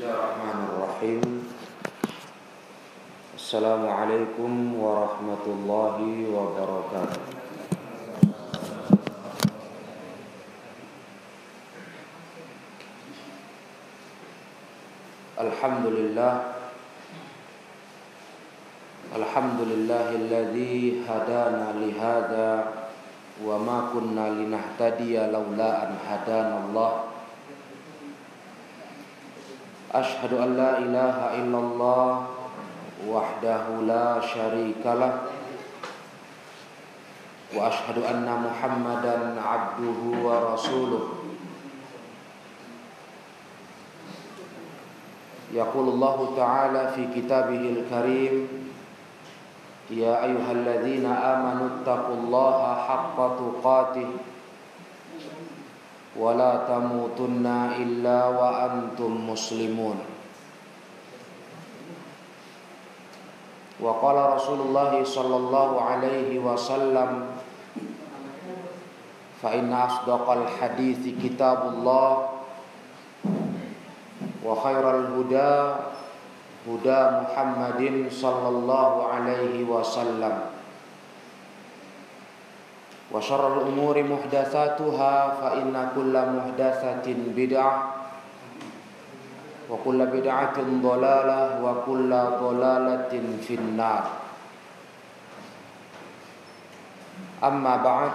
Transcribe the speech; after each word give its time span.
Bismillahirrahmanirrahim. 0.00 1.44
Assalamualaikum 3.36 4.80
warahmatullahi 4.80 6.24
wabarakatuh. 6.24 7.24
Alhamdulillah. 15.36 16.34
Alhamdulillahilladzi 19.20 21.04
hadana 21.04 21.76
lihada 21.76 22.88
wa 23.44 23.60
ma 23.60 23.92
kunna 23.92 24.32
linahtadiya 24.32 25.28
laula 25.28 25.92
an 25.92 26.00
hadana 26.00 26.72
Allah 26.72 27.09
أشهد 29.94 30.32
أن 30.32 30.56
لا 30.56 30.78
إله 30.78 31.16
إلا 31.42 31.58
الله 31.58 32.26
وحده 33.08 33.64
لا 33.86 34.20
شريك 34.20 34.84
له 34.86 35.14
وأشهد 37.56 37.98
أن 37.98 38.26
محمدا 38.46 39.16
عبده 39.42 40.00
ورسوله 40.26 41.04
يقول 45.54 45.86
الله 45.88 46.32
تعالى 46.36 46.82
في 46.94 47.02
كتابه 47.20 47.62
الكريم 47.74 48.48
يا 49.90 50.24
أيها 50.24 50.52
الذين 50.52 51.06
آمنوا 51.06 51.68
اتقوا 51.82 52.14
الله 52.14 52.58
حق 52.88 53.16
تقاته 53.42 54.08
ولا 56.15 56.63
تموتن 56.67 57.45
إلا 57.79 58.19
وأنتم 58.27 59.11
مسلمون 59.29 59.97
وقال 63.79 64.17
رسول 64.33 64.59
الله 64.61 65.03
صلى 65.03 65.35
الله 65.35 65.81
عليه 65.81 66.39
وسلم 66.39 67.09
فإن 69.43 69.73
أصدق 69.73 70.25
الحديث 70.29 71.01
كتاب 71.23 71.59
الله 71.75 72.09
وخير 74.45 74.83
الهدى 74.99 75.53
هدى 76.65 77.01
محمد 77.21 77.81
صلى 78.11 78.47
الله 78.49 78.91
عليه 79.07 79.55
وسلم 79.69 80.48
وشر 83.11 83.43
الأمور 83.57 83.95
محدثاتها 84.03 85.15
فإن 85.41 85.73
كل 85.95 86.13
محدثة 86.35 87.07
بدعة 87.35 87.73
وكل 89.69 89.99
بدعة 90.05 90.57
ضلالة 90.83 91.39
وكل 91.63 92.11
ضلالة 92.41 93.13
في 93.47 93.53
النار 93.55 94.03
أما 97.43 97.73
بعد 97.77 98.11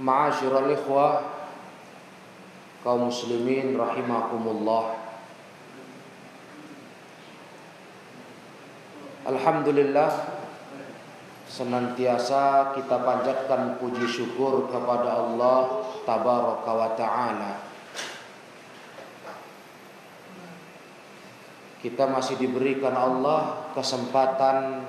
معاشر 0.00 0.52
الإخوة 0.64 1.20
kaum 2.80 3.12
muslimin 3.12 3.76
rahimakumullah 3.76 4.96
Alhamdulillah 9.28 10.08
senantiasa 11.55 12.75
kita 12.75 12.99
panjatkan 12.99 13.79
puji 13.79 14.03
syukur 14.11 14.67
kepada 14.67 15.23
Allah 15.23 15.87
tabaraka 16.03 16.71
wa 16.75 16.89
taala. 16.99 17.53
Kita 21.79 22.11
masih 22.11 22.35
diberikan 22.35 22.91
Allah 22.91 23.71
kesempatan 23.71 24.83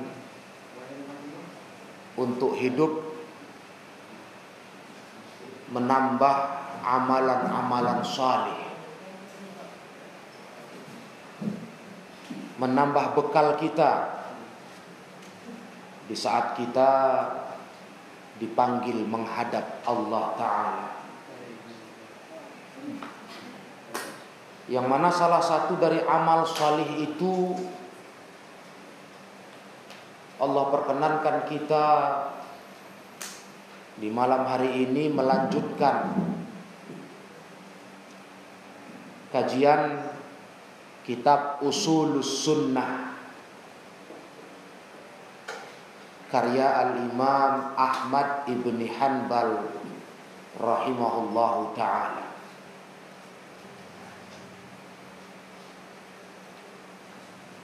untuk 2.18 2.58
hidup 2.58 3.14
menambah 5.70 6.36
amalan-amalan 6.82 8.02
saleh. 8.02 8.58
Menambah 12.56 13.12
bekal 13.12 13.60
kita 13.60 14.16
di 16.06 16.14
saat 16.14 16.54
kita 16.54 16.90
dipanggil 18.38 19.02
menghadap 19.06 19.82
Allah 19.82 20.24
Ta'ala. 20.38 20.88
Yang 24.66 24.86
mana 24.86 25.08
salah 25.10 25.42
satu 25.42 25.78
dari 25.78 26.02
amal 26.02 26.42
salih 26.46 27.06
itu 27.06 27.54
Allah 30.36 30.64
perkenankan 30.68 31.48
kita 31.48 31.86
di 33.96 34.12
malam 34.12 34.44
hari 34.44 34.84
ini 34.84 35.08
melanjutkan 35.08 36.12
kajian 39.32 40.12
kitab 41.08 41.64
Usulus 41.64 42.44
Sunnah 42.44 43.15
karya 46.36 46.68
al-Imam 46.68 47.72
Ahmad 47.80 48.44
ibni 48.44 48.92
Hanbal 48.92 49.72
rahimahullahu 50.60 51.72
taala. 51.72 52.28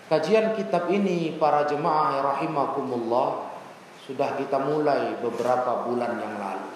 Kajian 0.08 0.56
kitab 0.56 0.88
ini 0.88 1.36
para 1.36 1.68
jemaah 1.68 2.24
rahimakumullah 2.32 3.52
sudah 4.08 4.40
kita 4.40 4.56
mulai 4.56 5.20
beberapa 5.20 5.84
bulan 5.84 6.16
yang 6.16 6.40
lalu. 6.40 6.72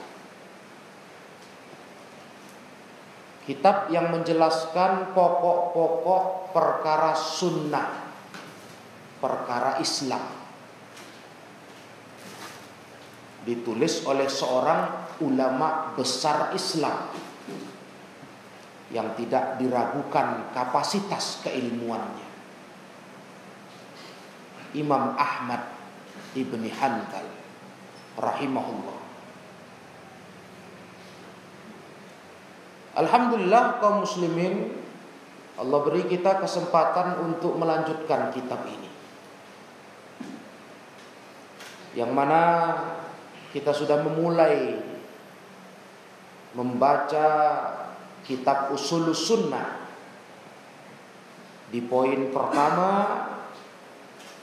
Kitab 3.48 3.88
yang 3.88 4.12
menjelaskan 4.12 5.16
pokok-pokok 5.16 6.52
perkara 6.52 7.16
sunnah, 7.16 7.88
perkara 9.16 9.80
Islam. 9.80 10.35
Ditulis 13.46 14.02
oleh 14.10 14.26
seorang 14.26 15.14
ulama 15.22 15.94
besar 15.94 16.50
Islam 16.52 17.14
yang 18.90 19.14
tidak 19.14 19.62
diragukan 19.62 20.50
kapasitas 20.50 21.46
keilmuannya. 21.46 22.26
Imam 24.74 25.14
Ahmad 25.14 25.62
ibni 26.34 26.68
Hanbal 26.74 27.30
rahimahullah. 28.18 29.06
Alhamdulillah 32.96 33.76
kaum 33.78 34.08
muslimin 34.08 34.72
Allah 35.56 35.80
beri 35.84 36.08
kita 36.08 36.40
kesempatan 36.40 37.20
untuk 37.24 37.56
melanjutkan 37.60 38.32
kitab 38.32 38.64
ini 38.64 38.88
Yang 41.96 42.12
mana 42.12 42.40
kita 43.56 43.72
sudah 43.72 44.04
memulai 44.04 44.76
Membaca 46.56 47.28
kitab 48.24 48.72
usul 48.72 49.12
sunnah. 49.12 49.76
Di 51.68 51.84
poin 51.84 52.32
pertama 52.32 52.88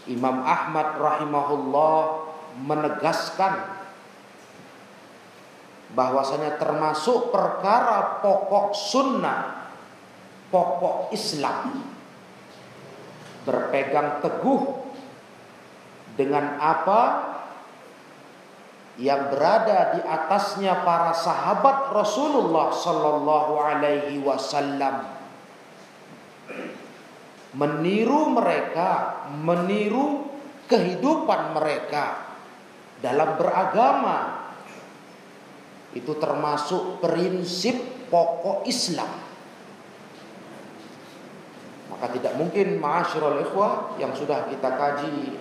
Imam 0.05 0.45
Ahmad 0.45 1.01
rahimahullah 1.01 1.97
menegaskan 2.61 3.65
bahwasanya 5.97 6.61
termasuk 6.61 7.33
perkara 7.33 8.21
pokok 8.21 8.77
sunnah, 8.77 9.73
pokok 10.53 11.09
Islam 11.17 11.81
berpegang 13.41 14.21
teguh 14.21 14.61
dengan 16.13 16.61
apa 16.61 17.32
yang 19.01 19.33
berada 19.33 19.97
di 19.97 20.01
atasnya 20.05 20.85
para 20.85 21.09
sahabat 21.17 21.89
Rasulullah 21.89 22.69
sallallahu 22.69 23.53
alaihi 23.57 24.21
wasallam 24.21 25.09
meniru 27.53 28.33
mereka, 28.33 29.23
meniru 29.33 30.29
kehidupan 30.69 31.53
mereka 31.53 32.37
dalam 33.01 33.37
beragama 33.37 34.49
itu 35.93 36.17
termasuk 36.17 37.01
prinsip 37.01 38.09
pokok 38.09 38.65
Islam. 38.65 39.09
Maka 41.93 42.09
tidak 42.17 42.33
mungkin 42.41 42.81
ma'asyiral 42.81 43.45
ikhwah 43.45 44.01
yang 44.01 44.17
sudah 44.17 44.49
kita 44.49 44.69
kaji 44.73 45.37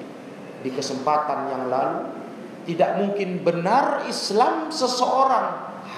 di 0.61 0.71
kesempatan 0.71 1.49
yang 1.49 1.65
lalu 1.73 2.22
tidak 2.69 2.99
mungkin 2.99 3.43
benar 3.43 4.07
Islam 4.07 4.71
seseorang 4.71 5.49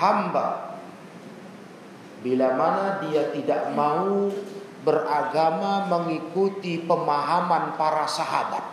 hamba 0.00 0.74
bila 2.24 2.56
mana 2.56 3.04
dia 3.04 3.28
tidak 3.36 3.68
mau 3.76 4.32
beragama 4.84 5.88
mengikuti 5.92 6.80
pemahaman 6.80 7.76
para 7.76 8.08
sahabat. 8.08 8.64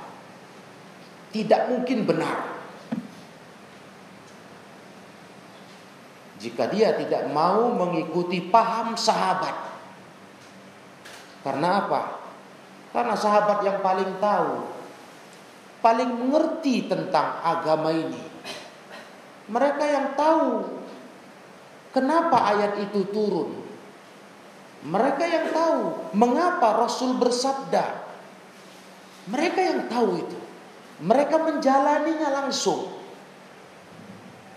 Tidak 1.36 1.68
mungkin 1.68 2.08
benar. 2.08 2.64
Jika 6.40 6.72
dia 6.72 6.96
tidak 6.96 7.28
mau 7.36 7.76
mengikuti 7.76 8.40
paham 8.40 8.96
sahabat. 8.96 9.56
Karena 11.44 11.88
apa? 11.88 12.02
Karena 12.92 13.16
sahabat 13.20 13.68
yang 13.68 13.84
paling 13.84 14.20
tahu, 14.20 14.68
paling 15.82 16.10
mengerti 16.14 16.86
tentang 16.86 17.42
agama 17.42 17.90
ini. 17.92 18.22
Mereka 19.52 19.84
yang 19.84 20.08
tahu 20.16 20.70
kenapa 21.92 22.38
ayat 22.56 22.80
itu 22.88 23.04
turun. 23.10 23.58
Mereka 24.82 25.24
yang 25.26 25.46
tahu 25.54 25.82
mengapa 26.18 26.86
Rasul 26.86 27.18
bersabda. 27.22 28.02
Mereka 29.30 29.60
yang 29.62 29.82
tahu 29.90 30.10
itu. 30.18 30.38
Mereka 31.02 31.36
menjalaninya 31.38 32.30
langsung. 32.42 32.90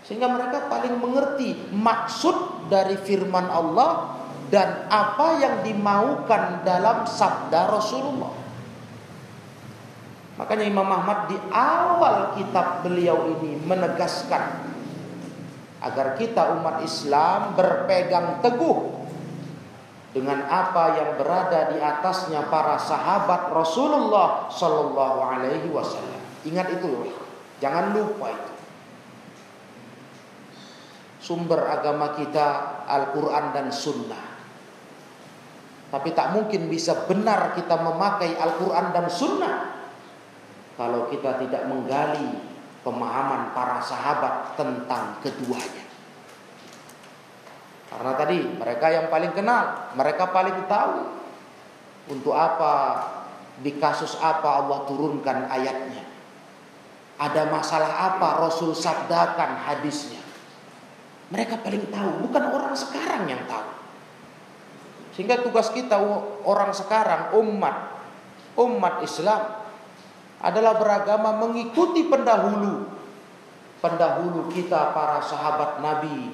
Sehingga 0.04 0.28
mereka 0.28 0.68
paling 0.68 1.00
mengerti 1.00 1.56
maksud 1.72 2.68
dari 2.68 2.96
firman 3.00 3.48
Allah 3.48 4.20
dan 4.52 4.84
apa 4.92 5.40
yang 5.40 5.64
dimaukan 5.64 6.60
dalam 6.64 7.08
sabda 7.08 7.72
Rasulullah. 7.72 8.43
Makanya 10.34 10.66
Imam 10.66 10.90
Ahmad 10.90 11.30
di 11.30 11.38
awal 11.54 12.34
kitab 12.34 12.82
beliau 12.82 13.38
ini 13.38 13.54
menegaskan 13.62 14.66
agar 15.78 16.18
kita 16.18 16.58
umat 16.58 16.82
Islam 16.82 17.54
berpegang 17.54 18.42
teguh 18.42 19.06
dengan 20.10 20.42
apa 20.46 20.98
yang 20.98 21.10
berada 21.18 21.70
di 21.70 21.78
atasnya 21.78 22.50
para 22.50 22.74
sahabat 22.82 23.54
Rasulullah 23.54 24.50
Shallallahu 24.50 25.18
Alaihi 25.22 25.70
Wasallam. 25.70 26.22
Ingat 26.42 26.82
itu, 26.82 27.14
jangan 27.62 27.94
lupa 27.94 28.34
itu 28.34 28.54
sumber 31.24 31.64
agama 31.64 32.12
kita 32.12 32.46
Al-Quran 32.84 33.56
dan 33.56 33.72
Sunnah. 33.72 34.36
Tapi 35.88 36.10
tak 36.12 36.36
mungkin 36.36 36.68
bisa 36.68 37.08
benar 37.08 37.56
kita 37.56 37.80
memakai 37.80 38.36
Al-Quran 38.36 38.92
dan 38.92 39.06
Sunnah 39.08 39.73
kalau 40.74 41.06
kita 41.10 41.38
tidak 41.38 41.70
menggali 41.70 42.54
pemahaman 42.84 43.54
para 43.56 43.80
sahabat 43.80 44.58
tentang 44.58 45.18
keduanya. 45.24 45.84
Karena 47.88 48.12
tadi 48.18 48.38
mereka 48.42 48.86
yang 48.90 49.06
paling 49.06 49.32
kenal, 49.32 49.94
mereka 49.94 50.28
paling 50.34 50.66
tahu 50.66 51.14
untuk 52.10 52.34
apa 52.36 53.00
di 53.62 53.78
kasus 53.78 54.18
apa 54.18 54.60
Allah 54.60 54.82
turunkan 54.84 55.46
ayatnya. 55.46 56.02
Ada 57.14 57.46
masalah 57.46 58.12
apa 58.12 58.42
Rasul 58.42 58.74
sabdakan 58.74 59.62
hadisnya. 59.62 60.18
Mereka 61.30 61.62
paling 61.62 61.88
tahu, 61.88 62.26
bukan 62.26 62.44
orang 62.50 62.74
sekarang 62.74 63.30
yang 63.30 63.46
tahu. 63.46 63.70
Sehingga 65.14 65.38
tugas 65.46 65.70
kita 65.70 65.94
orang 66.42 66.74
sekarang, 66.74 67.38
umat, 67.38 68.02
umat 68.58 69.06
Islam 69.06 69.63
adalah 70.44 70.76
beragama 70.76 71.40
mengikuti 71.40 72.04
pendahulu. 72.04 72.92
Pendahulu 73.80 74.52
kita 74.52 74.92
para 74.92 75.24
sahabat 75.24 75.80
Nabi 75.80 76.32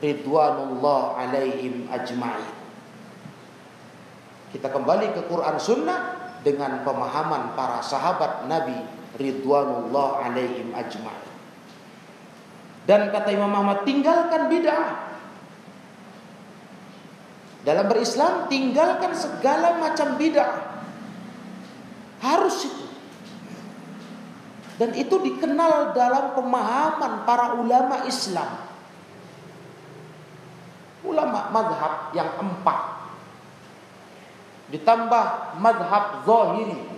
Ridwanullah 0.00 1.16
alaihim 1.16 1.88
ajma'in. 1.88 2.52
Kita 4.52 4.68
kembali 4.68 5.16
ke 5.16 5.20
Quran 5.26 5.56
Sunnah 5.56 6.00
dengan 6.44 6.84
pemahaman 6.84 7.56
para 7.56 7.80
sahabat 7.80 8.44
Nabi 8.44 8.76
Ridwanullah 9.16 10.28
alaihim 10.28 10.76
ajma'in. 10.76 11.32
Dan 12.84 13.08
kata 13.08 13.32
Imam 13.32 13.48
Ahmad, 13.48 13.88
tinggalkan 13.88 14.52
bid'ah. 14.52 15.16
Dalam 17.64 17.88
berislam, 17.88 18.44
tinggalkan 18.52 19.16
segala 19.16 19.80
macam 19.80 20.20
bid'ah. 20.20 20.73
Harus 22.24 22.56
itu. 22.64 22.84
Dan 24.80 24.96
itu 24.96 25.14
dikenal 25.20 25.92
dalam 25.92 26.32
pemahaman 26.32 27.28
para 27.28 27.54
ulama 27.60 28.08
Islam. 28.08 28.64
Ulama 31.04 31.52
madhab 31.52 32.16
yang 32.16 32.32
empat. 32.40 32.80
Ditambah 34.72 35.24
madhab 35.60 36.24
zahiri 36.24 36.94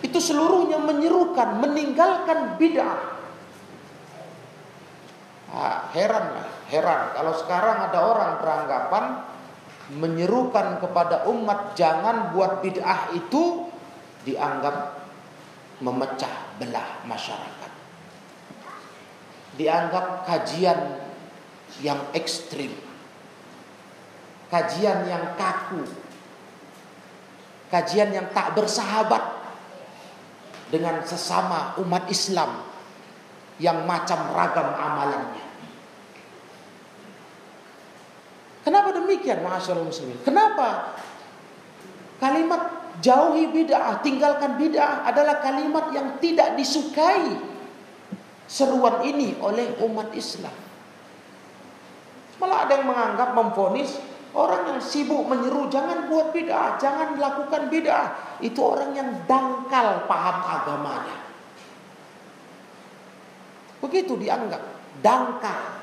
itu 0.00 0.18
seluruhnya 0.18 0.80
menyerukan 0.80 1.60
meninggalkan 1.60 2.56
bid'ah 2.56 3.20
Ah, 5.50 5.90
heran 5.90 6.30
lah, 6.30 6.46
heran 6.70 7.10
kalau 7.10 7.34
sekarang 7.34 7.90
ada 7.90 7.98
orang 8.06 8.38
beranggapan 8.38 9.04
menyerukan 9.90 10.78
kepada 10.78 11.26
umat 11.26 11.74
jangan 11.74 12.30
buat 12.30 12.62
bid'ah 12.62 13.10
itu 13.10 13.66
dianggap 14.22 15.02
memecah 15.82 16.54
belah 16.60 17.02
masyarakat. 17.08 17.72
Dianggap 19.58 20.28
kajian 20.28 20.78
yang 21.82 21.98
ekstrim. 22.14 22.70
Kajian 24.52 25.08
yang 25.10 25.34
kaku. 25.34 25.82
Kajian 27.70 28.14
yang 28.14 28.30
tak 28.34 28.54
bersahabat 28.54 29.22
dengan 30.70 31.02
sesama 31.02 31.74
umat 31.82 32.06
Islam 32.10 32.62
yang 33.58 33.84
macam 33.86 34.30
ragam 34.34 34.70
amalannya. 34.74 35.50
Kenapa 38.60 38.89
demikian 39.04 39.40
masyarakat 39.44 39.84
muslimin? 39.84 40.18
Kenapa 40.22 40.96
kalimat 42.20 42.94
jauhi 43.00 43.48
bid'ah, 43.48 44.04
tinggalkan 44.04 44.60
bid'ah 44.60 45.08
adalah 45.08 45.40
kalimat 45.40 45.88
yang 45.94 46.20
tidak 46.20 46.54
disukai 46.54 47.38
seruan 48.50 49.06
ini 49.06 49.38
oleh 49.38 49.78
umat 49.86 50.10
Islam. 50.12 50.52
Malah 52.42 52.66
ada 52.66 52.72
yang 52.80 52.88
menganggap 52.88 53.30
memfonis 53.36 54.00
orang 54.34 54.74
yang 54.74 54.80
sibuk 54.82 55.22
menyeru 55.26 55.70
jangan 55.70 56.10
buat 56.10 56.34
bid'ah, 56.34 56.80
jangan 56.82 57.14
lakukan 57.14 57.70
bid'ah. 57.70 58.38
Itu 58.42 58.60
orang 58.74 58.90
yang 58.96 59.08
dangkal 59.30 60.08
paham 60.10 60.36
agamanya. 60.44 61.16
Begitu 63.80 64.18
dianggap 64.18 64.60
dangkal, 65.00 65.80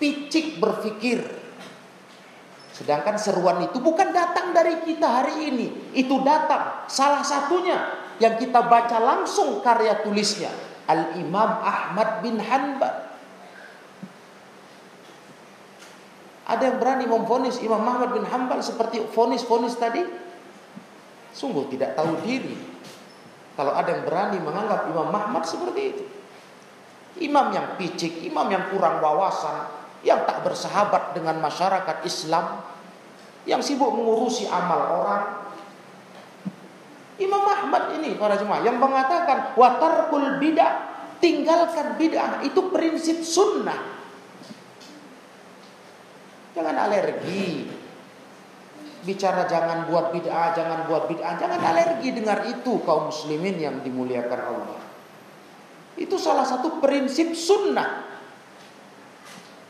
picik 0.00 0.58
berpikir. 0.58 1.35
Sedangkan 2.76 3.16
seruan 3.16 3.64
itu 3.64 3.80
bukan 3.80 4.12
datang 4.12 4.52
dari 4.52 4.84
kita 4.84 5.08
hari 5.08 5.48
ini, 5.48 5.96
itu 5.96 6.20
datang 6.20 6.84
salah 6.92 7.24
satunya 7.24 8.04
yang 8.20 8.36
kita 8.36 8.68
baca 8.68 9.00
langsung 9.00 9.64
karya 9.64 10.04
tulisnya 10.04 10.52
Al 10.84 11.16
Imam 11.16 11.64
Ahmad 11.64 12.20
bin 12.20 12.36
Hanbal. 12.36 13.08
Ada 16.46 16.62
yang 16.68 16.76
berani 16.76 17.08
memfonis 17.08 17.64
Imam 17.64 17.80
Ahmad 17.80 18.12
bin 18.12 18.28
Hanbal 18.28 18.60
seperti 18.60 19.08
fonis-fonis 19.08 19.80
tadi? 19.80 20.04
Sungguh 21.32 21.72
tidak 21.72 21.96
tahu 21.96 22.12
diri. 22.28 22.54
Kalau 23.56 23.72
ada 23.72 23.88
yang 23.88 24.04
berani 24.04 24.36
menganggap 24.36 24.92
Imam 24.92 25.08
Ahmad 25.16 25.48
seperti 25.48 25.82
itu. 25.96 26.04
Imam 27.24 27.48
yang 27.56 27.80
picik, 27.80 28.20
imam 28.28 28.52
yang 28.52 28.68
kurang 28.68 29.00
wawasan, 29.00 29.75
yang 30.04 30.26
tak 30.28 30.44
bersahabat 30.44 31.16
dengan 31.16 31.40
masyarakat 31.40 32.04
Islam, 32.04 32.60
yang 33.46 33.62
sibuk 33.62 33.92
mengurusi 33.94 34.44
amal 34.50 35.04
orang. 35.04 35.24
Imam 37.16 37.40
Ahmad 37.40 37.96
ini 37.96 38.12
para 38.20 38.36
jemaah 38.36 38.60
yang 38.60 38.76
mengatakan 38.76 39.56
watarkul 39.56 40.36
bidah, 40.36 40.84
tinggalkan 41.16 41.96
bidah 41.96 42.44
itu 42.44 42.60
prinsip 42.68 43.24
sunnah. 43.24 43.96
Jangan 46.52 46.76
alergi. 46.76 47.72
Bicara 49.06 49.46
jangan 49.46 49.86
buat 49.86 50.10
bid'ah, 50.10 50.50
jangan 50.50 50.90
buat 50.90 51.06
bid'ah, 51.06 51.38
jangan 51.38 51.62
alergi 51.62 52.10
dengar 52.10 52.42
itu 52.50 52.82
kaum 52.82 53.06
muslimin 53.06 53.54
yang 53.54 53.78
dimuliakan 53.86 54.40
Allah. 54.42 54.82
Itu 55.94 56.18
salah 56.18 56.42
satu 56.42 56.82
prinsip 56.82 57.32
sunnah. 57.38 58.05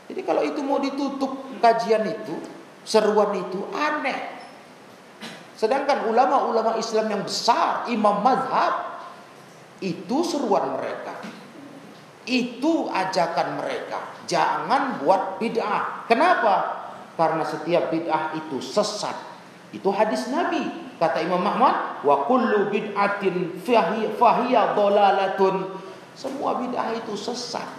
Jadi 0.07 0.21
kalau 0.23 0.41
itu 0.43 0.63
mau 0.63 0.79
ditutup 0.79 1.59
kajian 1.59 2.07
itu, 2.07 2.35
seruan 2.87 3.35
itu 3.35 3.59
aneh. 3.75 4.39
Sedangkan 5.57 6.07
ulama-ulama 6.07 6.79
Islam 6.79 7.11
yang 7.11 7.23
besar, 7.27 7.89
imam 7.91 8.23
madhab, 8.23 9.03
itu 9.83 10.17
seruan 10.23 10.77
mereka. 10.79 11.17
Itu 12.27 12.91
ajakan 12.91 13.59
mereka. 13.59 13.99
Jangan 14.27 14.99
buat 14.99 15.39
bid'ah. 15.39 16.07
Kenapa? 16.07 16.55
Karena 17.15 17.43
setiap 17.47 17.89
bid'ah 17.89 18.35
itu 18.35 18.59
sesat. 18.59 19.15
Itu 19.71 19.91
hadis 19.91 20.27
Nabi. 20.31 20.87
Kata 20.97 21.21
Imam 21.21 21.45
Ahmad, 21.45 22.01
wa 22.01 22.25
kullu 22.25 22.73
bid'atin 22.73 23.61
fahiya 23.63 24.73
dolalatun. 24.73 25.77
Semua 26.17 26.57
bid'ah 26.57 26.97
itu 26.97 27.13
sesat. 27.13 27.76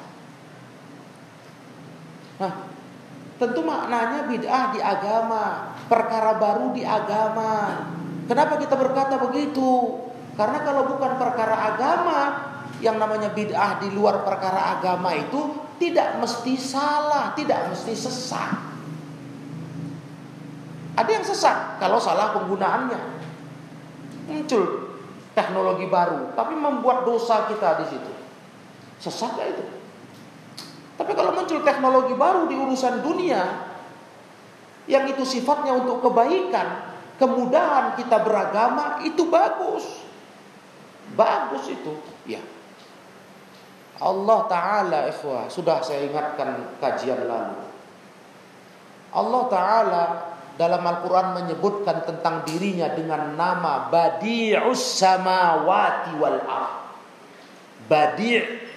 Nah, 2.38 2.52
tentu 3.38 3.60
maknanya 3.66 4.30
bid'ah 4.30 4.64
di 4.74 4.80
agama, 4.82 5.74
perkara 5.90 6.38
baru 6.38 6.70
di 6.70 6.86
agama. 6.86 7.82
Kenapa 8.30 8.58
kita 8.62 8.78
berkata 8.78 9.18
begitu? 9.18 9.98
Karena 10.38 10.62
kalau 10.62 10.86
bukan 10.86 11.18
perkara 11.18 11.74
agama, 11.74 12.20
yang 12.78 12.98
namanya 12.98 13.34
bid'ah 13.34 13.82
di 13.82 13.90
luar 13.90 14.22
perkara 14.22 14.78
agama 14.78 15.10
itu 15.14 15.66
tidak 15.82 16.18
mesti 16.22 16.54
salah, 16.54 17.34
tidak 17.34 17.74
mesti 17.74 17.94
sesat. 17.94 18.54
Ada 20.98 21.10
yang 21.10 21.26
sesat 21.26 21.78
kalau 21.78 21.98
salah 22.02 22.34
penggunaannya. 22.34 23.18
Muncul 24.28 24.94
teknologi 25.32 25.86
baru, 25.86 26.34
tapi 26.34 26.58
membuat 26.58 27.06
dosa 27.06 27.46
kita 27.46 27.82
di 27.82 27.86
situ. 27.86 28.12
Sesat 28.98 29.38
itu? 29.38 29.77
Tapi 30.98 31.12
kalau 31.14 31.30
muncul 31.30 31.62
teknologi 31.62 32.12
baru 32.18 32.50
di 32.50 32.58
urusan 32.58 33.06
dunia, 33.06 33.42
yang 34.90 35.06
itu 35.06 35.22
sifatnya 35.22 35.78
untuk 35.78 36.02
kebaikan, 36.02 36.98
kemudahan 37.22 37.94
kita 37.94 38.18
beragama, 38.26 39.06
itu 39.06 39.30
bagus. 39.30 39.86
Bagus 41.14 41.70
itu, 41.70 41.94
ya. 42.26 42.42
Allah 43.98 44.46
Ta'ala 44.46 45.10
ikhwah 45.10 45.50
Sudah 45.50 45.82
saya 45.82 46.06
ingatkan 46.06 46.78
kajian 46.78 47.26
lalu 47.26 47.58
Allah 49.10 49.42
Ta'ala 49.50 50.04
dalam 50.58 50.82
Al-Quran 50.82 51.38
menyebutkan 51.38 52.02
tentang 52.02 52.42
dirinya 52.42 52.90
dengan 52.90 53.38
nama 53.38 53.86
Badi'us 53.88 54.98
samawati 54.98 56.12
wal 56.18 56.42
ar. 56.44 56.92
Badi' 57.86 58.67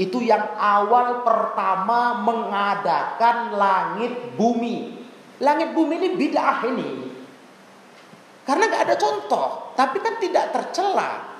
itu 0.00 0.24
yang 0.24 0.56
awal 0.56 1.20
pertama 1.20 2.24
mengadakan 2.24 3.52
langit 3.52 4.32
bumi. 4.40 4.96
Langit 5.44 5.76
bumi 5.76 6.00
ini 6.00 6.08
bid'ah 6.16 6.64
ini. 6.64 6.90
Karena 8.48 8.64
gak 8.72 8.84
ada 8.88 8.96
contoh, 8.96 9.76
tapi 9.76 10.00
kan 10.00 10.16
tidak 10.16 10.56
tercela 10.56 11.30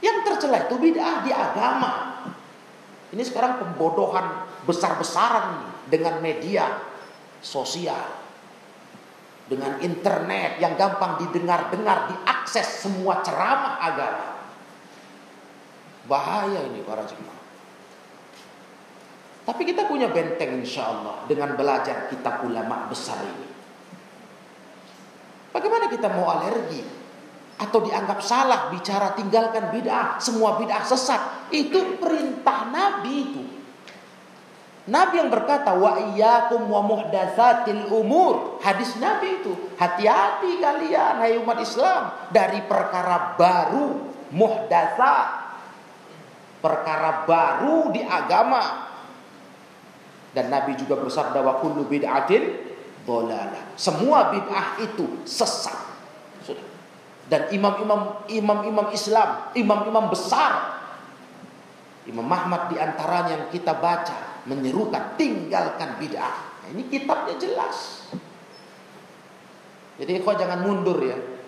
yang 0.00 0.24
tercela 0.24 0.64
itu 0.64 0.76
bid'ah 0.80 1.24
di 1.24 1.32
agama. 1.32 1.92
Ini 3.12 3.22
sekarang 3.24 3.60
pembodohan 3.60 4.48
besar-besaran 4.64 5.64
dengan 5.92 6.20
media 6.24 6.80
sosial. 7.44 8.20
Dengan 9.50 9.82
internet 9.82 10.62
yang 10.62 10.78
gampang 10.78 11.18
didengar-dengar, 11.26 12.06
diakses 12.06 12.86
semua 12.86 13.18
ceramah 13.20 13.82
agama. 13.82 14.29
Bahaya 16.08 16.64
ini 16.70 16.80
para 16.84 17.04
jemaah. 17.04 17.40
Tapi 19.50 19.62
kita 19.66 19.88
punya 19.90 20.06
benteng 20.12 20.62
insya 20.62 20.86
Allah 20.94 21.26
dengan 21.26 21.58
belajar 21.58 22.06
kitab 22.06 22.46
ulama 22.46 22.86
besar 22.86 23.18
ini. 23.24 23.48
Bagaimana 25.50 25.90
kita 25.90 26.06
mau 26.14 26.30
alergi 26.30 26.86
atau 27.58 27.82
dianggap 27.82 28.22
salah 28.22 28.70
bicara 28.70 29.12
tinggalkan 29.18 29.74
bid'ah, 29.74 30.22
semua 30.22 30.56
bid'ah 30.56 30.86
sesat. 30.86 31.50
Itu 31.50 31.98
perintah 31.98 32.70
Nabi 32.70 33.14
itu. 33.20 33.42
Nabi 34.90 35.20
yang 35.20 35.30
berkata 35.30 35.76
wa 35.76 35.98
iyyakum 35.98 36.70
wa 36.70 36.80
muhdatsatil 36.86 37.90
umur. 37.92 38.62
Hadis 38.64 38.96
Nabi 38.96 39.42
itu, 39.42 39.52
hati-hati 39.76 40.56
kalian 40.62 41.20
hai 41.20 41.36
umat 41.42 41.58
Islam 41.60 42.30
dari 42.32 42.64
perkara 42.64 43.34
baru, 43.36 44.08
muhdatsat. 44.30 45.39
Perkara 46.60 47.24
baru 47.24 47.88
di 47.90 48.04
agama. 48.04 48.92
Dan 50.30 50.46
Nabi 50.52 50.78
juga 50.78 50.94
bersabda 51.00 51.42
wa 51.42 51.58
kullu 51.58 51.88
bid'atin 51.90 52.70
dhalalah. 53.02 53.74
Semua 53.74 54.30
bid'ah 54.30 54.78
itu 54.84 55.24
sesat. 55.26 55.90
Dan 57.30 57.46
imam-imam 57.54 58.26
imam-imam 58.26 58.90
Islam, 58.90 59.54
imam-imam 59.54 60.10
besar. 60.10 60.82
Imam 62.10 62.26
Ahmad 62.26 62.74
di 62.74 62.76
antaranya 62.80 63.38
yang 63.38 63.46
kita 63.54 63.78
baca 63.78 64.42
menyerukan 64.50 65.14
tinggalkan 65.14 65.94
bid'ah. 66.00 66.36
Nah, 66.64 66.68
ini 66.74 66.90
kitabnya 66.90 67.38
jelas. 67.38 68.08
Jadi 70.00 70.16
kau 70.24 70.34
jangan 70.34 70.64
mundur 70.64 70.98
ya. 71.04 71.39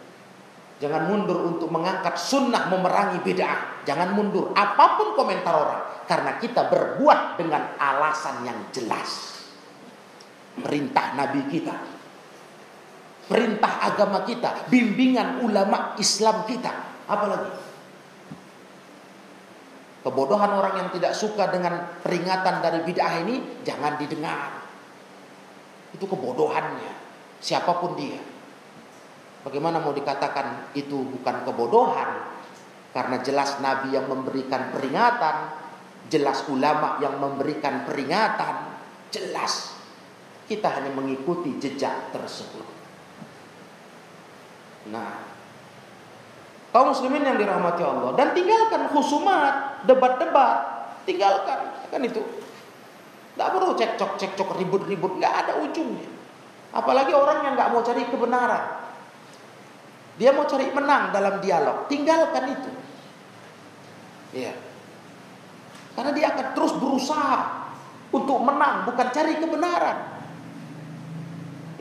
Jangan 0.82 1.06
mundur 1.06 1.46
untuk 1.46 1.70
mengangkat 1.70 2.18
sunnah 2.18 2.66
memerangi 2.66 3.22
bid'ah. 3.22 3.86
Jangan 3.86 4.18
mundur 4.18 4.50
apa 4.50 4.98
pun 4.98 5.14
komentar 5.14 5.54
orang. 5.54 5.82
Karena 6.10 6.42
kita 6.42 6.66
berbuat 6.66 7.38
dengan 7.38 7.78
alasan 7.78 8.42
yang 8.42 8.58
jelas. 8.74 9.38
Perintah 10.58 11.14
Nabi 11.14 11.46
kita 11.46 12.02
perintah 13.32 13.80
agama 13.80 14.26
kita, 14.26 14.68
bimbingan 14.68 15.40
ulama 15.40 15.94
Islam 15.96 16.44
kita. 16.44 17.06
Apalagi 17.06 17.50
kebodohan 20.02 20.52
orang 20.52 20.74
yang 20.84 20.88
tidak 20.92 21.14
suka 21.14 21.48
dengan 21.48 22.02
peringatan 22.02 22.60
dari 22.60 22.84
bid'ah 22.84 23.14
ini 23.22 23.64
jangan 23.64 23.96
didengar. 23.96 24.60
Itu 25.96 26.08
kebodohannya, 26.08 26.92
siapa 27.38 27.78
pun 27.78 27.94
dia. 27.96 28.31
Bagaimana 29.42 29.82
mau 29.82 29.90
dikatakan 29.90 30.70
itu 30.78 31.02
bukan 31.18 31.42
kebodohan? 31.42 32.30
Karena 32.94 33.18
jelas 33.24 33.58
Nabi 33.58 33.96
yang 33.96 34.06
memberikan 34.06 34.70
peringatan, 34.70 35.36
jelas 36.12 36.46
ulama 36.46 37.00
yang 37.02 37.18
memberikan 37.18 37.82
peringatan, 37.82 38.78
jelas 39.10 39.72
kita 40.46 40.68
hanya 40.68 40.92
mengikuti 40.92 41.56
jejak 41.56 42.12
tersebut. 42.12 42.66
Nah, 44.92 45.24
kaum 46.74 46.92
muslimin 46.92 47.24
yang 47.24 47.38
dirahmati 47.40 47.82
Allah 47.82 48.12
dan 48.18 48.36
tinggalkan 48.36 48.90
khusumat, 48.92 49.86
debat-debat, 49.88 50.56
tinggalkan 51.08 51.72
kan 51.88 52.02
itu. 52.02 52.20
Tidak 53.32 53.48
perlu 53.48 53.72
cekcok 53.72 54.20
cekcok 54.20 54.60
ribut-ribut, 54.60 55.16
nggak 55.16 55.34
ada 55.46 55.52
ujungnya. 55.64 56.04
Apalagi 56.76 57.16
orang 57.16 57.48
yang 57.48 57.52
nggak 57.56 57.70
mau 57.72 57.80
cari 57.80 58.04
kebenaran, 58.04 58.81
dia 60.22 60.30
mau 60.30 60.46
cari 60.46 60.70
menang 60.70 61.10
dalam 61.10 61.42
dialog, 61.42 61.90
tinggalkan 61.90 62.54
itu. 62.54 62.70
Iya. 64.38 64.54
Karena 65.98 66.14
dia 66.14 66.30
akan 66.30 66.46
terus 66.54 66.78
berusaha 66.78 67.66
untuk 68.14 68.38
menang, 68.38 68.86
bukan 68.86 69.10
cari 69.10 69.42
kebenaran. 69.42 69.98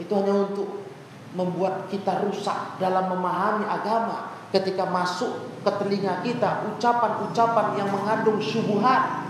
Itu 0.01 0.17
hanya 0.17 0.49
untuk 0.49 0.89
membuat 1.37 1.85
kita 1.93 2.25
rusak 2.25 2.81
dalam 2.81 3.13
memahami 3.13 3.69
agama 3.69 4.33
ketika 4.49 4.89
masuk 4.89 5.61
ke 5.61 5.71
telinga 5.77 6.25
kita 6.25 6.65
ucapan-ucapan 6.65 7.77
yang 7.77 7.93
mengandung 7.93 8.41
syubhat. 8.41 9.21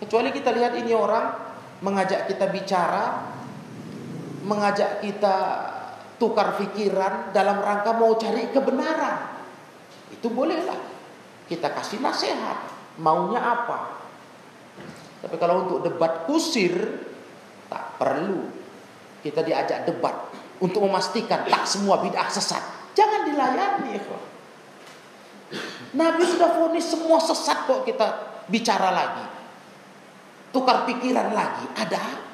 Kecuali 0.00 0.32
kita 0.32 0.48
lihat 0.56 0.80
ini 0.80 0.96
orang 0.96 1.36
mengajak 1.84 2.24
kita 2.24 2.48
bicara, 2.48 3.20
mengajak 4.48 5.04
kita 5.04 5.36
tukar 6.18 6.58
pikiran 6.58 7.30
dalam 7.30 7.62
rangka 7.62 7.94
mau 7.94 8.14
cari 8.18 8.50
kebenaran. 8.50 9.38
Itu 10.12 10.28
bolehlah. 10.28 10.78
Kita 11.48 11.72
kasih 11.72 12.04
nasihat, 12.04 12.68
maunya 13.00 13.40
apa. 13.40 13.96
Tapi 15.24 15.34
kalau 15.40 15.64
untuk 15.64 15.78
debat 15.82 16.28
kusir 16.28 16.76
tak 17.66 17.98
perlu 17.98 18.46
kita 19.24 19.42
diajak 19.42 19.88
debat 19.88 20.14
untuk 20.62 20.84
memastikan 20.86 21.42
tak 21.46 21.64
semua 21.66 21.98
bid'ah 22.02 22.28
sesat. 22.30 22.62
Jangan 22.94 23.26
dilayani, 23.30 23.98
ya. 23.98 24.18
Nabi 25.96 26.22
sudah 26.28 26.50
fonis 26.52 26.84
semua 26.84 27.16
sesat 27.16 27.64
kok 27.64 27.82
kita 27.88 28.06
bicara 28.52 28.92
lagi. 28.92 29.24
Tukar 30.52 30.84
pikiran 30.84 31.32
lagi. 31.32 31.64
Ada 31.72 31.96
apa? 31.96 32.27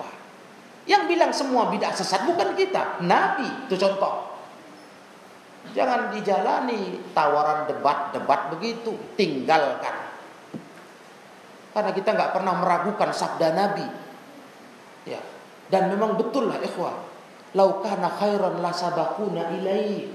Yang 0.84 1.02
bilang 1.08 1.32
semua 1.32 1.72
bid'ah 1.72 1.96
sesat 1.96 2.28
bukan 2.28 2.52
kita, 2.52 3.00
Nabi. 3.04 3.68
Itu 3.68 3.80
contoh. 3.80 4.36
Jangan 5.72 6.12
dijalani 6.12 7.00
tawaran 7.16 7.64
debat-debat 7.64 8.52
begitu, 8.52 8.92
tinggalkan. 9.16 9.96
Karena 11.72 11.90
kita 11.90 12.12
nggak 12.12 12.32
pernah 12.36 12.54
meragukan 12.60 13.10
sabda 13.10 13.48
Nabi. 13.56 13.86
Ya, 15.08 15.20
dan 15.72 15.88
memang 15.88 16.20
betul 16.20 16.52
lah 16.52 16.60
ikhwah. 16.60 16.94
Laukana 17.56 18.12
khairan 18.20 18.60
la 18.60 18.70
sabakuna 18.70 19.56
ilai. 19.56 20.10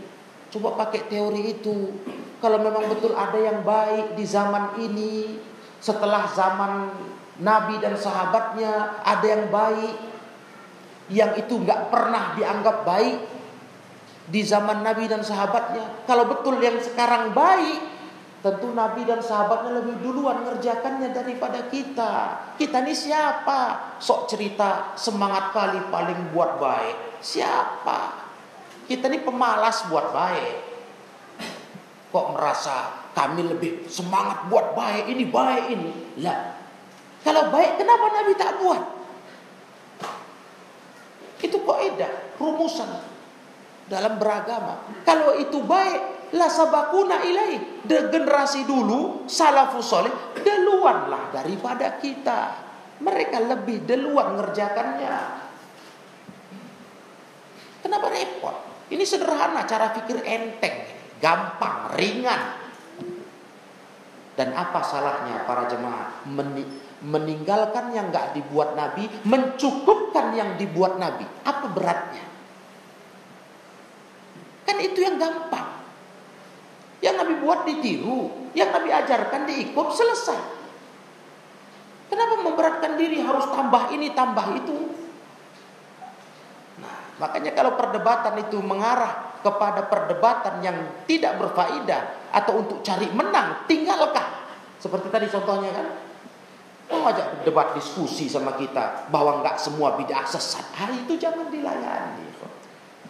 Coba 0.53 0.77
pakai 0.85 1.09
teori 1.09 1.59
itu. 1.59 1.97
Kalau 2.39 2.61
memang 2.61 2.88
betul 2.88 3.17
ada 3.17 3.35
yang 3.35 3.65
baik 3.65 4.15
di 4.15 4.23
zaman 4.23 4.79
ini, 4.79 5.35
setelah 5.83 6.29
zaman 6.31 6.93
Nabi 7.43 7.79
dan 7.83 7.95
sahabatnya 7.99 9.03
ada 9.03 9.25
yang 9.27 9.51
baik, 9.51 10.08
yang 11.09 11.33
itu 11.37 11.57
nggak 11.57 11.89
pernah 11.89 12.37
dianggap 12.37 12.85
baik 12.85 13.17
di 14.29 14.41
zaman 14.45 14.85
Nabi 14.85 15.09
dan 15.09 15.25
sahabatnya. 15.25 16.05
Kalau 16.05 16.29
betul 16.29 16.61
yang 16.61 16.77
sekarang 16.77 17.33
baik, 17.33 17.81
tentu 18.45 18.71
Nabi 18.71 19.03
dan 19.03 19.19
sahabatnya 19.19 19.81
lebih 19.81 19.99
duluan 20.05 20.45
ngerjakannya 20.45 21.09
daripada 21.11 21.65
kita. 21.67 22.13
Kita 22.55 22.85
ini 22.85 22.93
siapa? 22.93 23.93
Sok 23.97 24.29
cerita 24.29 24.93
semangat 24.95 25.51
kali 25.51 25.81
paling 25.89 26.29
buat 26.31 26.61
baik. 26.61 27.19
Siapa? 27.19 28.29
Kita 28.85 29.09
ini 29.09 29.19
pemalas 29.25 29.89
buat 29.89 30.13
baik. 30.13 30.57
Kok 32.09 32.27
merasa 32.33 33.09
kami 33.13 33.45
lebih 33.49 33.85
semangat 33.85 34.49
buat 34.49 34.73
baik 34.73 35.09
ini 35.13 35.25
baik 35.29 35.65
ini? 35.73 35.91
Lah, 36.25 36.57
kalau 37.21 37.53
baik 37.53 37.77
kenapa 37.77 38.05
Nabi 38.13 38.33
tak 38.33 38.51
buat? 38.61 38.99
Itu 41.39 41.63
kok 41.63 41.79
edah, 41.79 42.36
rumusan 42.36 42.89
dalam 43.88 44.19
beragama. 44.19 44.86
Kalau 45.08 45.39
itu 45.39 45.63
baik, 45.63 46.31
la 46.36 46.51
sabakuna 46.51 47.24
ilai. 47.25 47.81
De 47.88 48.12
generasi 48.12 48.67
dulu, 48.67 49.25
salafus 49.25 49.88
soleh, 49.88 50.13
deluanlah 50.43 51.31
daripada 51.34 51.98
kita. 51.98 52.69
Mereka 53.00 53.39
lebih 53.48 53.88
deluan 53.88 54.36
ngerjakannya. 54.36 55.17
Kenapa 57.79 58.08
repot? 58.12 58.55
Ini 58.91 59.03
sederhana 59.08 59.63
cara 59.63 59.96
pikir 59.96 60.19
enteng, 60.27 60.84
gampang, 61.24 61.96
ringan. 61.96 62.58
Dan 64.39 64.55
apa 64.55 64.79
salahnya 64.79 65.43
para 65.43 65.67
jemaah 65.67 66.24
meninggalkan 67.03 67.91
yang 67.91 68.08
nggak 68.08 68.39
dibuat 68.39 68.72
Nabi, 68.72 69.12
mencukupkan 69.27 70.31
yang 70.31 70.55
dibuat 70.55 70.96
Nabi? 70.96 71.27
Apa 71.43 71.67
beratnya? 71.75 72.24
Kan 74.63 74.79
itu 74.79 75.03
yang 75.03 75.19
gampang. 75.19 75.84
Yang 77.03 77.15
Nabi 77.19 77.34
buat 77.43 77.67
ditiru, 77.67 78.48
yang 78.55 78.72
Nabi 78.72 78.96
ajarkan 78.96 79.43
diikut, 79.43 79.88
selesai. 79.91 80.39
Kenapa 82.08 82.39
memberatkan 82.39 82.96
diri 82.96 83.19
harus 83.19 83.43
tambah 83.43 83.91
ini, 83.91 84.15
tambah 84.15 84.55
itu? 84.55 84.77
Makanya 87.19 87.51
kalau 87.51 87.75
perdebatan 87.75 88.39
itu 88.39 88.63
mengarah 88.63 89.36
kepada 89.43 89.88
perdebatan 89.88 90.63
yang 90.63 90.77
tidak 91.03 91.36
berfaedah 91.39 92.31
atau 92.31 92.63
untuk 92.63 92.79
cari 92.84 93.08
menang, 93.12 93.67
tinggalkan. 93.67 94.18
Seperti 94.79 95.12
tadi 95.12 95.27
contohnya 95.27 95.75
kan, 95.75 95.88
mau 96.89 97.05
ajak 97.12 97.43
debat 97.43 97.75
diskusi 97.75 98.31
sama 98.31 98.55
kita 98.55 99.12
bahwa 99.12 99.43
nggak 99.43 99.59
semua 99.59 100.00
bid'ah 100.00 100.24
sesat. 100.24 100.63
Hari 100.74 101.05
itu 101.05 101.19
jangan 101.19 101.51
dilayani. 101.51 102.31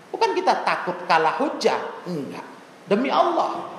Bukan 0.09 0.33
kita 0.33 0.65
takut 0.65 0.97
kalah 1.05 1.38
hujah, 1.38 2.03
enggak. 2.09 2.43
Demi 2.89 3.13
Allah. 3.13 3.69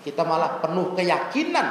Kita 0.00 0.24
malah 0.24 0.58
penuh 0.64 0.96
keyakinan. 0.96 1.68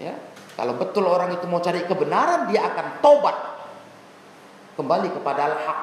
Ya, 0.00 0.14
kalau 0.56 0.78
betul 0.80 1.04
orang 1.04 1.36
itu 1.36 1.44
mau 1.50 1.60
cari 1.60 1.84
kebenaran, 1.84 2.48
dia 2.48 2.64
akan 2.70 3.02
tobat 3.04 3.36
kembali 4.78 5.08
kepada 5.12 5.52
al-haq. 5.52 5.80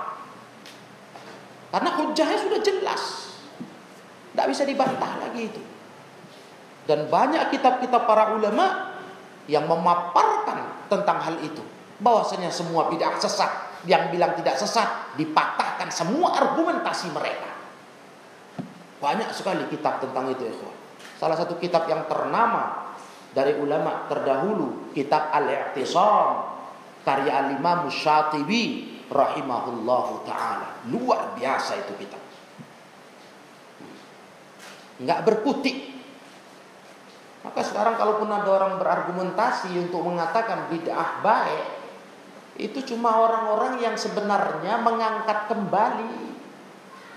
Karena 1.70 1.90
hujahnya 2.02 2.38
sudah 2.42 2.60
jelas. 2.64 3.04
Tidak 4.32 4.48
bisa 4.50 4.64
dibantah 4.64 5.20
lagi 5.22 5.52
itu. 5.52 5.62
Dan 6.88 7.12
banyak 7.12 7.52
kitab-kitab 7.52 8.08
para 8.08 8.32
ulama 8.34 8.96
yang 9.52 9.68
memaparkan 9.68 10.88
tentang 10.88 11.20
hal 11.20 11.36
itu. 11.44 11.60
Bahwasanya 12.00 12.48
semua 12.48 12.88
bid'ah 12.88 13.20
sesat. 13.20 13.84
Yang 13.84 14.16
bilang 14.16 14.34
tidak 14.40 14.56
sesat 14.58 15.16
dipatahkan 15.20 15.92
semua 15.94 16.34
argumentasi 16.34 17.12
mereka. 17.14 17.52
Banyak 18.98 19.30
sekali 19.36 19.70
kitab 19.70 20.02
tentang 20.02 20.34
itu 20.34 20.50
ya 20.50 20.54
Salah 21.22 21.38
satu 21.38 21.62
kitab 21.62 21.86
yang 21.86 22.10
ternama 22.10 22.94
dari 23.34 23.54
ulama 23.58 24.10
terdahulu 24.10 24.94
kitab 24.98 25.30
Al-I'tisam 25.30 26.58
karya 27.06 27.32
al-Imam 27.46 27.88
Syatibi 27.88 28.98
rahimahullahu 29.08 30.28
taala. 30.28 30.84
Luar 30.92 31.38
biasa 31.38 31.80
itu 31.80 31.94
kita. 32.02 32.20
Enggak 35.00 35.20
berkutik. 35.24 35.97
Maka 37.48 37.64
sekarang 37.64 37.96
kalaupun 37.96 38.28
ada 38.28 38.50
orang 38.52 38.76
berargumentasi 38.76 39.72
untuk 39.80 40.04
mengatakan 40.04 40.68
bid'ah 40.68 41.24
baik, 41.24 41.66
itu 42.60 42.84
cuma 42.92 43.16
orang-orang 43.24 43.80
yang 43.80 43.96
sebenarnya 43.96 44.84
mengangkat 44.84 45.48
kembali 45.48 46.36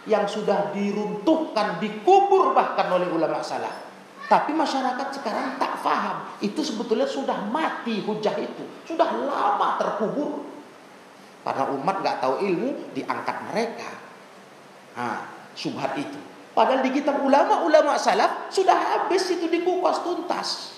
yang 0.07 0.31
sudah 0.31 0.71
diruntuhkan, 0.71 1.83
dikubur 1.83 2.55
bahkan 2.55 2.87
oleh 2.95 3.11
ulama 3.11 3.43
salaf. 3.43 3.91
Tapi 4.31 4.55
masyarakat 4.55 5.19
sekarang 5.19 5.59
tak 5.59 5.83
faham. 5.83 6.23
Itu 6.39 6.63
sebetulnya 6.63 7.11
sudah 7.11 7.51
mati 7.51 7.99
hujah 7.99 8.39
itu. 8.39 8.63
Sudah 8.87 9.11
lama 9.11 9.75
terkubur. 9.83 10.47
Karena 11.43 11.67
umat 11.75 11.97
nggak 11.99 12.23
tahu 12.23 12.39
ilmu, 12.39 12.95
diangkat 12.95 13.37
mereka. 13.51 13.91
Nah, 14.95 15.27
subhat 15.59 15.99
itu. 15.99 16.30
Padahal 16.61 16.85
di 16.85 16.93
kitab 16.93 17.25
ulama, 17.25 17.65
ulama 17.65 17.97
salaf 17.97 18.53
sudah 18.53 18.77
habis 18.77 19.25
itu 19.33 19.49
dikupas 19.49 20.05
tuntas. 20.05 20.77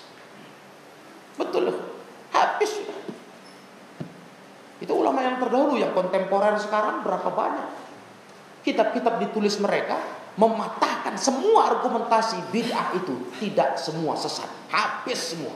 Betul. 1.35 1.75
Habis 2.31 2.71
sudah. 2.71 2.99
Itu 4.79 4.95
ulama 4.95 5.27
yang 5.27 5.43
terdahulu, 5.43 5.83
yang 5.83 5.91
kontemporer 5.91 6.55
sekarang 6.63 7.03
berapa 7.03 7.27
banyak. 7.35 7.69
Kitab-kitab 8.63 9.19
ditulis 9.27 9.59
mereka 9.59 9.99
mematahkan 10.37 11.21
semua 11.21 11.77
argumentasi 11.77 12.41
bid'ah 12.49 12.97
itu 12.97 13.29
tidak 13.37 13.77
semua 13.77 14.17
sesat 14.17 14.49
habis 14.73 15.21
semua 15.21 15.53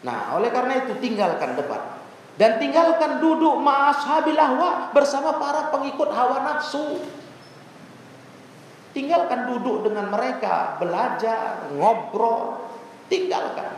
nah 0.00 0.32
oleh 0.38 0.48
karena 0.48 0.86
itu 0.86 0.96
tinggalkan 0.96 1.56
debat 1.60 2.00
dan 2.40 2.56
tinggalkan 2.56 3.20
duduk 3.20 3.60
ma'ashabil 3.60 4.38
ahwa 4.38 4.92
bersama 4.96 5.36
para 5.36 5.68
pengikut 5.72 6.08
hawa 6.08 6.40
nafsu 6.40 7.04
tinggalkan 8.96 9.52
duduk 9.52 9.84
dengan 9.84 10.08
mereka 10.08 10.80
belajar 10.80 11.68
ngobrol 11.76 12.56
tinggalkan 13.12 13.76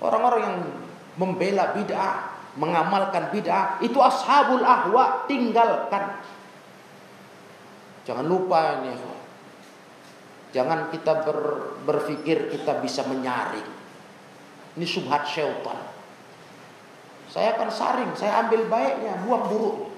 orang-orang 0.00 0.40
yang 0.40 0.58
membela 1.20 1.76
bid'ah 1.76 2.32
mengamalkan 2.56 3.28
bid'ah 3.28 3.76
itu 3.84 4.00
ashabul 4.00 4.64
ahwa 4.64 5.28
tinggalkan 5.28 6.16
Jangan 8.10 8.26
lupa 8.26 8.80
ini. 8.82 8.90
Jangan 10.50 10.90
kita 10.90 11.22
ber, 11.22 11.38
berpikir 11.86 12.50
kita 12.50 12.82
bisa 12.82 13.06
menyaring. 13.06 13.70
Ini 14.74 14.82
subhat 14.82 15.30
syaitan. 15.30 15.78
Saya 17.30 17.54
akan 17.54 17.70
saring, 17.70 18.10
saya 18.18 18.42
ambil 18.42 18.66
baiknya, 18.66 19.14
buang 19.22 19.46
buruk. 19.46 19.89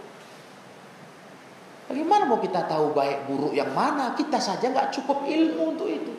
Bagaimana 1.92 2.24
mau 2.24 2.40
kita 2.40 2.64
tahu 2.64 2.96
baik 2.96 3.28
buruk 3.28 3.52
yang 3.52 3.68
mana? 3.76 4.16
Kita 4.16 4.40
saja 4.40 4.64
nggak 4.64 4.96
cukup 4.96 5.28
ilmu 5.28 5.76
untuk 5.76 5.92
itu. 5.92 6.16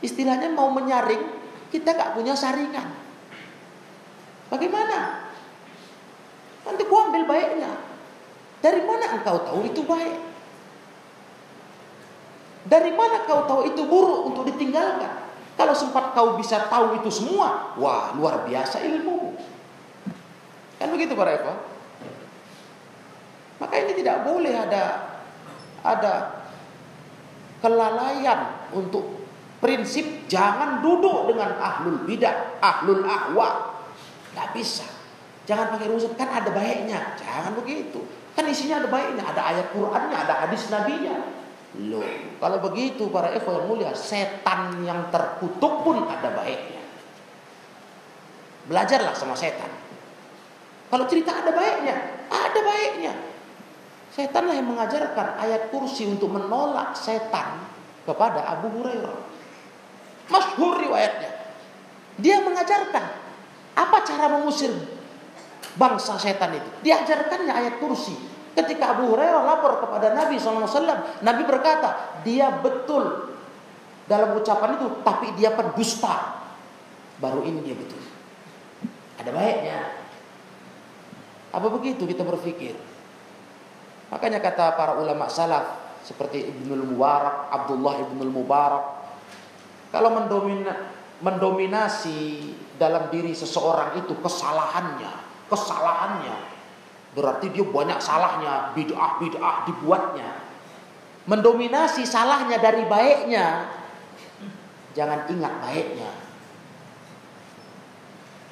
Istilahnya 0.00 0.48
mau 0.48 0.72
menyaring, 0.72 1.28
kita 1.68 1.92
nggak 1.92 2.16
punya 2.16 2.32
saringan. 2.32 2.88
Bagaimana? 4.48 5.28
Nanti 6.64 6.82
gua 6.88 7.12
ambil 7.12 7.28
baiknya. 7.28 7.68
Dari 8.64 8.80
mana 8.80 9.20
engkau 9.20 9.44
tahu 9.44 9.60
itu 9.68 9.84
baik? 9.84 10.16
Dari 12.64 12.96
mana 12.96 13.28
kau 13.28 13.44
tahu 13.44 13.60
itu 13.68 13.84
buruk 13.84 14.32
untuk 14.32 14.48
ditinggalkan? 14.48 15.20
Kalau 15.52 15.76
sempat 15.76 16.16
kau 16.16 16.40
bisa 16.40 16.64
tahu 16.72 16.96
itu 16.96 17.12
semua, 17.12 17.76
wah 17.76 18.16
luar 18.16 18.48
biasa 18.48 18.80
ilmu. 18.88 19.36
Kan 20.80 20.88
begitu 20.96 21.12
para 21.12 21.36
Eko? 21.36 21.73
Maka 23.62 23.74
ini 23.78 23.92
tidak 24.02 24.26
boleh 24.26 24.54
ada 24.54 25.14
ada 25.84 26.12
kelalaian 27.60 28.68
untuk 28.74 29.24
prinsip 29.62 30.28
jangan 30.28 30.84
duduk 30.84 31.32
dengan 31.32 31.56
ahlul 31.56 32.04
bidah, 32.04 32.60
ahlul 32.60 33.04
ahwa. 33.04 33.80
Tidak 34.32 34.48
bisa. 34.52 34.86
Jangan 35.44 35.76
pakai 35.76 35.86
rumus 35.88 36.08
kan 36.16 36.28
ada 36.28 36.50
baiknya. 36.50 37.16
Jangan 37.20 37.52
begitu. 37.56 38.00
Kan 38.34 38.50
isinya 38.50 38.82
ada 38.82 38.88
baiknya, 38.90 39.22
ada 39.22 39.42
ayat 39.46 39.66
Qur'annya, 39.70 40.16
ada 40.16 40.34
hadis 40.44 40.66
nabinya. 40.68 41.16
Loh, 41.74 42.06
kalau 42.38 42.58
begitu 42.70 43.10
para 43.10 43.34
ikhwan 43.34 43.62
yang 43.62 43.66
mulia, 43.66 43.90
setan 43.98 44.78
yang 44.86 45.10
terkutuk 45.10 45.82
pun 45.82 46.06
ada 46.06 46.30
baiknya. 46.30 46.82
Belajarlah 48.70 49.14
sama 49.14 49.34
setan. 49.34 49.70
Kalau 50.86 51.04
cerita 51.10 51.34
ada 51.34 51.50
baiknya, 51.50 52.26
ada 52.30 52.60
baiknya. 52.62 53.33
Setanlah 54.14 54.54
yang 54.54 54.70
mengajarkan 54.70 55.42
ayat 55.42 55.74
kursi 55.74 56.06
untuk 56.06 56.30
menolak 56.30 56.94
setan 56.94 57.66
kepada 58.06 58.46
Abu 58.46 58.70
Hurairah. 58.70 59.18
Masyhur 60.30 60.78
riwayatnya. 60.78 61.34
Dia 62.22 62.38
mengajarkan 62.46 63.04
apa 63.74 63.96
cara 64.06 64.38
mengusir 64.38 64.70
bangsa 65.74 66.14
setan 66.14 66.54
itu. 66.54 66.70
Diajarkannya 66.86 67.50
ayat 67.50 67.74
kursi. 67.82 68.14
Ketika 68.54 68.94
Abu 68.94 69.10
Hurairah 69.10 69.42
lapor 69.42 69.82
kepada 69.82 70.14
Nabi 70.14 70.38
SAW, 70.38 71.26
Nabi 71.26 71.42
berkata, 71.42 72.22
dia 72.22 72.54
betul 72.62 73.34
dalam 74.06 74.38
ucapan 74.38 74.78
itu, 74.78 75.02
tapi 75.02 75.34
dia 75.34 75.50
pendusta. 75.58 76.38
Baru 77.18 77.42
ini 77.42 77.66
dia 77.66 77.74
betul. 77.74 77.98
Ada 79.18 79.34
baiknya. 79.34 79.80
Apa 81.50 81.66
begitu 81.66 82.06
kita 82.06 82.22
berpikir? 82.22 82.93
Makanya 84.14 84.38
kata 84.38 84.78
para 84.78 84.94
ulama 84.94 85.26
salaf 85.26 85.98
seperti 86.06 86.46
Ibnul 86.46 86.86
Mubarak, 86.94 87.50
Abdullah 87.50 87.98
Ibnul 87.98 88.30
Mubarak, 88.30 88.84
kalau 89.90 90.14
mendomina, 90.14 90.94
mendominasi 91.18 92.54
dalam 92.78 93.10
diri 93.10 93.34
seseorang 93.34 93.98
itu 93.98 94.14
kesalahannya, 94.22 95.10
kesalahannya 95.50 96.54
berarti 97.14 97.50
dia 97.54 97.62
banyak 97.62 97.98
salahnya, 98.02 98.74
bid'ah 98.74 99.22
bid'ah 99.22 99.56
dibuatnya. 99.70 100.30
Mendominasi 101.24 102.04
salahnya 102.04 102.60
dari 102.60 102.84
baiknya, 102.84 103.70
jangan 104.92 105.24
ingat 105.30 105.54
baiknya. 105.62 106.10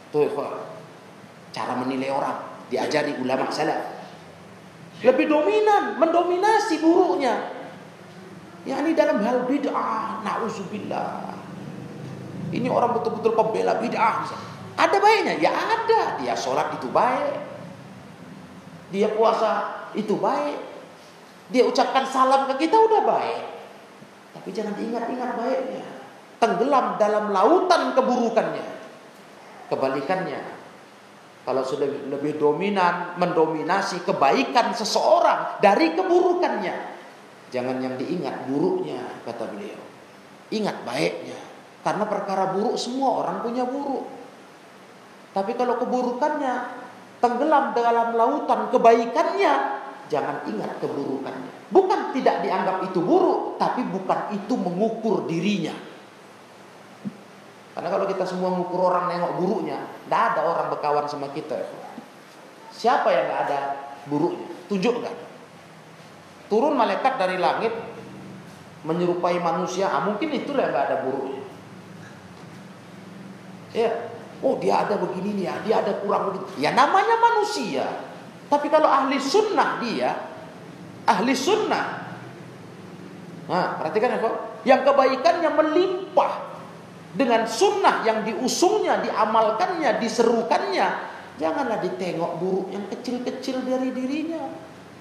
Tuh, 0.09 0.31
cara 1.53 1.73
menilai 1.77 2.09
orang 2.09 2.67
diajari 2.73 3.13
ulama 3.21 3.51
salaf. 3.53 3.92
Lebih 5.03 5.27
dominan, 5.27 5.99
mendominasi 5.99 6.79
buruknya. 6.79 7.51
Ya 8.63 8.79
ini 8.79 8.95
dalam 8.95 9.19
hal 9.27 9.51
bid'ah, 9.51 10.23
na'udzubillah. 10.23 11.35
Ini 12.55 12.71
orang 12.71 12.95
betul-betul 12.95 13.35
pembela 13.35 13.83
bid'ah. 13.83 14.31
Ada 14.79 14.97
baiknya? 15.03 15.35
Ya 15.43 15.51
ada. 15.51 16.23
Dia 16.23 16.39
sholat 16.39 16.79
itu 16.79 16.87
baik. 16.95 17.43
Dia 18.95 19.11
puasa 19.11 19.89
itu 19.99 20.15
baik. 20.21 20.59
Dia 21.51 21.67
ucapkan 21.67 22.07
salam 22.07 22.49
ke 22.55 22.65
kita 22.65 22.77
udah 22.79 23.03
baik. 23.03 23.45
Tapi 24.39 24.49
jangan 24.55 24.73
diingat-ingat 24.79 25.31
baiknya. 25.37 25.85
Tenggelam 26.41 26.97
dalam 26.97 27.35
lautan 27.35 27.93
keburukannya. 27.93 28.67
Kebalikannya, 29.69 30.41
kalau 31.43 31.67
sudah 31.67 31.91
lebih 32.07 32.39
dominan, 32.39 33.19
mendominasi 33.19 34.07
kebaikan 34.07 34.71
seseorang 34.79 35.59
dari 35.59 35.91
keburukannya. 35.99 36.95
Jangan 37.51 37.83
yang 37.83 37.99
diingat 37.99 38.47
buruknya, 38.47 39.03
kata 39.27 39.51
beliau. 39.51 39.83
Ingat 40.55 40.87
baiknya. 40.87 41.41
Karena 41.83 42.07
perkara 42.07 42.55
buruk 42.55 42.79
semua 42.79 43.27
orang 43.27 43.43
punya 43.43 43.67
buruk. 43.67 44.07
Tapi 45.35 45.59
kalau 45.59 45.83
keburukannya 45.83 46.55
tenggelam 47.19 47.75
dalam 47.75 48.15
lautan 48.15 48.71
kebaikannya, 48.71 49.53
jangan 50.07 50.47
ingat 50.47 50.79
keburukannya. 50.79 51.51
Bukan 51.75 52.15
tidak 52.15 52.47
dianggap 52.47 52.87
itu 52.87 53.03
buruk, 53.03 53.59
tapi 53.59 53.83
bukan 53.83 54.31
itu 54.31 54.55
mengukur 54.55 55.27
dirinya. 55.27 55.75
Karena 57.73 57.89
kalau 57.89 58.05
kita 58.05 58.29
semua 58.29 58.53
mengukur 58.53 58.93
orang 58.93 59.09
nengok 59.09 59.33
buruknya, 59.41 59.81
tidak 60.05 60.23
ada 60.37 60.41
orang 60.45 60.67
berkawan 60.69 61.09
sama 61.09 61.33
kita. 61.33 61.57
Siapa 62.69 63.09
yang 63.09 63.25
nggak 63.33 63.41
ada 63.49 63.61
buruknya? 64.13 64.49
Tunjukkan. 64.69 65.17
Turun 66.53 66.77
malaikat 66.77 67.17
dari 67.17 67.41
langit 67.41 67.73
menyerupai 68.85 69.41
manusia, 69.41 69.89
ah, 69.89 70.05
mungkin 70.05 70.29
itulah 70.37 70.69
yang 70.69 70.73
nggak 70.77 70.87
ada 70.93 70.97
buruknya. 71.01 71.43
Ya, 73.73 73.89
oh 74.45 74.61
dia 74.61 74.85
ada 74.85 75.01
begini 75.01 75.41
nih 75.41 75.45
ya, 75.49 75.55
dia 75.65 75.75
ada 75.81 75.93
kurang 76.05 76.29
begitu. 76.29 76.45
Ya 76.61 76.77
namanya 76.77 77.17
manusia. 77.17 77.89
Tapi 78.53 78.69
kalau 78.69 78.85
ahli 78.85 79.17
sunnah 79.17 79.81
dia, 79.81 80.13
ahli 81.09 81.33
sunnah. 81.33 82.05
Nah, 83.49 83.81
perhatikan 83.81 84.13
ya 84.13 84.19
Pak. 84.21 84.35
Yang 84.69 84.81
kebaikannya 84.93 85.51
melimpah 85.57 86.52
dengan 87.13 87.45
sunnah 87.45 88.01
yang 88.09 88.25
diusungnya, 88.25 89.05
diamalkannya, 89.05 90.01
diserukannya, 90.01 90.89
janganlah 91.37 91.79
ditengok 91.85 92.41
buruk 92.41 92.69
yang 92.73 92.89
kecil-kecil 92.89 93.61
dari 93.69 93.93
dirinya. 93.93 94.49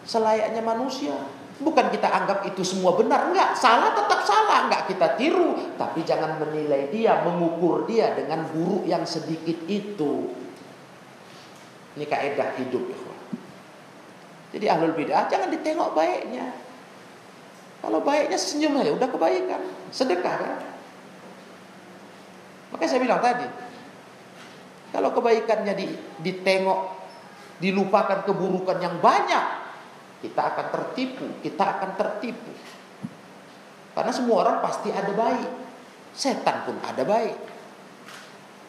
Selayaknya 0.03 0.59
manusia. 0.59 1.15
Bukan 1.61 1.93
kita 1.93 2.09
anggap 2.09 2.41
itu 2.49 2.65
semua 2.65 2.97
benar, 2.97 3.29
enggak. 3.29 3.53
Salah 3.53 3.93
tetap 3.93 4.25
salah, 4.25 4.65
enggak 4.65 4.89
kita 4.89 5.13
tiru, 5.13 5.53
tapi 5.77 6.01
jangan 6.01 6.41
menilai 6.41 6.89
dia, 6.89 7.21
mengukur 7.21 7.85
dia 7.85 8.17
dengan 8.17 8.49
buruk 8.49 8.83
yang 8.89 9.05
sedikit 9.05 9.61
itu. 9.69 10.33
Ini 11.95 12.05
kaidah 12.09 12.57
hidup. 12.57 12.85
Jadi 14.51 14.65
ahlul 14.67 14.97
bid'ah 14.97 15.31
jangan 15.31 15.47
ditengok 15.47 15.95
baiknya. 15.95 16.51
Kalau 17.79 18.03
baiknya 18.03 18.35
senyum 18.35 18.77
aja 18.77 18.91
udah 18.93 19.09
kebaikan, 19.09 19.61
sedekah 19.89 20.35
kan? 20.37 20.70
Makanya 22.71 22.89
saya 22.89 23.01
bilang 23.03 23.19
tadi, 23.19 23.47
kalau 24.91 25.09
kebaikannya 25.15 25.73
ditengok, 26.19 26.79
dilupakan 27.63 28.27
keburukan 28.27 28.77
yang 28.79 28.99
banyak, 28.99 29.45
kita 30.23 30.41
akan 30.55 30.65
tertipu, 30.71 31.27
kita 31.39 31.63
akan 31.79 31.89
tertipu. 31.95 32.51
Karena 33.91 34.11
semua 34.11 34.47
orang 34.47 34.57
pasti 34.63 34.91
ada 34.91 35.11
baik, 35.11 35.51
setan 36.15 36.63
pun 36.63 36.75
ada 36.83 37.03
baik. 37.03 37.37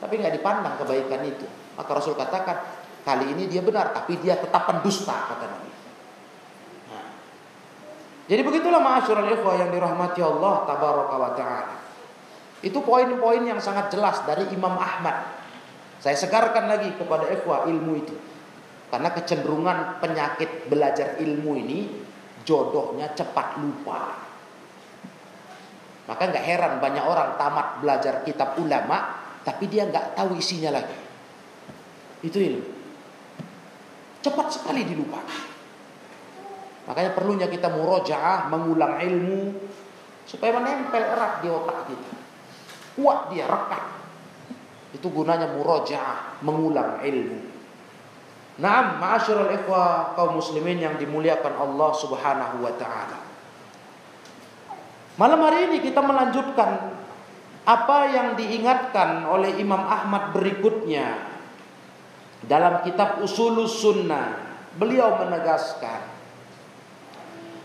Tapi 0.02 0.14
nggak 0.18 0.34
dipandang 0.34 0.74
kebaikan 0.82 1.22
itu. 1.22 1.46
Maka 1.78 1.90
Rasul 1.94 2.18
katakan, 2.18 2.58
kali 3.06 3.34
ini 3.34 3.46
dia 3.46 3.62
benar, 3.62 3.94
tapi 3.94 4.18
dia 4.18 4.34
tetap 4.38 4.66
pendusta 4.66 5.14
kata 5.14 5.46
Nabi. 5.46 5.70
Nah. 6.90 7.06
Jadi 8.26 8.40
begitulah 8.42 8.82
ma'asyiral 8.82 9.30
ikhwah 9.30 9.54
yang 9.62 9.70
dirahmati 9.70 10.20
Allah 10.22 10.54
tabaraka 10.66 11.16
wa 11.18 11.32
taala. 11.38 11.81
Itu 12.62 12.78
poin-poin 12.86 13.42
yang 13.42 13.58
sangat 13.58 13.90
jelas 13.90 14.22
dari 14.22 14.46
Imam 14.54 14.78
Ahmad. 14.78 15.26
Saya 15.98 16.14
segarkan 16.14 16.70
lagi 16.70 16.94
kepada 16.94 17.26
ikhwah 17.26 17.66
ilmu 17.66 17.92
itu. 17.98 18.14
Karena 18.86 19.10
kecenderungan 19.10 19.98
penyakit 19.98 20.70
belajar 20.70 21.18
ilmu 21.18 21.52
ini 21.58 21.90
jodohnya 22.46 23.10
cepat 23.18 23.58
lupa. 23.58 24.14
Maka 26.06 26.22
nggak 26.30 26.44
heran 26.44 26.72
banyak 26.82 27.02
orang 27.02 27.34
tamat 27.38 27.82
belajar 27.82 28.22
kitab 28.26 28.58
ulama 28.58 29.22
tapi 29.42 29.66
dia 29.66 29.86
nggak 29.90 30.14
tahu 30.14 30.38
isinya 30.38 30.78
lagi. 30.78 30.98
Itu 32.22 32.38
ilmu. 32.38 32.68
Cepat 34.22 34.46
sekali 34.54 34.86
dilupakan. 34.86 35.50
Makanya 36.86 37.10
perlunya 37.14 37.46
kita 37.50 37.70
murojaah, 37.70 38.50
mengulang 38.50 39.02
ilmu 39.02 39.54
supaya 40.26 40.54
menempel 40.58 41.02
erat 41.02 41.42
di 41.42 41.48
otak 41.50 41.90
kita. 41.90 42.21
Kuat 42.92 43.32
dia, 43.32 43.48
rekat. 43.48 43.84
Itu 44.92 45.08
gunanya 45.08 45.48
murojaah, 45.56 46.44
mengulang 46.44 47.00
ilmu. 47.00 47.40
Naam, 48.60 49.00
ma'asyiral 49.00 49.48
ikhwah 49.56 50.12
kaum 50.12 50.36
muslimin 50.36 50.76
yang 50.76 51.00
dimuliakan 51.00 51.56
Allah 51.56 51.90
Subhanahu 51.96 52.60
wa 52.60 52.72
taala. 52.76 53.18
Malam 55.16 55.40
hari 55.40 55.72
ini 55.72 55.78
kita 55.80 56.04
melanjutkan 56.04 56.92
apa 57.64 57.98
yang 58.12 58.28
diingatkan 58.36 59.24
oleh 59.24 59.56
Imam 59.56 59.80
Ahmad 59.80 60.36
berikutnya 60.36 61.16
dalam 62.44 62.84
kitab 62.84 63.24
Usulus 63.24 63.80
Sunnah. 63.80 64.52
Beliau 64.72 65.20
menegaskan 65.20 66.11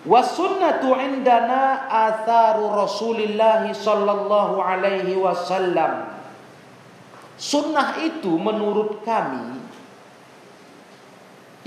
Indana 0.05 1.89
atharu 1.89 2.69
Rasulillah 2.69 3.65
sallallahu 3.73 4.62
alaihi 4.62 5.17
wasallam. 5.17 6.13
Sunnah 7.38 7.97
itu 8.01 8.33
menurut 8.38 9.01
kami 9.05 9.57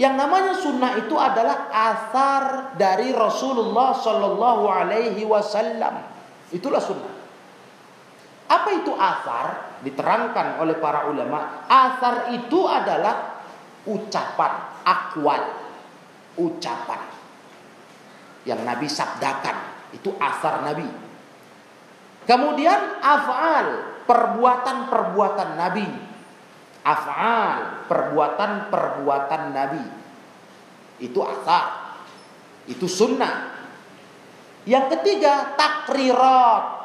yang 0.00 0.16
namanya 0.16 0.56
sunnah 0.56 0.96
itu 0.96 1.12
adalah 1.12 1.68
asar 1.68 2.72
dari 2.80 3.12
Rasulullah 3.12 3.92
sallallahu 3.92 4.64
alaihi 4.64 5.28
wasallam. 5.28 6.00
Itulah 6.48 6.80
sunnah. 6.80 7.14
Apa 8.48 8.80
itu 8.80 8.96
asar? 8.96 9.76
Diterangkan 9.84 10.56
oleh 10.56 10.80
para 10.80 11.04
ulama. 11.04 11.68
Asar 11.68 12.32
itu 12.32 12.64
adalah 12.64 13.44
ucapan, 13.84 14.52
akwal. 14.88 15.42
Ucapan 16.40 17.09
yang 18.44 18.64
Nabi 18.64 18.86
sabdakan. 18.88 19.56
Itu 19.90 20.14
asar 20.16 20.62
Nabi. 20.62 20.86
Kemudian 22.24 23.02
af'al, 23.02 23.66
perbuatan-perbuatan 24.06 25.50
Nabi. 25.58 25.86
Af'al, 26.86 27.84
perbuatan-perbuatan 27.90 29.42
Nabi. 29.50 29.84
Itu 31.02 31.20
asar. 31.26 31.98
Itu 32.70 32.86
sunnah. 32.86 33.66
Yang 34.68 35.00
ketiga, 35.00 35.58
takrirat. 35.58 36.78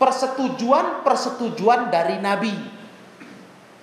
Persetujuan-persetujuan 0.00 1.92
dari 1.92 2.16
Nabi 2.24 2.56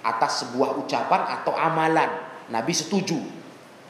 atas 0.01 0.41
sebuah 0.47 0.73
ucapan 0.81 1.21
atau 1.37 1.53
amalan. 1.53 2.09
Nabi 2.49 2.73
setuju. 2.73 3.36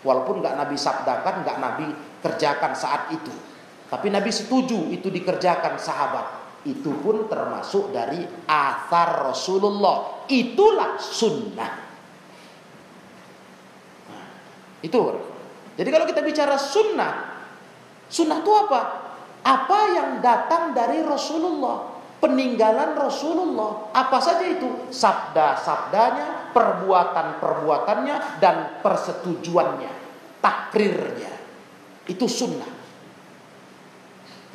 Walaupun 0.07 0.39
nggak 0.39 0.55
Nabi 0.55 0.79
sabdakan, 0.79 1.43
nggak 1.43 1.57
Nabi 1.59 1.87
kerjakan 2.23 2.71
saat 2.71 3.11
itu. 3.11 3.35
Tapi 3.91 4.07
Nabi 4.07 4.31
setuju 4.31 4.87
itu 4.87 5.11
dikerjakan 5.11 5.75
sahabat. 5.75 6.25
Itu 6.63 6.95
pun 7.03 7.27
termasuk 7.27 7.91
dari 7.91 8.23
athar 8.47 9.27
Rasulullah. 9.27 10.23
Itulah 10.31 10.95
sunnah. 10.95 11.73
Nah, 14.07 14.27
itu. 14.79 14.99
Jadi 15.75 15.89
kalau 15.91 16.07
kita 16.07 16.23
bicara 16.23 16.55
sunnah, 16.55 17.13
sunnah 18.07 18.39
itu 18.39 18.51
apa? 18.51 18.81
Apa 19.43 19.79
yang 19.91 20.09
datang 20.23 20.71
dari 20.71 21.03
Rasulullah 21.03 21.97
peninggalan 22.17 22.97
Rasulullah. 22.97 23.93
Apa 23.93 24.17
saja 24.17 24.45
itu? 24.45 24.89
Sabda-sabdanya, 24.89 26.51
perbuatan-perbuatannya, 26.53 28.41
dan 28.41 28.81
persetujuannya, 28.81 29.91
takrirnya. 30.47 31.33
Itu 32.07 32.31
sunnah. 32.31 32.71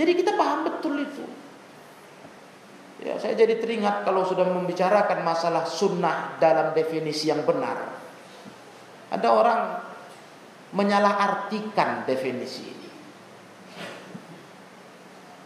Jadi 0.01 0.13
kita 0.17 0.33
paham 0.33 0.65
betul 0.65 1.05
itu. 1.05 1.25
Ya, 3.03 3.19
saya 3.21 3.37
jadi 3.37 3.61
teringat 3.61 4.09
kalau 4.09 4.25
sudah 4.25 4.47
membicarakan 4.49 5.21
masalah 5.21 5.69
sunnah 5.69 6.39
dalam 6.41 6.73
definisi 6.73 7.29
yang 7.29 7.45
benar. 7.45 8.01
Ada 9.13 9.29
orang 9.29 9.61
menyalahartikan 10.73 12.09
definisi 12.09 12.63
ini. 12.65 12.91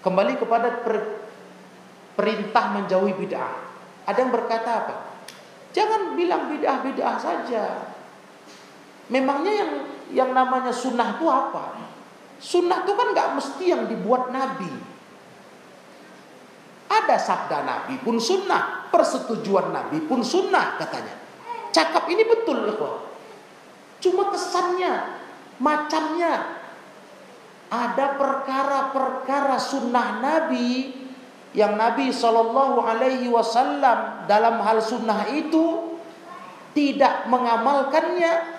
Kembali 0.04 0.38
kepada 0.38 0.84
perintah 2.14 2.64
menjauhi 2.78 3.18
bid'ah. 3.18 3.54
Ada 4.06 4.18
yang 4.22 4.30
berkata 4.30 4.70
apa? 4.86 4.96
Jangan 5.74 6.14
bilang 6.14 6.46
bid'ah-bid'ah 6.54 7.16
saja. 7.18 7.64
Memangnya 9.10 9.52
yang 9.64 9.70
yang 10.14 10.30
namanya 10.30 10.70
sunnah 10.70 11.18
itu 11.18 11.26
apa? 11.26 11.78
Sunnah 12.36 12.84
itu 12.84 12.92
kan 12.92 13.08
nggak 13.16 13.28
mesti 13.38 13.64
yang 13.64 13.82
dibuat 13.88 14.30
Nabi. 14.30 14.70
Ada 16.86 17.16
sabda 17.18 17.58
Nabi 17.66 17.98
pun 17.98 18.22
sunnah, 18.22 18.86
persetujuan 18.92 19.74
Nabi 19.74 20.04
pun 20.06 20.22
sunnah 20.22 20.78
katanya. 20.78 21.18
Cakap 21.74 22.06
ini 22.08 22.22
betul 22.22 22.72
loh. 22.72 23.10
Cuma 23.98 24.30
kesannya, 24.30 25.18
macamnya 25.58 26.62
ada 27.66 28.14
perkara-perkara 28.14 29.58
sunnah 29.58 30.22
Nabi 30.22 30.94
yang 31.56 31.74
Nabi 31.74 32.12
Shallallahu 32.14 32.84
Alaihi 32.84 33.26
Wasallam 33.32 34.28
dalam 34.30 34.60
hal 34.62 34.78
sunnah 34.78 35.26
itu 35.32 35.96
tidak 36.76 37.24
mengamalkannya, 37.32 38.55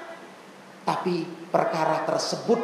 tapi 0.87 1.27
perkara 1.51 2.07
tersebut 2.07 2.55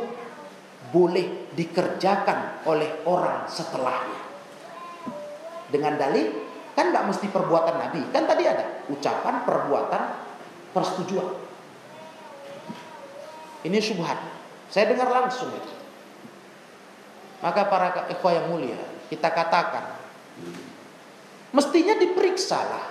boleh 0.95 1.51
dikerjakan 1.51 2.63
oleh 2.63 3.03
orang 3.03 3.51
setelahnya. 3.51 4.21
Dengan 5.67 5.99
dalil 5.99 6.31
kan 6.71 6.95
nggak 6.95 7.03
mesti 7.11 7.27
perbuatan 7.27 7.75
Nabi, 7.75 8.07
kan 8.15 8.23
tadi 8.23 8.47
ada 8.47 8.87
ucapan, 8.87 9.43
perbuatan, 9.43 10.01
persetujuan. 10.71 11.29
Ini 13.67 13.77
subhat. 13.83 14.19
Saya 14.71 14.87
dengar 14.95 15.11
langsung 15.11 15.51
itu. 15.51 15.73
Maka 17.43 17.67
para 17.67 18.07
ikhwah 18.07 18.33
yang 18.39 18.47
mulia, 18.47 18.79
kita 19.11 19.27
katakan 19.27 19.99
Mestinya 21.53 21.93
diperiksa 21.93 22.57
lah. 22.57 22.85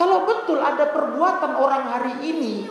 Kalau 0.00 0.24
betul 0.24 0.56
ada 0.56 0.88
perbuatan 0.88 1.52
orang 1.60 1.84
hari 1.92 2.14
ini 2.24 2.64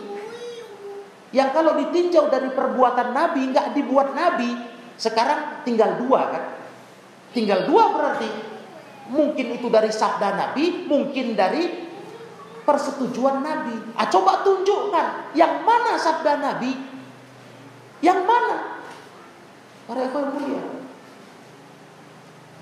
yang 1.30 1.54
kalau 1.54 1.78
ditinjau 1.78 2.26
dari 2.26 2.50
perbuatan 2.50 3.14
Nabi 3.14 3.54
nggak 3.54 3.78
dibuat 3.78 4.14
Nabi, 4.18 4.50
sekarang 4.98 5.62
tinggal 5.62 6.02
dua 6.02 6.20
kan? 6.34 6.44
Tinggal 7.30 7.70
dua 7.70 7.94
berarti 7.94 8.28
mungkin 9.10 9.58
itu 9.58 9.66
dari 9.70 9.90
sabda 9.90 10.34
Nabi, 10.34 10.86
mungkin 10.90 11.38
dari 11.38 11.90
persetujuan 12.66 13.42
Nabi. 13.42 13.94
Ah, 13.94 14.06
coba 14.10 14.42
tunjukkan 14.42 15.34
yang 15.38 15.62
mana 15.62 15.94
sabda 15.98 16.38
Nabi, 16.38 16.74
yang 18.02 18.26
mana? 18.26 18.82
Para 19.86 20.06
yang 20.06 20.34
mulia, 20.34 20.62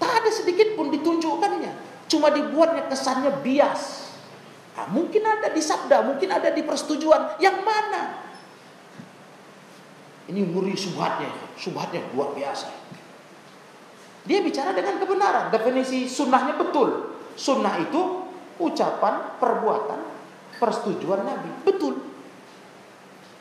Tak 0.01 0.25
ada 0.25 0.31
sedikit 0.33 0.79
pun 0.79 0.89
ditunjukkannya. 0.89 1.73
Cuma 2.09 2.33
dibuatnya 2.33 2.89
kesannya 2.89 3.45
bias. 3.45 4.09
Nah, 4.79 4.87
mungkin 4.89 5.21
ada 5.27 5.53
di 5.53 5.61
sabda, 5.61 6.07
mungkin 6.07 6.33
ada 6.33 6.55
di 6.55 6.63
persetujuan. 6.65 7.37
Yang 7.43 7.57
mana? 7.67 8.28
Ini 10.29 10.41
nguri 10.53 10.77
subhatnya. 10.77 11.33
Subhatnya 11.57 12.05
luar 12.13 12.37
biasa. 12.37 12.69
Dia 14.29 14.45
bicara 14.45 14.77
dengan 14.77 15.01
kebenaran. 15.01 15.49
Definisi 15.49 16.05
sunnahnya 16.05 16.61
betul. 16.61 17.17
Sunnah 17.33 17.81
itu 17.81 18.29
ucapan, 18.61 19.41
perbuatan, 19.41 20.01
persetujuan 20.61 21.25
Nabi. 21.25 21.49
Betul. 21.65 21.97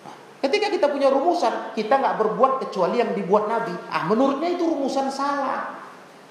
Nah, 0.07 0.15
ketika 0.47 0.71
kita 0.71 0.87
punya 0.87 1.11
rumusan, 1.11 1.75
kita 1.75 1.99
nggak 1.99 2.15
berbuat 2.23 2.63
kecuali 2.63 3.03
yang 3.03 3.11
dibuat 3.11 3.51
Nabi. 3.51 3.75
Ah, 3.91 4.07
menurutnya 4.07 4.47
itu 4.47 4.63
rumusan 4.63 5.11
salah. 5.11 5.75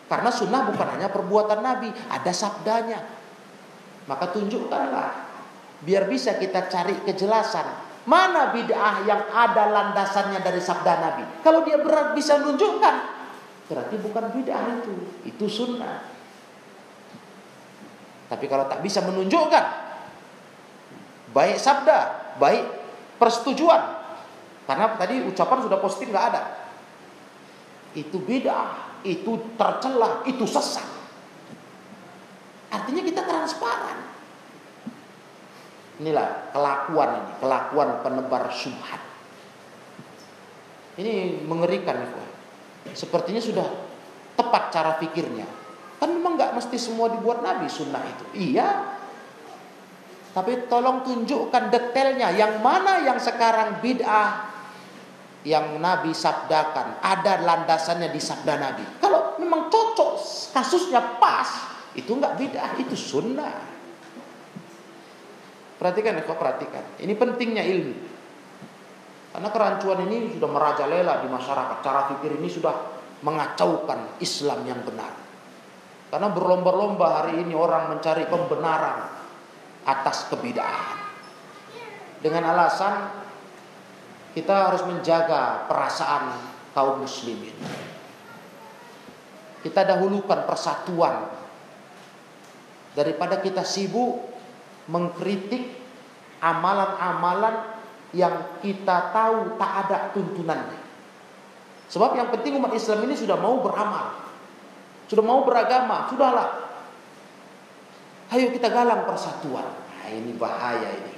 Karena 0.09 0.31
sunnah 0.33 0.71
bukan 0.73 0.88
hanya 0.88 1.12
perbuatan 1.12 1.61
Nabi, 1.61 1.92
ada 2.09 2.33
sabdanya. 2.33 3.05
Maka 4.09 4.33
tunjukkanlah. 4.33 5.29
Biar 5.85 6.09
bisa 6.09 6.38
kita 6.40 6.71
cari 6.73 6.97
kejelasan. 7.05 7.86
Mana 8.07 8.55
bid'ah 8.55 9.03
yang 9.03 9.27
ada 9.35 9.66
landasannya 9.66 10.38
dari 10.38 10.62
sabda 10.62 10.92
Nabi. 11.03 11.25
Kalau 11.42 11.66
dia 11.66 11.83
berat 11.83 12.14
bisa 12.14 12.38
menunjukkan. 12.38 12.95
Berarti 13.66 13.95
bukan 13.99 14.25
bid'ah 14.31 14.62
itu. 14.79 14.95
Itu 15.27 15.47
sunnah. 15.51 16.07
Tapi 18.31 18.45
kalau 18.47 18.71
tak 18.71 18.79
bisa 18.87 19.03
menunjukkan. 19.03 19.64
Baik 21.35 21.59
sabda, 21.59 21.99
baik 22.38 22.64
persetujuan. 23.19 23.83
Karena 24.71 24.95
tadi 24.95 25.27
ucapan 25.27 25.59
sudah 25.66 25.79
positif 25.83 26.14
nggak 26.14 26.27
ada. 26.31 26.42
Itu 27.99 28.23
bid'ah 28.23 28.87
itu 29.07 29.33
tercelah, 29.55 30.27
itu 30.27 30.42
sesat. 30.47 30.87
Artinya 32.75 33.03
kita 33.07 33.23
transparan. 33.23 34.06
Inilah 35.96 36.52
kelakuan 36.52 37.11
ini, 37.24 37.32
kelakuan 37.40 37.88
penebar 38.04 38.52
syubhat. 38.52 39.00
Ini 40.96 41.44
mengerikan 41.44 41.96
nih, 42.00 42.11
Sepertinya 42.92 43.40
sudah 43.40 43.66
tepat 44.37 44.72
cara 44.72 45.00
pikirnya. 45.00 45.48
Kan 45.96 46.12
memang 46.12 46.37
nggak 46.37 46.52
mesti 46.56 46.76
semua 46.76 47.09
dibuat 47.09 47.40
Nabi 47.40 47.68
sunnah 47.68 48.04
itu. 48.04 48.24
Iya. 48.37 48.68
Tapi 50.37 50.68
tolong 50.68 51.00
tunjukkan 51.00 51.72
detailnya. 51.72 52.28
Yang 52.37 52.61
mana 52.61 53.00
yang 53.00 53.16
sekarang 53.16 53.80
bid'ah, 53.80 54.52
yang 55.48 55.80
Nabi 55.80 56.12
sabdakan, 56.12 57.00
ada 57.00 57.40
landasannya 57.40 58.12
di 58.12 58.20
sabda 58.20 58.61
Nabi. 58.61 58.85
Kalau 59.00 59.40
memang 59.40 59.72
cocok 59.72 60.20
kasusnya 60.52 61.16
pas, 61.16 61.48
itu 61.96 62.12
enggak 62.12 62.37
bid'ah, 62.37 62.76
itu 62.76 62.92
sunnah. 62.92 63.75
Perhatikan 65.76 66.16
ya, 66.16 66.24
perhatikan. 66.24 66.84
Ini 66.96 67.12
pentingnya 67.16 67.64
ilmu. 67.64 67.96
Karena 69.36 69.48
kerancuan 69.52 70.00
ini 70.08 70.32
sudah 70.32 70.48
merajalela 70.48 71.20
di 71.20 71.28
masyarakat. 71.28 71.76
Cara 71.84 72.08
pikir 72.16 72.40
ini 72.40 72.48
sudah 72.48 72.72
mengacaukan 73.20 74.16
Islam 74.24 74.64
yang 74.64 74.80
benar. 74.80 75.12
Karena 76.08 76.32
berlomba-lomba 76.32 77.20
hari 77.20 77.44
ini 77.44 77.52
orang 77.52 77.92
mencari 77.92 78.24
pembenaran 78.24 79.12
atas 79.84 80.32
kebidahan. 80.32 81.04
Dengan 82.24 82.48
alasan 82.56 82.94
kita 84.32 84.72
harus 84.72 84.84
menjaga 84.88 85.68
perasaan 85.68 86.32
kaum 86.72 87.04
muslimin. 87.04 87.56
Kita 89.60 89.84
dahulukan 89.84 90.48
persatuan 90.48 91.28
daripada 92.96 93.40
kita 93.44 93.60
sibuk 93.64 94.36
mengkritik 94.87 95.75
amalan-amalan 96.40 97.77
yang 98.14 98.61
kita 98.62 99.11
tahu 99.11 99.59
tak 99.59 99.72
ada 99.87 99.96
tuntunannya. 100.14 100.81
Sebab 101.87 102.18
yang 102.18 102.29
penting 102.35 102.59
umat 102.59 102.75
Islam 102.75 103.07
ini 103.07 103.14
sudah 103.14 103.38
mau 103.38 103.62
beramal. 103.62 104.27
Sudah 105.07 105.22
mau 105.22 105.46
beragama, 105.46 106.11
sudahlah. 106.11 106.66
Ayo 108.35 108.51
kita 108.51 108.66
galang 108.75 109.07
persatuan. 109.07 109.66
Nah, 109.70 110.09
ini 110.11 110.35
bahaya 110.35 110.90
ini. 110.90 111.14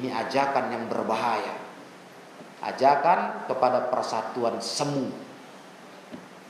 Ini 0.00 0.08
ajakan 0.24 0.72
yang 0.72 0.84
berbahaya. 0.88 1.68
ajakan 2.60 3.48
kepada 3.48 3.88
persatuan 3.88 4.60
semu. 4.60 5.08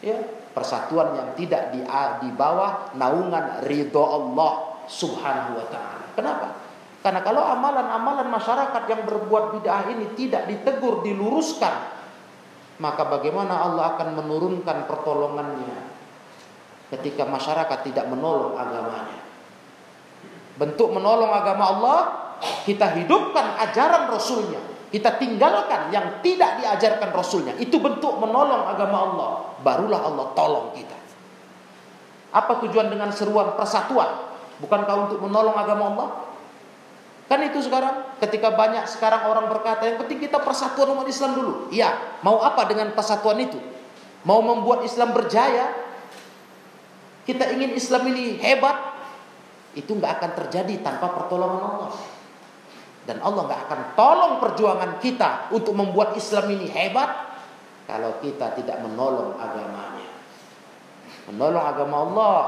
Ya, 0.02 0.18
persatuan 0.50 1.14
yang 1.14 1.28
tidak 1.38 1.70
di, 1.70 1.86
di 1.86 2.30
bawah 2.34 2.90
naungan 2.98 3.62
ridho 3.62 4.02
Allah 4.02 4.69
Subhanahu 4.86 5.58
wa 5.58 5.66
taala. 5.68 6.06
Kenapa? 6.14 6.46
Karena 7.00 7.24
kalau 7.24 7.40
amalan-amalan 7.40 8.28
masyarakat 8.28 8.82
yang 8.84 9.08
berbuat 9.08 9.56
bid'ah 9.56 9.88
ini 9.88 10.12
tidak 10.20 10.44
ditegur, 10.44 11.00
diluruskan, 11.00 11.72
maka 12.76 13.08
bagaimana 13.08 13.56
Allah 13.56 13.96
akan 13.96 14.20
menurunkan 14.20 14.84
pertolongannya 14.84 15.80
ketika 16.92 17.24
masyarakat 17.24 17.78
tidak 17.88 18.04
menolong 18.04 18.52
agamanya. 18.52 19.20
Bentuk 20.60 20.92
menolong 20.92 21.32
agama 21.32 21.64
Allah, 21.72 21.98
kita 22.68 22.92
hidupkan 23.00 23.56
ajaran 23.64 24.12
Rasulnya. 24.12 24.60
Kita 24.90 25.16
tinggalkan 25.16 25.94
yang 25.94 26.18
tidak 26.20 26.60
diajarkan 26.60 27.14
Rasulnya. 27.14 27.54
Itu 27.56 27.78
bentuk 27.80 28.20
menolong 28.20 28.68
agama 28.68 28.98
Allah. 29.08 29.30
Barulah 29.62 30.00
Allah 30.04 30.26
tolong 30.36 30.68
kita. 30.74 30.98
Apa 32.34 32.60
tujuan 32.66 32.90
dengan 32.92 33.08
seruan 33.14 33.54
persatuan? 33.54 34.29
Bukankah 34.60 34.94
untuk 35.08 35.18
menolong 35.24 35.56
agama 35.56 35.84
Allah? 35.96 36.10
Kan 37.30 37.46
itu 37.46 37.62
sekarang 37.62 38.18
ketika 38.18 38.50
banyak 38.52 38.90
sekarang 38.90 39.30
orang 39.30 39.46
berkata 39.46 39.86
yang 39.86 40.02
penting 40.02 40.18
kita 40.18 40.42
persatuan 40.42 40.90
umat 40.98 41.06
Islam 41.06 41.38
dulu. 41.38 41.52
Iya, 41.70 42.18
mau 42.26 42.42
apa 42.42 42.66
dengan 42.66 42.90
persatuan 42.90 43.38
itu? 43.38 43.56
Mau 44.26 44.42
membuat 44.42 44.82
Islam 44.82 45.14
berjaya? 45.14 45.70
Kita 47.22 47.54
ingin 47.54 47.78
Islam 47.78 48.02
ini 48.10 48.34
hebat? 48.42 48.76
Itu 49.78 49.94
nggak 49.94 50.18
akan 50.18 50.30
terjadi 50.42 50.82
tanpa 50.82 51.14
pertolongan 51.14 51.62
Allah. 51.62 51.90
Dan 53.06 53.22
Allah 53.22 53.42
nggak 53.46 53.62
akan 53.70 53.80
tolong 53.94 54.32
perjuangan 54.42 54.92
kita 54.98 55.54
untuk 55.54 55.72
membuat 55.78 56.18
Islam 56.18 56.50
ini 56.52 56.66
hebat 56.68 57.30
kalau 57.86 58.18
kita 58.18 58.58
tidak 58.58 58.82
menolong 58.82 59.38
agamanya. 59.38 59.99
Menolong 61.30 61.62
agama 61.62 61.96
Allah 62.02 62.38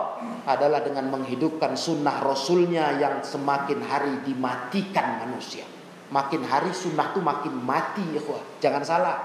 adalah 0.42 0.83
dengan 0.83 1.07
menghidupkan 1.14 1.79
sunnah 1.79 2.18
Rasulnya 2.18 2.99
yang 2.99 3.23
semakin 3.23 3.79
hari 3.79 4.27
dimatikan 4.27 5.23
manusia. 5.23 5.62
Makin 6.11 6.42
hari 6.42 6.75
sunnah 6.75 7.14
itu 7.14 7.23
makin 7.23 7.55
mati 7.62 8.03
ya 8.11 8.21
Jangan 8.59 8.83
salah. 8.83 9.18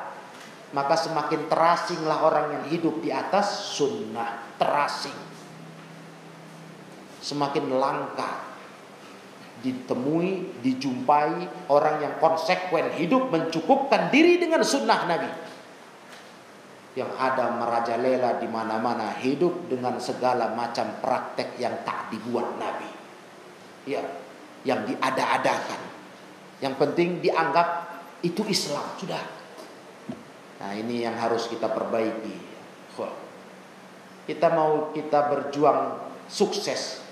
Maka 0.78 0.94
semakin 0.94 1.50
terasinglah 1.50 2.22
orang 2.22 2.46
yang 2.54 2.64
hidup 2.70 3.02
di 3.02 3.10
atas 3.10 3.74
sunnah. 3.74 4.46
Terasing. 4.62 5.18
Semakin 7.18 7.66
langka 7.82 8.46
ditemui, 9.66 10.62
dijumpai 10.62 11.66
orang 11.74 12.06
yang 12.06 12.14
konsekuen 12.22 12.94
hidup 12.94 13.34
mencukupkan 13.34 14.14
diri 14.14 14.38
dengan 14.38 14.62
sunnah 14.62 15.10
Nabi 15.10 15.57
yang 16.98 17.14
ada 17.14 17.54
merajalela 17.54 18.42
di 18.42 18.50
mana-mana 18.50 19.14
hidup 19.22 19.70
dengan 19.70 20.02
segala 20.02 20.58
macam 20.58 20.98
praktek 20.98 21.62
yang 21.62 21.86
tak 21.86 22.10
dibuat 22.10 22.58
Nabi. 22.58 22.90
Ya, 23.86 24.02
yang 24.66 24.82
diada-adakan. 24.82 25.78
Yang 26.58 26.74
penting 26.82 27.22
dianggap 27.22 27.86
itu 28.26 28.42
Islam 28.50 28.98
sudah. 28.98 29.22
Nah, 30.58 30.74
ini 30.74 31.06
yang 31.06 31.14
harus 31.22 31.46
kita 31.46 31.70
perbaiki. 31.70 32.50
Kita 34.26 34.48
mau 34.58 34.90
kita 34.90 35.30
berjuang 35.30 36.02
sukses. 36.26 37.06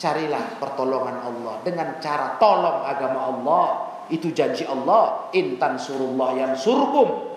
Carilah 0.00 0.56
pertolongan 0.56 1.20
Allah 1.28 1.60
dengan 1.60 2.00
cara 2.00 2.40
tolong 2.40 2.88
agama 2.88 3.20
Allah. 3.28 3.66
Itu 4.10 4.32
janji 4.32 4.64
Allah, 4.64 5.28
intan 5.36 5.76
surullah 5.78 6.34
yang 6.34 6.52
surkum 6.56 7.29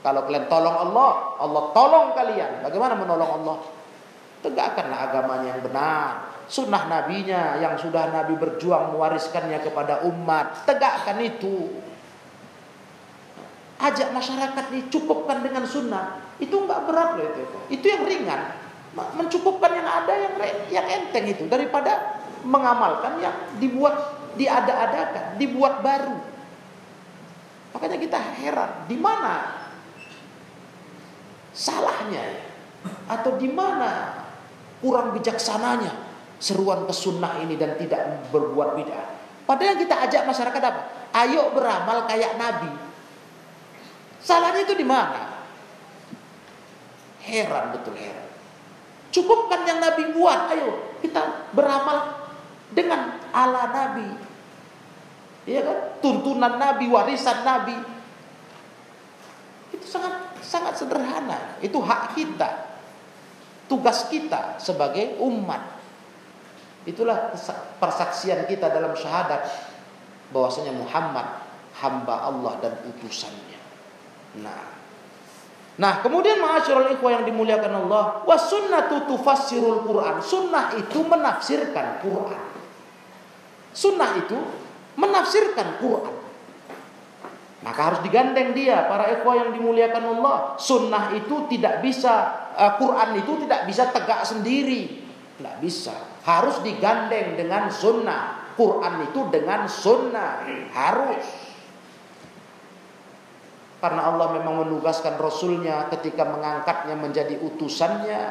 kalau 0.00 0.24
kalian 0.24 0.48
tolong 0.48 0.76
Allah, 0.88 1.36
Allah 1.36 1.62
tolong 1.76 2.16
kalian. 2.16 2.64
Bagaimana 2.64 2.96
menolong 2.96 3.44
Allah? 3.44 3.56
Tegakkanlah 4.40 4.98
agamanya 5.12 5.56
yang 5.56 5.60
benar. 5.60 6.08
Sunnah 6.48 6.88
nabinya 6.88 7.60
yang 7.60 7.76
sudah 7.76 8.08
nabi 8.08 8.34
berjuang 8.40 8.96
mewariskannya 8.96 9.60
kepada 9.60 10.08
umat. 10.08 10.64
Tegakkan 10.64 11.20
itu. 11.20 11.68
Ajak 13.80 14.12
masyarakat 14.12 14.64
ini 14.72 14.88
cukupkan 14.88 15.44
dengan 15.44 15.68
sunnah. 15.68 16.16
Itu 16.40 16.64
enggak 16.64 16.88
berat 16.88 17.10
loh 17.20 17.24
itu. 17.28 17.42
Itu 17.68 17.86
yang 17.92 18.02
ringan. 18.08 18.56
Mencukupkan 18.96 19.70
yang 19.70 19.86
ada 19.86 20.12
yang 20.16 20.34
yang 20.72 20.86
enteng 20.88 21.28
itu 21.28 21.44
daripada 21.46 22.18
mengamalkan 22.42 23.20
yang 23.20 23.36
dibuat 23.60 24.16
diada-adakan, 24.34 25.36
dibuat 25.36 25.84
baru. 25.84 26.16
Makanya 27.76 27.98
kita 28.00 28.18
heran, 28.40 28.90
di 28.90 28.98
mana 28.98 29.59
salahnya 31.50 32.22
atau 33.10 33.36
di 33.36 33.50
mana 33.50 34.24
kurang 34.80 35.12
bijaksananya 35.12 35.92
seruan 36.40 36.88
ke 36.88 36.94
sunnah 36.96 37.36
ini 37.44 37.54
dan 37.60 37.76
tidak 37.76 38.30
berbuat 38.32 38.80
bid'ah. 38.80 39.08
Padahal 39.44 39.76
kita 39.76 39.94
ajak 40.08 40.22
masyarakat 40.24 40.62
apa? 40.62 40.82
Ayo 41.12 41.52
beramal 41.52 42.06
kayak 42.08 42.38
Nabi. 42.40 42.70
Salahnya 44.22 44.64
itu 44.64 44.78
di 44.78 44.86
mana? 44.86 45.42
Heran 47.20 47.76
betul 47.76 47.98
heran. 47.98 48.30
Cukupkan 49.10 49.66
yang 49.66 49.82
Nabi 49.82 50.14
buat. 50.14 50.54
Ayo 50.54 50.96
kita 51.02 51.50
beramal 51.50 52.30
dengan 52.70 53.18
ala 53.34 53.68
Nabi. 53.74 54.08
Iya 55.50 55.66
kan? 55.66 55.78
Tuntunan 55.98 56.56
Nabi, 56.56 56.86
warisan 56.86 57.42
Nabi. 57.42 57.74
Itu 59.74 59.86
sangat 59.88 60.29
Sangat 60.50 60.74
sederhana. 60.74 61.54
Itu 61.62 61.78
hak 61.78 62.18
kita. 62.18 62.74
Tugas 63.70 64.10
kita 64.10 64.58
sebagai 64.58 65.14
umat. 65.22 65.78
Itulah 66.82 67.30
persaksian 67.78 68.50
kita 68.50 68.66
dalam 68.66 68.98
syahadat 68.98 69.46
bahwasanya 70.34 70.74
Muhammad 70.74 71.38
hamba 71.78 72.26
Allah 72.26 72.58
dan 72.58 72.74
utusannya. 72.82 73.60
Nah, 74.42 74.80
Nah, 75.80 76.04
kemudian 76.04 76.36
ma'asyiral 76.36 76.92
ikhwah 76.92 77.08
yang 77.16 77.24
dimuliakan 77.24 77.88
Allah, 77.88 78.20
was 78.28 78.52
sunnatu 78.52 79.08
tufassirul 79.08 79.80
Quran. 79.88 80.20
Sunnah 80.20 80.76
itu 80.76 81.00
menafsirkan 81.00 82.04
Quran. 82.04 82.44
Sunnah 83.72 84.12
itu 84.20 84.36
menafsirkan 85.00 85.80
Quran. 85.80 86.19
Maka 87.60 87.92
harus 87.92 88.00
digandeng 88.00 88.56
dia 88.56 88.88
para 88.88 89.20
ikhwah 89.20 89.36
yang 89.36 89.50
dimuliakan 89.52 90.16
Allah. 90.16 90.56
Sunnah 90.56 91.12
itu 91.12 91.44
tidak 91.52 91.84
bisa 91.84 92.48
uh, 92.56 92.80
Quran 92.80 93.20
itu 93.20 93.32
tidak 93.44 93.68
bisa 93.68 93.92
tegak 93.92 94.24
sendiri. 94.24 95.04
Tidak 95.36 95.56
bisa. 95.60 95.92
Harus 96.24 96.64
digandeng 96.64 97.36
dengan 97.36 97.68
sunnah. 97.68 98.52
Quran 98.56 99.04
itu 99.12 99.20
dengan 99.28 99.68
sunnah. 99.68 100.48
Harus. 100.72 101.24
Karena 103.80 104.12
Allah 104.12 104.36
memang 104.36 104.68
menugaskan 104.68 105.16
Rasulnya 105.16 105.88
ketika 105.92 106.28
mengangkatnya 106.28 106.96
menjadi 106.96 107.40
utusannya. 107.44 108.22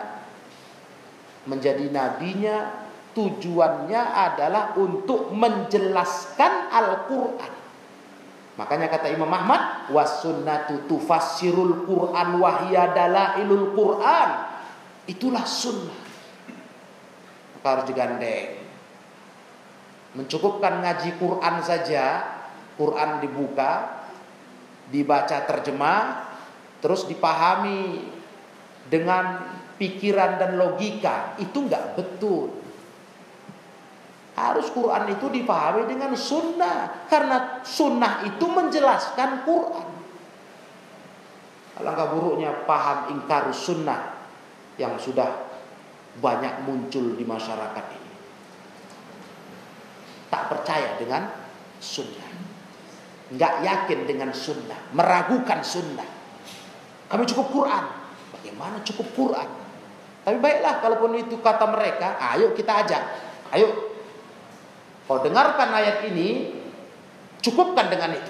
Menjadi 1.45 1.85
nabinya. 1.93 2.89
Tujuannya 3.09 4.01
adalah 4.05 4.77
untuk 4.77 5.33
menjelaskan 5.33 6.69
Al-Quran. 6.69 7.58
Makanya 8.59 8.91
kata 8.91 9.07
Imam 9.07 9.31
Ahmad, 9.31 9.87
was 9.87 10.19
sunnatu 10.19 10.83
tufassirul 10.91 11.87
Quran 11.87 12.43
wahya 12.43 12.91
dalailul 12.91 13.71
Quran. 13.71 14.29
Itulah 15.07 15.47
sunnah. 15.47 16.01
Maka 17.55 17.67
harus 17.71 17.85
digandeng. 17.87 18.59
Mencukupkan 20.19 20.83
ngaji 20.83 21.15
Quran 21.15 21.55
saja, 21.63 22.05
Quran 22.75 23.23
dibuka, 23.23 24.03
dibaca 24.91 25.39
terjemah, 25.47 26.27
terus 26.83 27.07
dipahami 27.07 28.11
dengan 28.91 29.55
pikiran 29.79 30.35
dan 30.35 30.59
logika, 30.59 31.39
itu 31.39 31.63
enggak 31.63 31.95
betul. 31.95 32.59
Harus 34.39 34.71
Quran 34.71 35.11
itu 35.11 35.27
dipahami 35.27 35.83
dengan 35.83 36.15
sunnah. 36.15 37.07
Karena 37.11 37.59
sunnah 37.59 38.23
itu 38.23 38.47
menjelaskan 38.47 39.43
Quran. 39.43 39.87
Alangkah 41.83 42.07
buruknya 42.15 42.63
paham 42.63 43.19
ingkar 43.19 43.51
sunnah 43.51 44.15
yang 44.79 44.95
sudah 44.95 45.27
banyak 46.23 46.63
muncul 46.63 47.19
di 47.19 47.27
masyarakat 47.27 47.85
ini. 47.99 48.11
Tak 50.31 50.43
percaya 50.47 50.95
dengan 50.95 51.27
sunnah. 51.83 52.31
Nggak 53.35 53.53
yakin 53.63 53.99
dengan 54.07 54.31
sunnah. 54.31 54.79
Meragukan 54.95 55.59
sunnah. 55.63 56.07
Kami 57.11 57.23
cukup 57.27 57.47
Quran. 57.51 57.85
Bagaimana 58.39 58.79
cukup 58.87 59.07
Quran? 59.15 59.49
Tapi 60.23 60.37
baiklah 60.39 60.83
kalaupun 60.83 61.15
itu 61.17 61.39
kata 61.41 61.65
mereka, 61.73 62.19
ayo 62.35 62.53
kita 62.53 62.85
ajak. 62.85 63.03
Ayo 63.49 63.88
Kau 65.09 65.17
dengarkan 65.25 65.73
ayat 65.73 66.05
ini, 66.05 66.53
cukupkan 67.41 67.89
dengan 67.89 68.13
itu. 68.13 68.29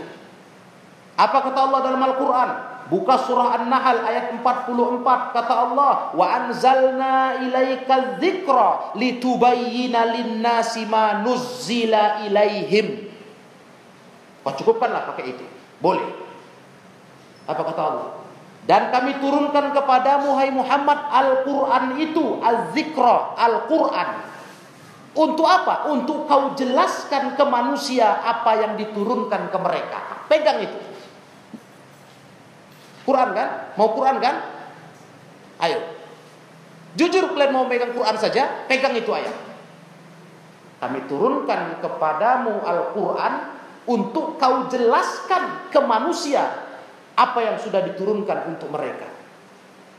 Apa 1.19 1.43
kata 1.43 1.59
Allah 1.67 1.79
dalam 1.83 1.99
Al-Quran? 1.99 2.49
Buka 2.87 3.19
surah 3.27 3.59
An-Nahl 3.59 4.01
ayat 4.01 4.39
44 4.39 5.35
kata 5.35 5.53
Allah 5.53 6.15
wa 6.15 6.25
anzalna 6.25 7.37
ilaika 7.43 8.17
dzikra 8.17 8.95
litubayyana 8.95 10.09
lin-nasi 10.09 10.87
ma 10.87 11.19
nuzzila 11.19 12.23
ilaihim. 12.23 13.11
Kau 14.47 14.55
cukupkanlah 14.55 15.03
pakai 15.11 15.35
itu. 15.35 15.45
Boleh. 15.83 16.07
Apa 17.43 17.61
kata 17.67 17.81
Allah? 17.83 18.07
Dan 18.63 18.87
kami 18.87 19.19
turunkan 19.19 19.75
kepadamu 19.75 20.39
hai 20.39 20.49
Muhammad 20.53 20.99
Al-Qur'an 21.11 21.99
itu, 21.99 22.39
Az-Zikra, 22.39 23.35
Al-Qur'an. 23.35 24.28
Untuk 25.19 25.43
apa? 25.43 25.91
Untuk 25.91 26.31
kau 26.31 26.55
jelaskan 26.55 27.35
ke 27.35 27.43
manusia 27.43 28.23
apa 28.23 28.55
yang 28.55 28.79
diturunkan 28.79 29.51
ke 29.51 29.57
mereka. 29.59 29.99
Pegang 30.31 30.63
itu. 30.63 30.79
Quran 33.03 33.35
kan? 33.35 33.75
Mau 33.75 33.91
Quran 33.91 34.23
kan? 34.23 34.35
Ayo. 35.59 35.83
Jujur 36.95 37.35
kalian 37.35 37.51
mau 37.51 37.67
pegang 37.67 37.91
Quran 37.91 38.15
saja, 38.15 38.63
pegang 38.71 38.95
itu 38.95 39.11
ayat. 39.11 39.35
Kami 40.79 41.03
turunkan 41.11 41.83
kepadamu 41.83 42.63
Al-Quran 42.63 43.33
untuk 43.91 44.39
kau 44.39 44.71
jelaskan 44.71 45.67
ke 45.67 45.83
manusia 45.83 46.47
apa 47.19 47.43
yang 47.43 47.59
sudah 47.59 47.83
diturunkan 47.91 48.55
untuk 48.55 48.71
mereka. 48.71 49.11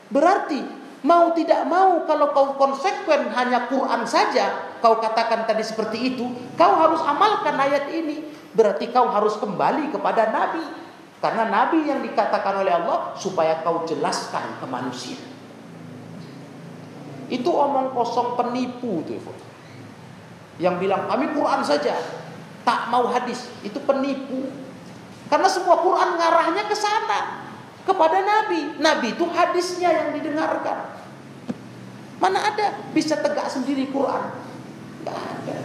Berarti 0.09 0.65
mau 1.05 1.37
tidak 1.37 1.69
mau 1.69 2.09
kalau 2.09 2.33
kau 2.33 2.49
konsekuen 2.57 3.29
hanya 3.37 3.69
Quran 3.69 4.09
saja, 4.09 4.70
kau 4.81 4.99
katakan 4.99 5.45
tadi 5.47 5.63
seperti 5.63 6.17
itu, 6.17 6.27
kau 6.57 6.75
harus 6.77 7.01
amalkan 7.05 7.57
ayat 7.57 7.93
ini. 7.93 8.27
Berarti 8.51 8.91
kau 8.91 9.07
harus 9.07 9.39
kembali 9.39 9.95
kepada 9.95 10.35
Nabi 10.35 10.81
karena 11.21 11.53
nabi 11.53 11.85
yang 11.85 12.01
dikatakan 12.01 12.65
oleh 12.65 12.73
Allah 12.73 13.13
supaya 13.21 13.61
kau 13.61 13.85
jelaskan 13.85 14.57
ke 14.57 14.65
manusia. 14.65 15.21
Itu 17.29 17.53
omong 17.53 17.93
kosong 17.93 18.41
penipu 18.41 19.05
tuh. 19.05 19.21
Yang 20.57 20.75
bilang 20.81 21.05
kami 21.07 21.29
Quran 21.37 21.61
saja, 21.61 21.93
tak 22.65 22.89
mau 22.89 23.13
hadis, 23.13 23.53
itu 23.61 23.77
penipu. 23.85 24.49
Karena 25.29 25.47
semua 25.47 25.79
Quran 25.85 26.17
ngarahnya 26.17 26.65
ke 26.67 26.75
sana, 26.75 27.45
kepada 27.85 28.19
nabi. 28.25 28.81
Nabi 28.81 29.13
itu 29.13 29.25
hadisnya 29.29 29.93
yang 29.93 30.09
didengarkan. 30.17 30.97
Mana 32.17 32.49
ada 32.49 32.81
bisa 32.97 33.21
tegak 33.21 33.49
sendiri 33.53 33.93
Quran? 33.93 34.50
Tidak 35.01 35.17
ada. 35.17 35.57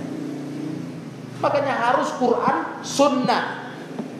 Makanya 1.44 1.76
harus 1.92 2.10
Quran 2.16 2.58
sunnah 2.82 3.76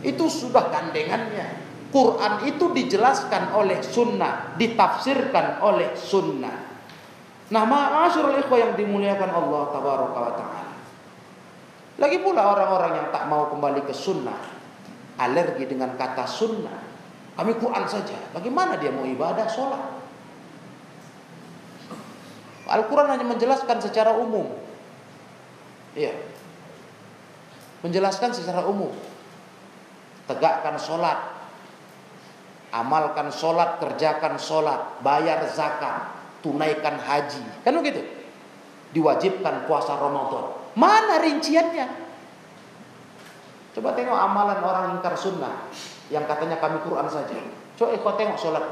itu 0.06 0.28
sudah 0.28 0.70
gandengannya. 0.70 1.64
Quran 1.90 2.44
itu 2.44 2.76
dijelaskan 2.76 3.56
oleh 3.56 3.80
sunnah, 3.80 4.54
ditafsirkan 4.60 5.64
oleh 5.64 5.96
sunnah. 5.96 6.76
Nah, 7.46 7.64
ma'asyurul 7.64 8.36
ikhwah 8.44 8.60
yang 8.60 8.74
dimuliakan 8.76 9.32
Allah 9.32 9.62
tabaraka 9.72 10.20
wa 10.20 10.34
ta'ala. 10.36 10.74
Lagi 11.96 12.20
pula 12.20 12.52
orang-orang 12.52 12.92
yang 13.00 13.08
tak 13.16 13.32
mau 13.32 13.48
kembali 13.48 13.88
ke 13.88 13.96
sunnah, 13.96 14.36
alergi 15.16 15.64
dengan 15.64 15.96
kata 15.96 16.28
sunnah. 16.28 16.84
Kami 17.40 17.56
Quran 17.56 17.86
saja. 17.88 18.16
Bagaimana 18.36 18.76
dia 18.76 18.92
mau 18.92 19.08
ibadah, 19.08 19.48
sholat? 19.48 19.84
Al-Quran 22.66 23.08
hanya 23.14 23.28
menjelaskan 23.28 23.78
secara 23.78 24.18
umum. 24.18 24.65
Iya. 25.96 26.14
Menjelaskan 27.82 28.36
secara 28.36 28.68
umum 28.68 28.92
tegakkan 30.26 30.76
sholat, 30.76 31.18
amalkan 32.74 33.30
sholat, 33.30 33.78
kerjakan 33.80 34.36
sholat, 34.42 35.00
bayar 35.06 35.46
zakat, 35.54 36.12
tunaikan 36.42 36.98
haji, 36.98 37.46
kan 37.64 37.74
begitu? 37.80 38.04
Diwajibkan 38.92 39.70
puasa 39.70 39.96
Ramadan. 39.96 40.56
Mana 40.76 41.22
rinciannya? 41.24 41.88
Coba 43.76 43.92
tengok 43.92 44.16
amalan 44.16 44.60
orang 44.64 44.86
ingkar 45.00 45.16
sunnah 45.20 45.68
yang 46.08 46.24
katanya 46.24 46.60
kami 46.64 46.80
Quran 46.84 47.08
saja. 47.12 47.36
Coba 47.76 47.92
kau 48.00 48.16
tengok 48.16 48.40
sholat. 48.40 48.66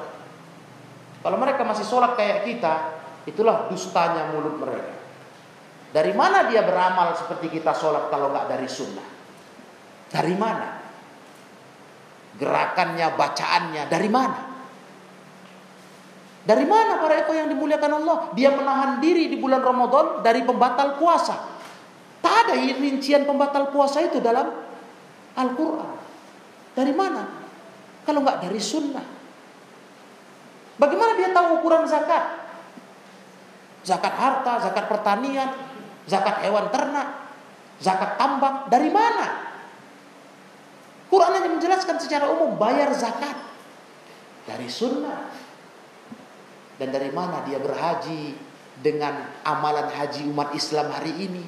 Kalau 1.24 1.38
mereka 1.40 1.64
masih 1.68 1.84
sholat 1.84 2.16
kayak 2.16 2.48
kita, 2.48 3.04
itulah 3.28 3.68
dustanya 3.68 4.32
mulut 4.32 4.60
mereka. 4.60 5.03
Dari 5.94 6.10
mana 6.18 6.50
dia 6.50 6.66
beramal 6.66 7.14
seperti 7.14 7.54
kita 7.54 7.78
sholat 7.78 8.10
kalau 8.10 8.34
nggak 8.34 8.50
dari 8.50 8.66
sunnah? 8.66 9.06
Dari 10.10 10.34
mana? 10.34 10.82
Gerakannya, 12.34 13.14
bacaannya 13.14 13.84
dari 13.86 14.10
mana? 14.10 14.40
Dari 16.44 16.66
mana 16.66 16.98
para 16.98 17.22
eko 17.22 17.32
yang 17.38 17.48
dimuliakan 17.48 18.04
Allah? 18.04 18.18
Dia 18.34 18.52
menahan 18.52 18.98
diri 19.00 19.30
di 19.30 19.38
bulan 19.38 19.62
Ramadan 19.62 20.26
dari 20.26 20.42
pembatal 20.42 20.98
puasa. 20.98 21.54
Tak 22.20 22.36
ada 22.50 22.58
rincian 22.58 23.30
pembatal 23.30 23.70
puasa 23.70 24.02
itu 24.02 24.18
dalam 24.18 24.50
Al-Quran. 25.38 25.94
Dari 26.74 26.92
mana? 26.92 27.24
Kalau 28.04 28.26
nggak 28.26 28.50
dari 28.50 28.58
sunnah. 28.58 29.06
Bagaimana 30.82 31.16
dia 31.16 31.30
tahu 31.32 31.62
ukuran 31.62 31.86
zakat? 31.86 32.44
Zakat 33.86 34.16
harta, 34.16 34.54
zakat 34.68 34.86
pertanian, 34.90 35.73
zakat 36.08 36.44
hewan 36.44 36.68
ternak, 36.70 37.32
zakat 37.80 38.16
tambang. 38.20 38.68
Dari 38.68 38.90
mana? 38.92 39.54
Quran 41.14 41.34
hanya 41.38 41.50
menjelaskan 41.54 42.02
secara 42.02 42.26
umum 42.34 42.58
bayar 42.58 42.90
zakat 42.98 43.38
dari 44.50 44.66
sunnah. 44.66 45.30
Dan 46.82 46.90
dari 46.90 47.14
mana 47.14 47.46
dia 47.46 47.62
berhaji 47.62 48.34
dengan 48.82 49.30
amalan 49.46 49.94
haji 49.94 50.26
umat 50.34 50.58
Islam 50.58 50.90
hari 50.90 51.14
ini? 51.30 51.46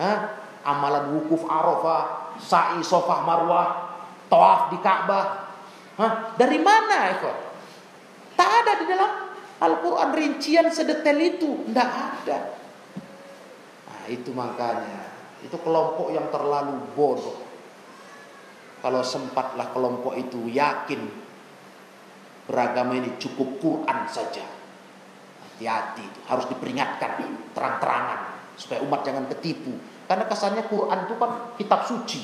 Hah? 0.00 0.40
Amalan 0.64 1.20
wukuf 1.20 1.44
Arafah, 1.44 2.34
sa'i 2.40 2.80
sofah 2.80 3.22
marwah, 3.28 3.68
tawaf 4.32 4.72
di 4.72 4.80
Ka'bah. 4.80 5.52
Hah? 6.00 6.32
Dari 6.40 6.58
mana 6.64 7.12
itu? 7.12 7.30
Tak 8.34 8.50
ada 8.64 8.72
di 8.80 8.84
dalam 8.88 9.10
Al-Quran 9.58 10.10
rincian 10.16 10.72
sedetail 10.72 11.18
itu. 11.20 11.68
Tidak 11.68 11.90
ada. 11.92 12.57
Itu 14.08 14.32
makanya. 14.32 15.12
Itu 15.44 15.60
kelompok 15.60 16.10
yang 16.10 16.32
terlalu 16.32 16.82
bodoh. 16.96 17.38
Kalau 18.78 19.02
sempatlah 19.02 19.70
kelompok 19.74 20.14
itu 20.18 20.50
yakin 20.50 21.02
beragama 22.48 22.96
ini 22.96 23.14
cukup 23.20 23.60
Quran 23.60 23.98
saja. 24.08 24.46
Hati-hati 25.58 26.06
harus 26.30 26.46
diperingatkan 26.46 27.18
terang-terangan 27.52 28.20
supaya 28.54 28.82
umat 28.86 29.02
jangan 29.02 29.26
ketipu. 29.36 29.74
Karena 30.06 30.24
kesannya 30.24 30.64
Quran 30.70 30.98
itu 31.04 31.14
kan 31.18 31.30
kitab 31.60 31.84
suci. 31.84 32.22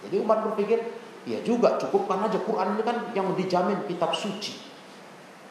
Jadi 0.00 0.16
umat 0.24 0.40
berpikir, 0.50 0.80
ya 1.28 1.38
juga 1.44 1.76
cukupkan 1.76 2.26
aja 2.26 2.40
Quran 2.40 2.74
itu 2.74 2.82
kan 2.82 2.96
yang 3.12 3.36
dijamin 3.36 3.84
kitab 3.84 4.16
suci. 4.16 4.56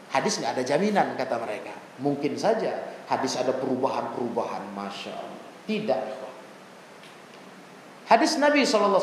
Hadis 0.09 0.41
nggak 0.41 0.57
ada 0.57 0.63
jaminan 0.65 1.13
kata 1.13 1.37
mereka. 1.37 1.73
Mungkin 2.01 2.33
saja 2.33 2.97
hadis 3.05 3.37
ada 3.37 3.53
perubahan-perubahan, 3.53 4.73
masya 4.73 5.13
Allah. 5.13 5.38
Tidak, 5.69 6.01
Hadis 8.09 8.41
Nabi 8.41 8.65
SAW, 8.65 8.97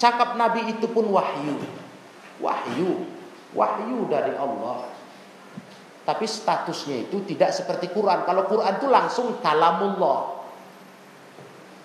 cakap 0.00 0.40
Nabi 0.40 0.72
itu 0.72 0.88
pun 0.88 1.04
wahyu. 1.12 1.60
Wahyu, 2.40 3.04
wahyu 3.52 4.08
dari 4.08 4.32
Allah. 4.40 4.88
Tapi 6.08 6.24
statusnya 6.24 7.04
itu 7.04 7.20
tidak 7.28 7.52
seperti 7.52 7.92
Quran. 7.92 8.24
Kalau 8.24 8.48
Quran 8.48 8.80
itu 8.80 8.88
langsung 8.88 9.36
kalamullah. 9.44 10.48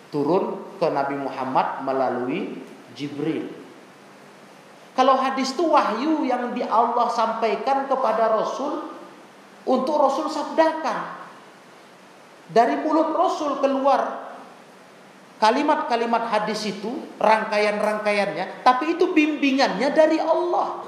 Turun 0.07 0.79
ke 0.79 0.87
Nabi 0.87 1.19
Muhammad 1.19 1.83
melalui 1.83 2.63
Jibril. 2.95 3.51
Kalau 4.95 5.19
hadis 5.19 5.51
itu 5.51 5.67
wahyu 5.67 6.23
yang 6.23 6.55
di 6.55 6.63
Allah 6.63 7.11
sampaikan 7.11 7.91
kepada 7.91 8.31
Rasul 8.31 8.87
untuk 9.67 9.99
Rasul 9.99 10.31
sabdakan. 10.31 11.16
Dari 12.47 12.79
mulut 12.79 13.11
Rasul 13.11 13.59
keluar 13.59 14.27
Kalimat-kalimat 15.37 16.33
hadis 16.33 16.65
itu, 16.65 17.13
rangkaian-rangkaiannya, 17.21 18.65
tapi 18.65 18.97
itu 18.97 19.13
bimbingannya 19.13 19.93
dari 19.93 20.17
Allah. 20.17 20.81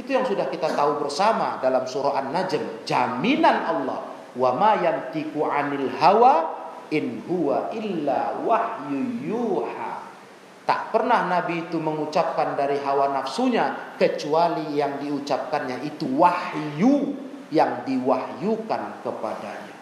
Itu 0.00 0.08
yang 0.08 0.24
sudah 0.24 0.48
kita 0.48 0.72
tahu 0.72 1.04
bersama 1.04 1.60
dalam 1.60 1.84
surah 1.84 2.24
An-Najm, 2.24 2.88
jaminan 2.88 3.68
Allah. 3.68 4.00
Wa 4.32 4.56
ma 4.56 4.80
yantiqu 4.80 5.44
'anil 5.44 5.92
hawa 6.00 6.34
in 6.88 7.20
huwa 7.28 7.68
illa 7.76 8.40
wahyu 8.40 9.00
yuha. 9.28 9.94
Tak 10.64 10.88
pernah 10.88 11.28
Nabi 11.28 11.68
itu 11.68 11.76
mengucapkan 11.76 12.56
dari 12.56 12.80
hawa 12.80 13.12
nafsunya 13.12 13.92
kecuali 14.00 14.72
yang 14.72 14.96
diucapkannya 15.04 15.84
itu 15.84 16.08
wahyu 16.16 17.12
yang 17.52 17.84
diwahyukan 17.84 19.04
kepadanya. 19.04 19.76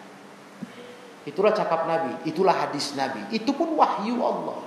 Itulah 1.23 1.55
cakap 1.55 1.87
Nabi, 1.87 2.27
itulah 2.27 2.51
hadis 2.51 2.95
Nabi. 2.99 3.23
Itu 3.31 3.55
pun 3.55 3.79
wahyu 3.79 4.19
Allah. 4.19 4.59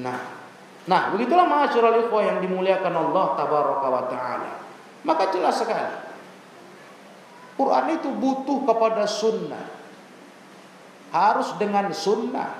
Nah, 0.00 0.44
Nah, 0.84 1.16
begitulah 1.16 1.48
ma'asyiral 1.48 1.96
ikhwah 2.04 2.22
yang 2.28 2.38
dimuliakan 2.44 2.92
Allah 2.92 3.26
tabaraka 3.40 3.86
wa 3.88 4.04
taala. 4.04 4.52
Maka 5.04 5.32
jelas 5.32 5.56
sekali. 5.56 5.96
Quran 7.56 7.86
itu 7.96 8.08
butuh 8.12 8.68
kepada 8.68 9.08
sunnah. 9.08 9.64
Harus 11.08 11.56
dengan 11.56 11.88
sunnah. 11.94 12.52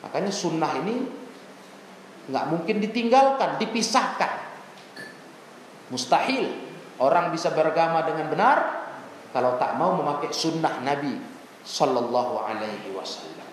Makanya 0.00 0.32
sunnah 0.32 0.72
ini 0.80 1.04
nggak 2.32 2.44
mungkin 2.48 2.80
ditinggalkan, 2.80 3.60
dipisahkan. 3.60 4.32
Mustahil 5.92 6.63
orang 7.02 7.34
bisa 7.34 7.50
beragama 7.50 8.06
dengan 8.06 8.30
benar 8.30 8.58
kalau 9.34 9.58
tak 9.58 9.74
mau 9.74 9.98
memakai 9.98 10.30
sunnah 10.30 10.78
Nabi 10.82 11.18
Sallallahu 11.64 12.34
Alaihi 12.38 12.94
Wasallam. 12.94 13.48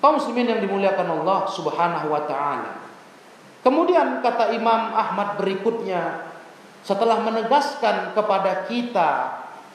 Kaum 0.00 0.16
muslimin 0.16 0.48
yang 0.48 0.60
dimuliakan 0.62 1.20
Allah 1.20 1.50
Subhanahu 1.50 2.06
Wa 2.12 2.22
Taala. 2.30 2.72
Kemudian 3.60 4.24
kata 4.24 4.56
Imam 4.56 4.96
Ahmad 4.96 5.36
berikutnya 5.36 6.30
setelah 6.80 7.20
menegaskan 7.20 8.16
kepada 8.16 8.64
kita 8.64 9.10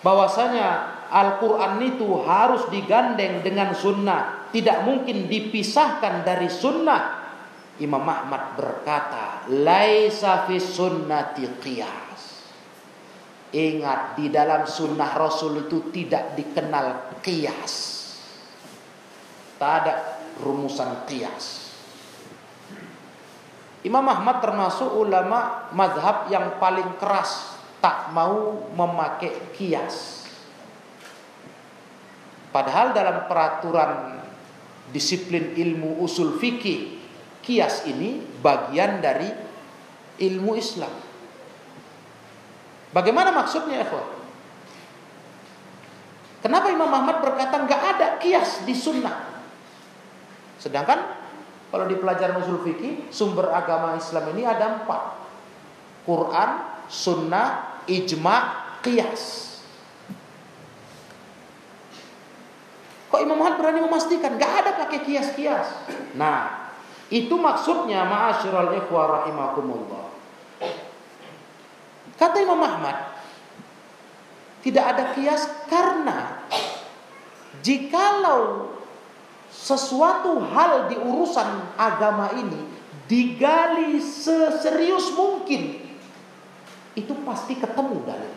bahwasanya 0.02 0.98
Al-Quran 1.14 1.78
itu 1.86 2.26
harus 2.26 2.66
digandeng 2.74 3.46
dengan 3.46 3.78
sunnah 3.78 4.50
tidak 4.50 4.82
mungkin 4.82 5.30
dipisahkan 5.30 6.26
dari 6.26 6.50
sunnah 6.50 7.30
Imam 7.78 8.02
Ahmad 8.02 8.58
berkata 8.58 9.46
laisa 9.52 10.50
fi 10.50 10.58
sunnati 10.58 11.46
qiyas 11.62 12.05
ingat 13.56 14.20
di 14.20 14.28
dalam 14.28 14.68
sunnah 14.68 15.16
Rasul 15.16 15.64
itu 15.72 15.88
tidak 15.96 16.36
dikenal 16.36 17.16
qiyas 17.24 17.74
tak 19.56 19.72
ada 19.80 19.94
rumusan 20.44 21.08
qiyas 21.08 21.66
Imam 23.86 24.02
Ahmad 24.10 24.42
termasuk 24.42 24.98
ulama 24.98 25.70
madhab 25.70 26.26
yang 26.34 26.58
paling 26.58 26.98
keras 26.98 27.54
tak 27.86 28.10
mau 28.18 28.66
memakai 28.74 29.54
kias. 29.54 30.26
Padahal 32.50 32.98
dalam 32.98 33.30
peraturan 33.30 34.26
disiplin 34.90 35.54
ilmu 35.54 36.02
usul 36.02 36.42
fikih, 36.42 36.98
kias 37.46 37.86
ini 37.86 38.26
bagian 38.42 39.06
dari 39.06 39.30
ilmu 40.18 40.58
Islam. 40.58 40.90
Bagaimana 42.96 43.36
maksudnya, 43.36 43.84
Ikhwan? 43.84 44.08
Kenapa 46.40 46.72
Imam 46.72 46.88
Ahmad 46.88 47.20
berkata 47.20 47.60
nggak 47.68 47.82
ada 47.98 48.08
kias 48.24 48.64
di 48.64 48.72
sunnah? 48.72 49.44
Sedangkan 50.56 51.04
kalau 51.74 51.92
di 51.92 52.00
pelajaran 52.00 52.40
usul 52.40 52.64
fikih, 52.64 53.12
sumber 53.12 53.52
agama 53.52 54.00
Islam 54.00 54.32
ini 54.32 54.48
ada 54.48 54.80
empat. 54.80 55.04
Quran, 56.08 56.50
sunnah, 56.88 57.82
ijma, 57.90 58.38
qiyas. 58.86 59.58
Kok 63.12 63.20
Imam 63.20 63.42
Ahmad 63.42 63.58
berani 63.60 63.82
memastikan? 63.84 64.38
Gak 64.38 64.54
ada 64.64 64.72
pakai 64.86 65.02
kias-kias. 65.04 65.68
Nah, 66.14 66.70
itu 67.10 67.34
maksudnya 67.36 68.06
ma'asyiral 68.06 68.78
ikhwah 68.86 69.26
rahimakumullah. 69.26 70.05
Kata 72.16 72.38
Imam 72.40 72.64
Ahmad, 72.64 73.16
tidak 74.64 74.86
ada 74.96 75.04
kias 75.12 75.46
karena 75.68 76.48
jikalau 77.60 78.72
sesuatu 79.52 80.42
hal 80.52 80.92
di 80.92 80.98
urusan 81.00 81.78
agama 81.80 82.34
ini 82.36 82.60
digali 83.06 84.02
seserius 84.02 85.14
mungkin 85.14 85.86
itu 86.96 87.14
pasti 87.28 87.60
ketemu 87.60 87.98
dalil. 88.08 88.36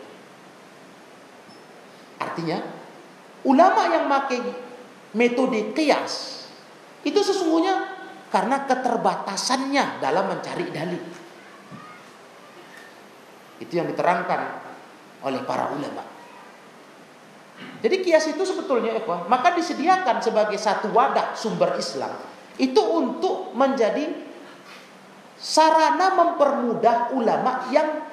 Artinya 2.19 2.59
ulama 3.47 3.81
yang 3.89 4.05
pakai 4.11 4.39
metode 5.15 5.71
kias 5.73 6.45
itu 7.07 7.19
sesungguhnya 7.23 7.97
karena 8.29 8.67
keterbatasannya 8.69 10.03
dalam 10.03 10.29
mencari 10.29 10.67
dalil. 10.69 11.01
Itu 13.59 13.75
yang 13.75 13.87
diterangkan 13.91 14.41
oleh 15.23 15.43
para 15.43 15.71
ulama. 15.75 16.03
Jadi 17.83 17.95
kias 18.03 18.31
itu 18.31 18.43
sebetulnya 18.47 18.95
ikhwan, 18.95 19.27
maka 19.27 19.55
disediakan 19.55 20.23
sebagai 20.23 20.55
satu 20.55 20.91
wadah 20.95 21.35
sumber 21.35 21.75
Islam. 21.75 22.11
Itu 22.59 22.79
untuk 22.79 23.55
menjadi 23.55 24.07
sarana 25.39 26.11
mempermudah 26.15 27.15
ulama 27.15 27.71
yang 27.71 28.03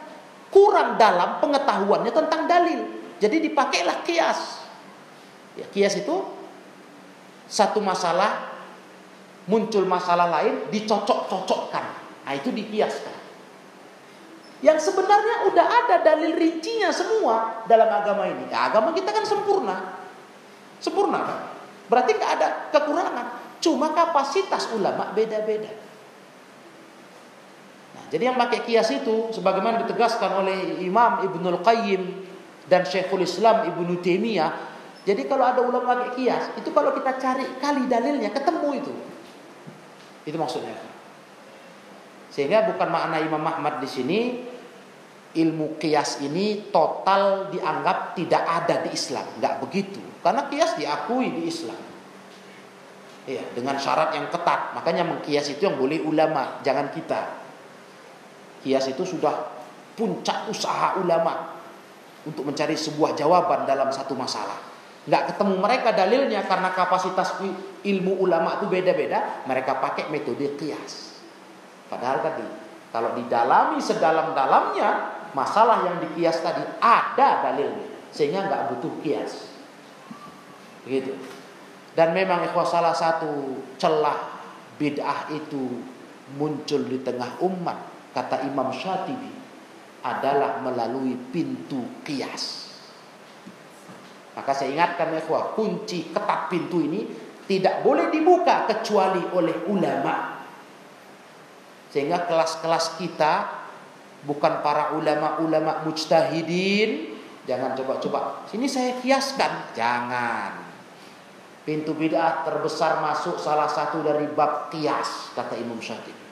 kurang 0.51 0.95
dalam 0.99 1.43
pengetahuannya 1.43 2.13
tentang 2.15 2.47
dalil. 2.47 2.81
Jadi 3.19 3.51
dipakailah 3.51 4.07
kias. 4.07 4.63
Ya, 5.59 5.67
kias 5.71 5.99
itu 5.99 6.15
satu 7.51 7.83
masalah 7.83 8.55
muncul 9.51 9.87
masalah 9.87 10.31
lain 10.31 10.71
dicocok-cocokkan. 10.71 11.85
Nah, 12.27 12.35
itu 12.35 12.51
dikiaskan. 12.51 13.16
Yang 14.65 14.89
sebenarnya 14.89 15.53
udah 15.53 15.67
ada 15.69 15.97
dalil 16.01 16.33
rincinya 16.33 16.89
semua 16.89 17.65
dalam 17.69 17.93
agama 17.93 18.25
ini. 18.25 18.49
Ya, 18.49 18.73
agama 18.73 18.97
kita 18.97 19.13
kan 19.13 19.29
sempurna. 19.29 20.01
Sempurna 20.81 21.21
kan? 21.21 21.39
Berarti 21.93 22.17
nggak 22.17 22.33
ada 22.41 22.49
kekurangan. 22.73 23.27
Cuma 23.61 23.93
kapasitas 23.93 24.73
ulama 24.73 25.13
beda-beda. 25.13 25.69
Nah, 27.97 28.05
jadi 28.09 28.33
yang 28.33 28.39
pakai 28.41 28.65
kias 28.65 28.89
itu 28.97 29.33
sebagaimana 29.33 29.85
ditegaskan 29.85 30.45
oleh 30.45 30.81
Imam 30.81 31.25
Ibnul 31.25 31.61
Qayyim 31.61 32.03
dan 32.69 32.89
Syekhul 32.89 33.29
Islam 33.29 33.69
Ibnu 33.69 34.01
Taimiyah. 34.01 34.53
Jadi 35.07 35.23
kalau 35.31 35.45
ada 35.47 35.61
ulama 35.63 35.95
pakai 35.95 36.11
kias, 36.19 36.45
itu 36.59 36.73
kalau 36.75 36.91
kita 36.97 37.15
cari 37.21 37.47
kali 37.63 37.87
dalilnya 37.87 38.33
ketemu 38.33 38.69
itu. 38.75 38.93
Itu 40.27 40.37
maksudnya. 40.41 40.75
Sehingga 42.37 42.69
bukan 42.69 42.93
makna 42.93 43.17
Imam 43.25 43.41
Ahmad 43.41 43.81
di 43.81 43.89
sini 43.89 44.21
ilmu 45.41 45.81
kias 45.81 46.21
ini 46.21 46.69
total 46.69 47.49
dianggap 47.49 48.13
tidak 48.13 48.45
ada 48.45 48.85
di 48.85 48.93
Islam. 48.93 49.25
Enggak 49.41 49.65
begitu. 49.65 50.05
Karena 50.21 50.45
kias 50.53 50.77
diakui 50.77 51.33
di 51.33 51.49
Islam. 51.49 51.81
Ya, 53.25 53.41
dengan 53.57 53.81
syarat 53.81 54.13
yang 54.13 54.29
ketat. 54.29 54.77
Makanya 54.77 55.09
mengkias 55.09 55.49
itu 55.49 55.65
yang 55.65 55.81
boleh 55.81 56.05
ulama, 56.05 56.61
jangan 56.61 56.93
kita. 56.93 57.41
Kias 58.61 58.85
itu 58.93 59.03
sudah 59.09 59.33
puncak 59.97 60.53
usaha 60.53 61.01
ulama 61.01 61.57
untuk 62.29 62.45
mencari 62.45 62.77
sebuah 62.77 63.17
jawaban 63.17 63.65
dalam 63.65 63.89
satu 63.89 64.13
masalah. 64.13 64.61
Enggak 65.09 65.33
ketemu 65.33 65.55
mereka 65.57 65.89
dalilnya 65.97 66.45
karena 66.45 66.69
kapasitas 66.77 67.41
ilmu 67.81 68.21
ulama 68.21 68.61
itu 68.61 68.69
beda-beda, 68.69 69.41
mereka 69.49 69.81
pakai 69.81 70.13
metode 70.13 70.53
kias. 70.61 71.06
Padahal 71.87 72.19
tadi 72.23 72.47
kalau 72.91 73.15
didalami 73.15 73.79
sedalam-dalamnya 73.79 74.89
masalah 75.37 75.85
yang 75.85 75.97
dikias 76.01 76.41
tadi 76.41 76.65
ada 76.81 77.45
dalilnya 77.45 77.87
sehingga 78.15 78.49
nggak 78.49 78.63
butuh 78.73 78.93
kias. 79.05 79.53
Begitu. 80.89 81.13
Dan 81.93 82.13
memang 82.13 82.45
ikhwah 82.45 82.65
salah 82.65 82.93
satu 82.97 83.61
celah 83.81 84.37
bid'ah 84.77 85.33
itu 85.33 85.81
muncul 86.37 86.85
di 86.85 87.01
tengah 87.01 87.41
umat 87.41 87.79
kata 88.13 88.45
Imam 88.49 88.73
Syatibi 88.73 89.33
adalah 90.05 90.61
melalui 90.61 91.17
pintu 91.33 92.01
kias. 92.05 92.73
Maka 94.37 94.53
saya 94.53 94.77
ingatkan 94.77 95.17
ikhwah 95.17 95.57
kunci 95.57 96.13
ketat 96.13 96.53
pintu 96.53 96.85
ini 96.85 97.09
tidak 97.49 97.81
boleh 97.81 98.13
dibuka 98.13 98.69
kecuali 98.69 99.25
oleh 99.33 99.65
ulama 99.73 100.36
sehingga 101.97 102.29
kelas-kelas 102.29 103.01
kita 103.01 103.49
bukan 104.29 104.61
para 104.61 104.93
ulama-ulama 104.93 105.81
mujtahidin, 105.89 107.17
jangan 107.49 107.73
coba-coba. 107.73 108.45
Sini 108.53 108.69
saya 108.69 109.01
kiaskan, 109.01 109.73
jangan. 109.73 110.61
Pintu 111.65 111.97
bid'ah 111.97 112.45
terbesar 112.45 113.01
masuk 113.01 113.41
salah 113.41 113.65
satu 113.65 114.05
dari 114.05 114.29
bab 114.29 114.69
kias, 114.69 115.33
kata 115.33 115.57
Imam 115.57 115.81
Syafi'i. 115.81 116.29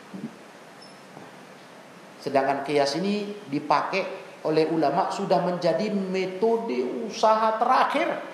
Sedangkan 2.20 2.60
kias 2.68 3.00
ini 3.00 3.32
dipakai 3.48 4.04
oleh 4.44 4.68
ulama 4.68 5.08
sudah 5.08 5.40
menjadi 5.40 5.88
metode 5.88 7.08
usaha 7.08 7.56
terakhir 7.56 8.33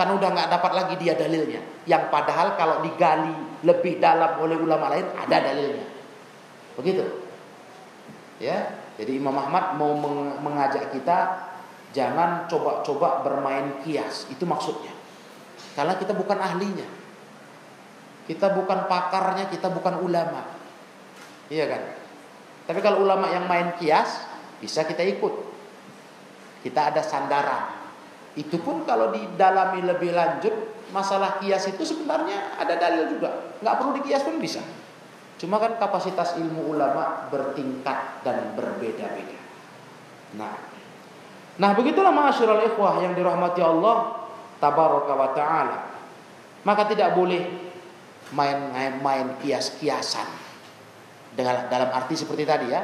karena 0.00 0.16
udah 0.16 0.32
nggak 0.32 0.48
dapat 0.48 0.72
lagi 0.72 0.94
dia 0.96 1.12
dalilnya. 1.12 1.60
Yang 1.84 2.08
padahal 2.08 2.56
kalau 2.56 2.80
digali 2.80 3.36
lebih 3.68 4.00
dalam 4.00 4.40
oleh 4.40 4.56
ulama 4.56 4.88
lain 4.88 5.04
ada 5.12 5.36
dalilnya. 5.44 5.84
Begitu. 6.80 7.04
Ya, 8.40 8.80
jadi 8.96 9.20
Imam 9.20 9.36
Ahmad 9.36 9.76
mau 9.76 9.92
mengajak 10.40 10.96
kita 10.96 11.52
jangan 11.92 12.48
coba-coba 12.48 13.20
bermain 13.20 13.84
kias. 13.84 14.24
Itu 14.32 14.48
maksudnya. 14.48 14.96
Karena 15.76 15.92
kita 16.00 16.16
bukan 16.16 16.40
ahlinya. 16.40 16.88
Kita 18.24 18.56
bukan 18.56 18.88
pakarnya, 18.88 19.52
kita 19.52 19.68
bukan 19.68 20.00
ulama. 20.00 20.48
Iya 21.52 21.68
kan? 21.68 21.82
Tapi 22.64 22.80
kalau 22.80 23.04
ulama 23.04 23.28
yang 23.28 23.44
main 23.44 23.76
kias, 23.76 24.24
bisa 24.64 24.88
kita 24.88 25.04
ikut. 25.04 25.34
Kita 26.64 26.88
ada 26.88 27.04
sandaran. 27.04 27.79
Itu 28.38 28.62
pun 28.62 28.86
kalau 28.86 29.10
didalami 29.10 29.82
lebih 29.82 30.14
lanjut, 30.14 30.54
masalah 30.94 31.42
kias 31.42 31.66
itu 31.70 31.82
sebenarnya 31.82 32.58
ada 32.58 32.78
dalil 32.78 33.10
juga. 33.18 33.58
Nggak 33.58 33.74
perlu 33.78 33.90
dikias 33.98 34.22
pun 34.22 34.38
bisa. 34.38 34.62
Cuma 35.40 35.56
kan 35.56 35.80
kapasitas 35.80 36.36
ilmu 36.36 36.76
ulama 36.76 37.26
bertingkat 37.32 38.22
dan 38.22 38.52
berbeda-beda. 38.54 39.40
Nah, 40.36 40.54
nah 41.56 41.70
begitulah 41.72 42.12
ma'asyiral 42.12 42.62
ikhwah 42.70 43.02
yang 43.02 43.16
dirahmati 43.16 43.64
Allah 43.64 44.28
tabaraka 44.60 45.12
wa 45.16 45.28
taala. 45.32 45.78
Maka 46.62 46.92
tidak 46.92 47.16
boleh 47.16 47.40
main-main 48.36 49.40
kias-kiasan. 49.40 50.28
Dalam 51.40 51.88
arti 51.88 52.14
seperti 52.20 52.44
tadi 52.44 52.68
ya. 52.68 52.82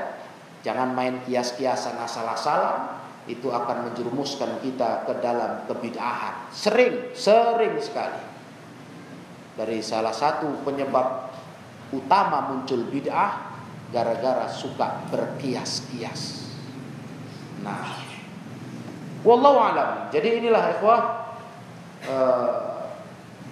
Jangan 0.64 0.96
main 0.96 1.22
kias-kiasan 1.22 1.94
asal-asalan. 2.00 3.05
Itu 3.26 3.50
akan 3.50 3.90
menjerumuskan 3.90 4.62
kita 4.62 5.02
ke 5.06 5.18
dalam 5.18 5.66
kebid'ahan. 5.66 6.50
Sering, 6.54 7.10
sering 7.12 7.74
sekali. 7.82 8.22
Dari 9.58 9.82
salah 9.82 10.14
satu 10.14 10.62
penyebab 10.62 11.34
utama 11.90 12.50
muncul 12.54 12.86
bid'ah 12.86 13.56
gara-gara 13.90 14.46
suka 14.50 15.06
berkias-kias. 15.10 16.50
Nah, 17.62 17.98
wallahu 19.22 19.58
alam. 19.58 20.10
Jadi 20.10 20.42
inilah 20.42 20.78
ikhwah 20.78 21.00
uh, 22.06 22.54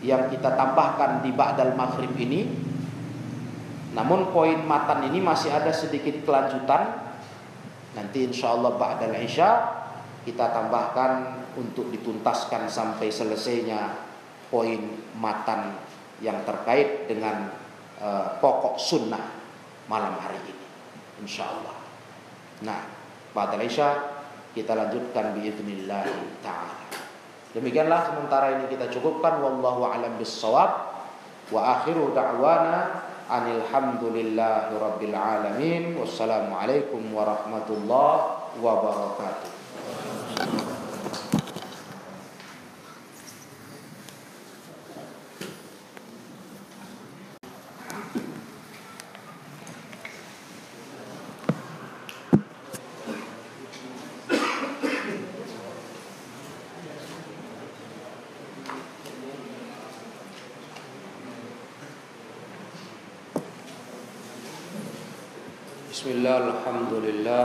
yang 0.05 0.29
kita 0.29 0.53
tambahkan 0.55 1.25
di 1.25 1.31
ba'dal 1.33 1.75
maghrib 1.75 2.13
ini. 2.19 2.47
Namun 3.95 4.35
poin 4.35 4.59
matan 4.67 5.07
ini 5.07 5.23
masih 5.23 5.55
ada 5.55 5.71
sedikit 5.71 6.27
kelanjutan. 6.27 7.04
Nanti 7.95 8.27
insya 8.27 8.55
Allah 8.59 8.75
ba'dal 8.75 9.15
isya 9.23 9.51
kita 10.27 10.51
tambahkan 10.51 11.47
untuk 11.55 11.93
dituntaskan 11.95 12.67
sampai 12.67 13.09
selesainya 13.13 13.95
poin 14.51 14.81
matan 15.19 15.79
yang 16.19 16.43
terkait 16.43 17.07
dengan 17.07 17.51
uh, 18.03 18.39
pokok 18.43 18.79
sunnah 18.79 19.23
malam 19.87 20.15
hari 20.19 20.39
ini. 20.43 20.65
Insya 21.23 21.47
Allah. 21.47 21.77
Nah, 22.67 22.81
ba'dal 23.31 23.63
isya 23.63 23.89
kita 24.55 24.75
lanjutkan 24.75 25.35
biiznillah 25.35 26.07
ta'ala. 26.43 26.85
Demikianlah 27.55 28.11
sementara 28.11 28.59
ini 28.59 28.67
kita 28.67 28.91
cukupkan 28.91 29.39
wallahu 29.39 29.87
alam 29.87 30.19
bissawab 30.19 30.91
wa 31.55 31.61
akhiru 31.79 32.11
da'wana 32.11 33.14
anil 33.31 33.63
hamdulillahi 33.71 34.75
rabbil 34.77 35.17
alamin. 35.17 35.97
Wassalamu 35.97 36.53
alaikum 36.59 37.01
warahmatullahi 37.15 38.59
wabarakatuh 38.61 39.54
Bismillah, 66.75 66.91
Alhamdulillah 66.91 67.45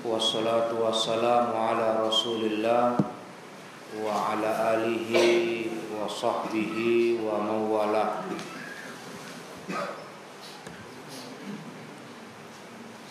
Wassalatu 0.00 0.80
wassalamu 0.80 1.52
ala 1.52 2.00
rasulillah 2.00 2.96
Wa 4.00 4.32
ala 4.32 4.80
alihi 4.80 5.68
wa 5.92 6.08
sahbihi 6.08 7.20
wa 7.20 7.44
mawala 7.44 8.24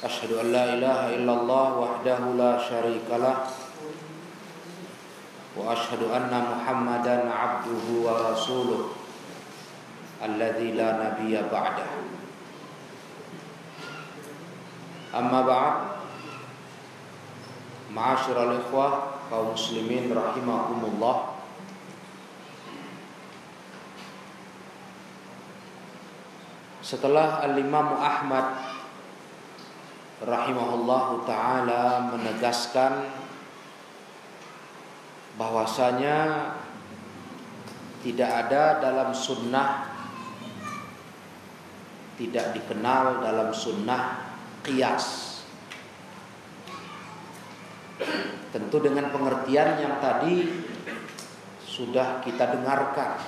Ashadu 0.01 0.41
an 0.41 0.49
la 0.49 0.73
ilaha 0.73 1.13
illallah 1.13 1.65
wahdahu 1.77 2.41
la 2.41 2.57
syarikalah 2.57 3.53
Wa 5.53 5.77
ashadu 5.77 6.09
anna 6.09 6.57
muhammadan 6.57 7.29
abduhu 7.29 8.01
wa 8.01 8.33
rasuluh 8.33 8.97
Alladhi 10.25 10.73
la 10.73 10.97
nabiya 10.97 11.45
ba'dah 11.53 12.16
Amma 15.16 15.41
ba'd. 15.47 15.76
Ma'asyiral 17.88 18.60
ikhwah 18.68 19.24
kaum 19.32 19.55
muslimin 19.55 20.12
rahimakumullah. 20.12 21.39
Setelah 26.84 27.43
Al-Imam 27.43 27.99
Ahmad 27.99 28.64
rahimahullahu 30.24 31.28
taala 31.28 32.12
menegaskan 32.16 33.12
bahwasanya 35.38 36.51
tidak 38.01 38.32
ada 38.47 38.82
dalam 38.82 39.12
sunnah 39.14 39.93
tidak 42.18 42.58
dikenal 42.58 43.22
dalam 43.22 43.53
sunnah 43.53 44.26
kias. 44.68 45.39
Tentu 48.51 48.78
dengan 48.84 49.07
pengertian 49.15 49.80
yang 49.80 50.03
tadi 50.03 50.43
sudah 51.63 52.20
kita 52.20 52.51
dengarkan. 52.59 53.24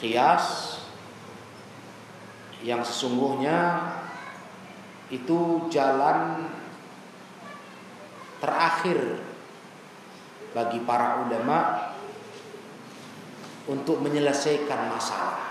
Kias 0.00 0.76
yang 2.64 2.80
sesungguhnya 2.80 3.92
itu 5.12 5.68
jalan 5.68 6.48
terakhir 8.40 9.20
bagi 10.56 10.80
para 10.84 11.24
ulama 11.28 11.92
untuk 13.68 14.00
menyelesaikan 14.00 14.88
masalah. 14.88 15.45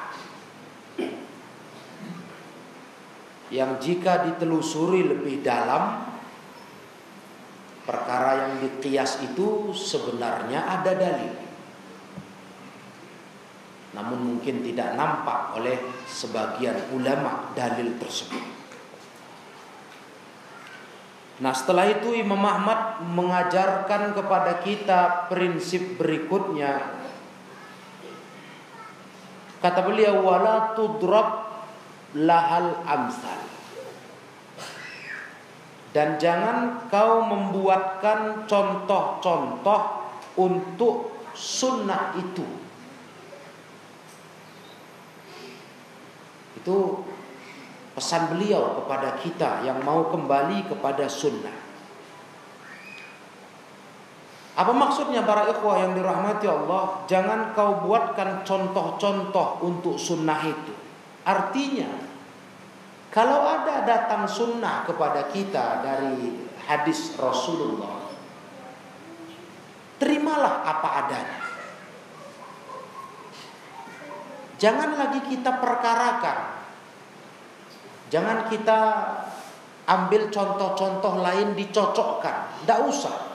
Yang 3.54 3.78
jika 3.78 4.26
ditelusuri 4.26 5.06
lebih 5.06 5.46
dalam 5.46 6.02
perkara 7.86 8.50
yang 8.50 8.54
dikias 8.66 9.22
itu 9.22 9.70
sebenarnya 9.70 10.82
ada 10.82 10.92
dalil. 10.98 11.36
Namun 13.94 14.20
mungkin 14.36 14.66
tidak 14.66 14.98
nampak 14.98 15.56
oleh 15.56 15.78
sebagian 16.10 16.76
ulama 16.92 17.54
dalil 17.54 17.96
tersebut. 18.02 18.44
Nah 21.36 21.52
setelah 21.52 21.88
itu 21.88 22.16
Imam 22.16 22.40
Ahmad 22.44 23.04
mengajarkan 23.04 24.16
kepada 24.16 24.60
kita 24.64 25.28
prinsip 25.28 26.00
berikutnya. 26.00 27.04
Kata 29.60 29.80
beliau 29.84 30.24
wala 30.24 30.76
tudrab 30.76 31.45
lahal 32.16 32.80
amsal. 32.88 33.40
Dan 35.96 36.20
jangan 36.20 36.88
kau 36.92 37.24
membuatkan 37.24 38.44
contoh-contoh 38.44 39.82
untuk 40.36 41.16
sunnah 41.32 42.12
itu. 42.20 42.44
Itu 46.60 47.04
pesan 47.96 48.36
beliau 48.36 48.84
kepada 48.84 49.16
kita 49.24 49.64
yang 49.64 49.80
mau 49.88 50.12
kembali 50.12 50.68
kepada 50.68 51.08
sunnah. 51.08 51.64
Apa 54.56 54.72
maksudnya 54.72 55.24
para 55.28 55.52
ikhwah 55.52 55.84
yang 55.84 55.96
dirahmati 55.96 56.48
Allah? 56.48 57.04
Jangan 57.08 57.52
kau 57.52 57.88
buatkan 57.88 58.44
contoh-contoh 58.48 59.64
untuk 59.64 59.96
sunnah 60.00 60.40
itu. 60.44 60.72
Artinya, 61.28 62.05
kalau 63.16 63.48
ada 63.48 63.88
datang 63.88 64.28
sunnah 64.28 64.84
kepada 64.84 65.32
kita 65.32 65.80
dari 65.80 66.36
hadis 66.68 67.16
Rasulullah, 67.16 68.12
terimalah 69.96 70.68
apa 70.68 70.90
adanya. 71.00 71.40
Jangan 74.60 75.00
lagi 75.00 75.24
kita 75.32 75.64
perkarakan. 75.64 76.60
Jangan 78.12 78.52
kita 78.52 78.80
ambil 79.88 80.28
contoh-contoh 80.28 81.16
lain 81.24 81.56
dicocokkan. 81.56 82.68
Tidak 82.68 82.80
usah. 82.84 83.32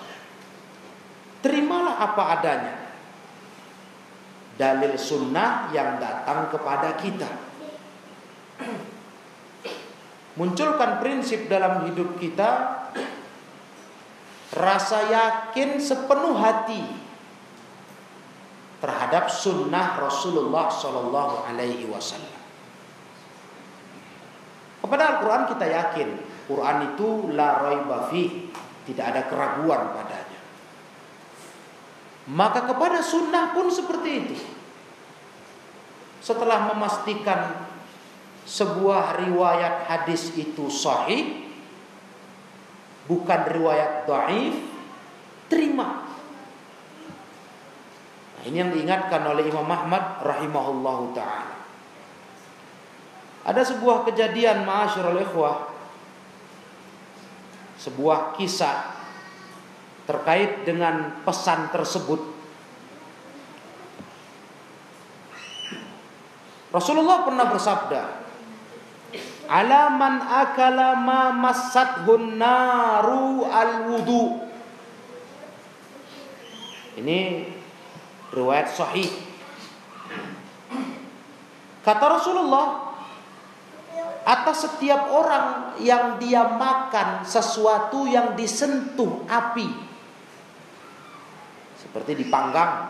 terimalah 1.40 1.96
apa 2.04 2.22
adanya. 2.36 2.76
Dalil 4.60 4.92
sunnah 5.00 5.72
yang 5.72 5.96
datang 5.96 6.52
kepada 6.52 7.00
kita. 7.00 7.32
Munculkan 10.40 11.04
prinsip 11.04 11.52
dalam 11.52 11.84
hidup 11.84 12.16
kita 12.16 12.80
rasa 14.56 14.98
yakin 15.12 15.76
sepenuh 15.76 16.32
hati 16.32 16.80
terhadap 18.80 19.28
sunnah 19.28 20.00
Rasulullah 20.00 20.72
Shallallahu 20.72 21.44
Alaihi 21.44 21.84
Wasallam. 21.92 22.40
Kepada 24.80 25.20
Al-Quran 25.20 25.44
kita 25.52 25.66
yakin 25.68 26.08
Quran 26.48 26.76
itu 26.88 27.08
la 27.36 27.60
raiba 27.60 28.08
tidak 28.88 29.04
ada 29.12 29.28
keraguan 29.28 29.92
padanya. 29.92 30.40
Maka 32.32 32.64
kepada 32.64 33.04
sunnah 33.04 33.52
pun 33.52 33.68
seperti 33.68 34.10
itu. 34.24 34.36
Setelah 36.24 36.72
memastikan 36.72 37.69
sebuah 38.50 39.30
riwayat 39.30 39.86
hadis 39.86 40.34
itu 40.34 40.66
sahih, 40.66 41.46
bukan 43.06 43.40
riwayat 43.46 44.10
dhaif, 44.10 44.58
terima. 45.46 46.10
Nah, 48.34 48.42
ini 48.42 48.56
yang 48.58 48.74
diingatkan 48.74 49.22
oleh 49.22 49.46
Imam 49.46 49.70
Ahmad 49.70 50.18
rahimahullahu 50.26 51.14
taala. 51.14 51.62
Ada 53.46 53.62
sebuah 53.70 54.02
kejadian 54.10 54.66
ma'asyiral 54.66 55.22
ikhwah 55.22 55.70
sebuah 57.80 58.36
kisah 58.36 58.92
terkait 60.04 60.68
dengan 60.68 61.24
pesan 61.24 61.72
tersebut. 61.72 62.20
Rasulullah 66.70 67.24
pernah 67.24 67.48
bersabda, 67.48 68.19
"Alaman 69.50 70.22
akala 70.22 70.94
ma 71.02 71.34
massathun 71.34 72.38
naru 72.38 73.50
al-wudu." 73.50 74.46
Ini 77.02 77.50
riwayat 78.30 78.70
sahih. 78.70 79.10
Kata 81.82 82.04
Rasulullah, 82.06 82.94
atas 84.22 84.68
setiap 84.68 85.10
orang 85.10 85.80
yang 85.82 86.20
dia 86.22 86.44
makan 86.44 87.26
sesuatu 87.26 88.06
yang 88.06 88.38
disentuh 88.38 89.26
api 89.26 89.90
seperti 91.80 92.22
dipanggang, 92.22 92.86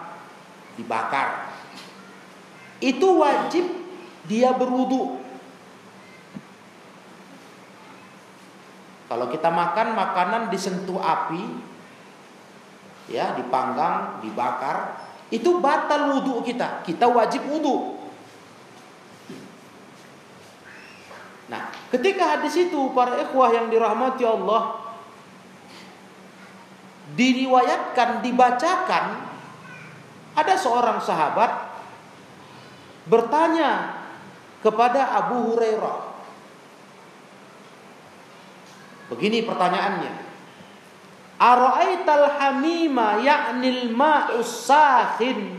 dibakar. 0.76 1.54
Itu 2.82 3.22
wajib 3.22 3.64
dia 4.28 4.52
berwudu. 4.52 5.19
Kalau 9.11 9.26
kita 9.26 9.50
makan 9.50 9.98
makanan 9.98 10.54
disentuh 10.54 11.02
api, 11.02 11.42
ya 13.11 13.34
dipanggang, 13.34 14.22
dibakar, 14.22 15.02
itu 15.34 15.58
batal 15.58 16.14
wudhu 16.14 16.46
kita. 16.46 16.86
Kita 16.86 17.11
wajib 17.11 17.42
wudhu. 17.50 17.98
Nah, 21.50 21.74
ketika 21.90 22.38
hadis 22.38 22.54
itu 22.54 22.94
para 22.94 23.18
ikhwah 23.18 23.50
yang 23.50 23.66
dirahmati 23.66 24.22
Allah 24.22 24.94
diriwayatkan, 27.18 28.22
dibacakan, 28.22 29.04
ada 30.38 30.54
seorang 30.54 31.02
sahabat 31.02 31.50
bertanya 33.11 33.98
kepada 34.62 35.18
Abu 35.18 35.50
Hurairah. 35.50 36.09
Begini 39.11 39.42
pertanyaannya. 39.42 40.30
Ara'aital 41.40 42.26
hamima 42.38 43.18
ya'nil 43.18 43.90
ma'us 43.90 44.70
sakhin 44.70 45.58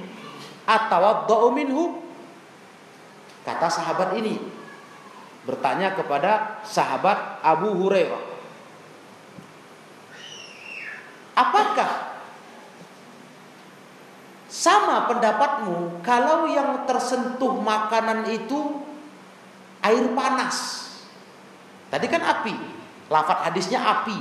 atawadda'u 0.64 1.52
minhu? 1.52 2.00
Kata 3.44 3.68
sahabat 3.68 4.16
ini 4.22 4.38
bertanya 5.44 5.98
kepada 5.98 6.62
sahabat 6.62 7.42
Abu 7.42 7.74
Hurairah. 7.74 8.24
Apakah 11.34 11.92
sama 14.46 15.10
pendapatmu 15.10 16.06
kalau 16.06 16.46
yang 16.46 16.86
tersentuh 16.86 17.58
makanan 17.58 18.30
itu 18.30 18.86
air 19.82 20.06
panas? 20.14 20.86
Tadi 21.90 22.06
kan 22.06 22.22
api, 22.22 22.54
lafat 23.12 23.52
hadisnya 23.52 23.84
api. 23.84 24.16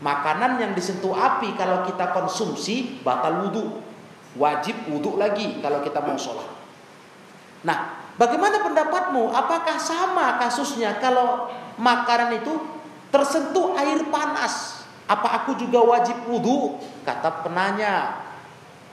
Makanan 0.00 0.56
yang 0.62 0.72
disentuh 0.72 1.12
api 1.12 1.52
kalau 1.58 1.84
kita 1.84 2.14
konsumsi 2.14 3.02
batal 3.02 3.44
wudhu. 3.44 3.82
Wajib 4.38 4.86
wudhu 4.86 5.18
lagi 5.18 5.58
kalau 5.58 5.82
kita 5.82 5.98
mau 6.00 6.14
sholat. 6.14 6.46
Nah, 7.66 8.08
bagaimana 8.14 8.62
pendapatmu? 8.62 9.34
Apakah 9.34 9.76
sama 9.76 10.38
kasusnya 10.38 11.02
kalau 11.02 11.50
makanan 11.76 12.40
itu 12.40 12.54
tersentuh 13.10 13.74
air 13.76 14.06
panas? 14.08 14.86
Apa 15.10 15.42
aku 15.42 15.58
juga 15.58 15.82
wajib 15.82 16.16
wudhu? 16.30 16.78
Kata 17.02 17.42
penanya 17.42 18.22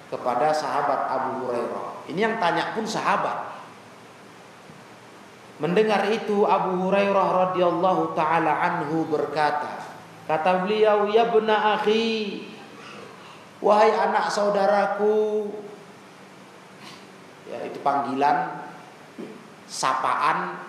kepada 0.09 0.51
sahabat 0.51 1.07
Abu 1.07 1.45
Hurairah. 1.45 2.09
Ini 2.11 2.19
yang 2.19 2.35
tanya 2.41 2.73
pun 2.73 2.83
sahabat. 2.83 3.47
Mendengar 5.58 6.05
itu 6.14 6.45
Abu 6.45 6.86
Hurairah 6.86 7.28
radhiyallahu 7.49 8.14
taala 8.14 8.62
anhu 8.62 9.10
berkata, 9.10 9.82
kata 10.30 10.62
beliau, 10.62 11.10
"Ya 11.10 11.34
bena 11.34 11.82
akhi, 11.82 12.45
wahai 13.58 13.89
anak 13.89 14.30
saudaraku." 14.30 15.49
Ya, 17.49 17.64
itu 17.66 17.82
panggilan 17.82 18.70
sapaan 19.66 20.62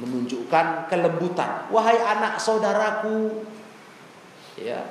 menunjukkan 0.00 0.90
kelembutan. 0.90 1.68
Wahai 1.70 2.00
anak 2.00 2.40
saudaraku, 2.40 3.46
Ya. 4.60 4.84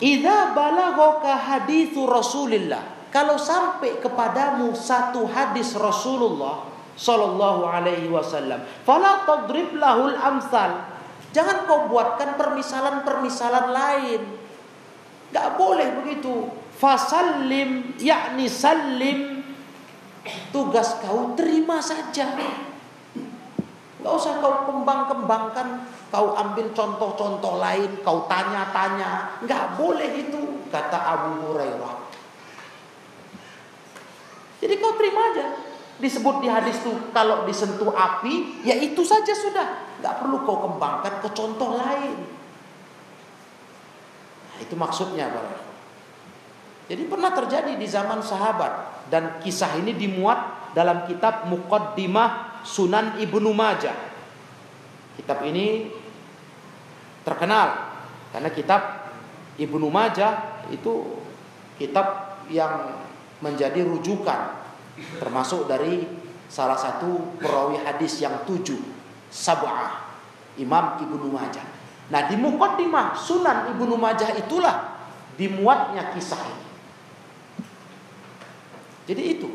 Idza 0.00 0.56
balaghaka 0.56 1.36
haditsu 1.36 2.08
Rasulillah. 2.08 3.12
Kalau 3.12 3.36
sampai 3.36 4.00
kepadamu 4.00 4.72
satu 4.72 5.28
hadis 5.28 5.76
Rasulullah 5.76 6.71
sallallahu 6.94 7.66
alaihi 7.66 8.08
wasallam, 8.08 8.62
fala 8.84 9.24
tadrib 9.24 9.76
lahul 9.76 10.14
amsal. 10.14 10.92
Jangan 11.32 11.64
kau 11.64 11.88
buatkan 11.88 12.36
permisalan-permisalan 12.36 13.72
lain. 13.72 14.20
Gak 15.32 15.56
boleh 15.56 15.88
begitu. 16.04 16.44
Fasallim 16.76 17.96
yakni 17.96 18.52
salim. 18.52 19.40
Tugas 20.52 21.00
kau 21.00 21.32
terima 21.32 21.80
saja. 21.80 22.36
Gak 24.02 24.12
usah 24.12 24.44
kau 24.44 24.68
kembang-kembangkan 24.68 25.88
kau 26.12 26.36
ambil 26.36 26.68
contoh-contoh 26.76 27.56
lain, 27.56 28.04
kau 28.04 28.28
tanya-tanya, 28.28 29.40
nggak 29.48 29.80
boleh 29.80 30.12
itu, 30.12 30.68
kata 30.68 30.98
Abu 31.00 31.48
Hurairah. 31.48 31.94
Jadi 34.60 34.74
kau 34.76 34.92
terima 35.00 35.32
aja. 35.32 35.71
Disebut 36.02 36.42
di 36.42 36.50
hadis 36.50 36.82
itu 36.82 36.90
kalau 37.14 37.46
disentuh 37.46 37.94
api, 37.94 38.66
ya 38.66 38.74
itu 38.74 39.06
saja 39.06 39.30
sudah. 39.30 39.86
Nggak 40.02 40.18
perlu 40.18 40.42
kau 40.42 40.58
kembangkan 40.66 41.22
ke 41.22 41.30
contoh 41.30 41.78
lain. 41.78 42.18
Nah, 44.50 44.58
itu 44.58 44.74
maksudnya, 44.74 45.30
Bapak. 45.30 45.62
Jadi 46.90 47.06
pernah 47.06 47.30
terjadi 47.30 47.78
di 47.78 47.86
zaman 47.86 48.18
sahabat 48.18 49.06
dan 49.14 49.38
kisah 49.38 49.78
ini 49.78 49.94
dimuat 49.94 50.74
dalam 50.74 51.06
kitab 51.06 51.46
Muqaddimah 51.46 52.60
Sunan 52.66 53.22
Ibnu 53.22 53.54
Majah. 53.54 53.94
Kitab 55.14 55.46
ini 55.46 55.86
terkenal 57.22 57.94
karena 58.34 58.50
kitab 58.50 59.06
Ibnu 59.54 59.86
Majah 59.86 60.66
itu 60.74 61.22
kitab 61.78 62.38
yang 62.50 62.98
menjadi 63.38 63.86
rujukan 63.86 64.61
termasuk 65.20 65.68
dari 65.68 66.04
salah 66.48 66.76
satu 66.76 67.38
perawi 67.40 67.80
hadis 67.80 68.20
yang 68.20 68.44
tujuh 68.44 68.78
sab'ah 69.32 70.12
Imam 70.60 71.00
Ibnu 71.00 71.32
Majah. 71.32 71.64
Nah 72.12 72.28
di 72.28 72.36
Muqaddimah 72.36 73.16
Sunan 73.16 73.72
Ibnu 73.72 73.96
Majah 73.96 74.36
itulah 74.36 75.00
dimuatnya 75.40 76.12
kisah 76.12 76.42
ini. 76.44 76.68
Jadi 79.08 79.22
itu 79.38 79.50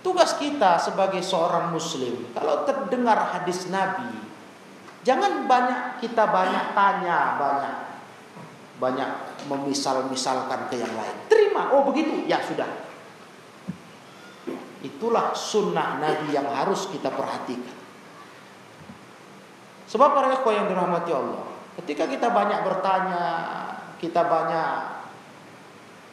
tugas 0.00 0.36
kita 0.40 0.80
sebagai 0.80 1.20
seorang 1.20 1.72
muslim 1.72 2.28
kalau 2.32 2.64
terdengar 2.64 3.16
hadis 3.32 3.68
Nabi 3.72 4.24
Jangan 5.04 5.44
banyak 5.44 6.00
kita 6.00 6.24
banyak 6.32 6.72
tanya 6.72 7.36
banyak. 7.36 7.76
banyak 8.74 9.06
memisal-misalkan 9.46 10.66
ke 10.66 10.82
yang 10.82 10.90
lain. 10.98 11.16
Terima, 11.30 11.70
oh 11.70 11.86
begitu, 11.86 12.26
ya 12.26 12.42
sudah. 12.42 12.66
Itulah 14.84 15.32
sunnah 15.32 15.96
Nabi 15.96 16.36
yang 16.36 16.44
harus 16.44 16.92
kita 16.92 17.08
perhatikan. 17.08 17.72
Sebab 19.88 20.08
para 20.12 20.28
ikhwah 20.36 20.52
yang 20.52 20.68
dirahmati 20.68 21.10
Allah, 21.12 21.44
ketika 21.80 22.04
kita 22.04 22.28
banyak 22.28 22.60
bertanya, 22.68 23.24
kita 23.96 24.28
banyak 24.28 24.70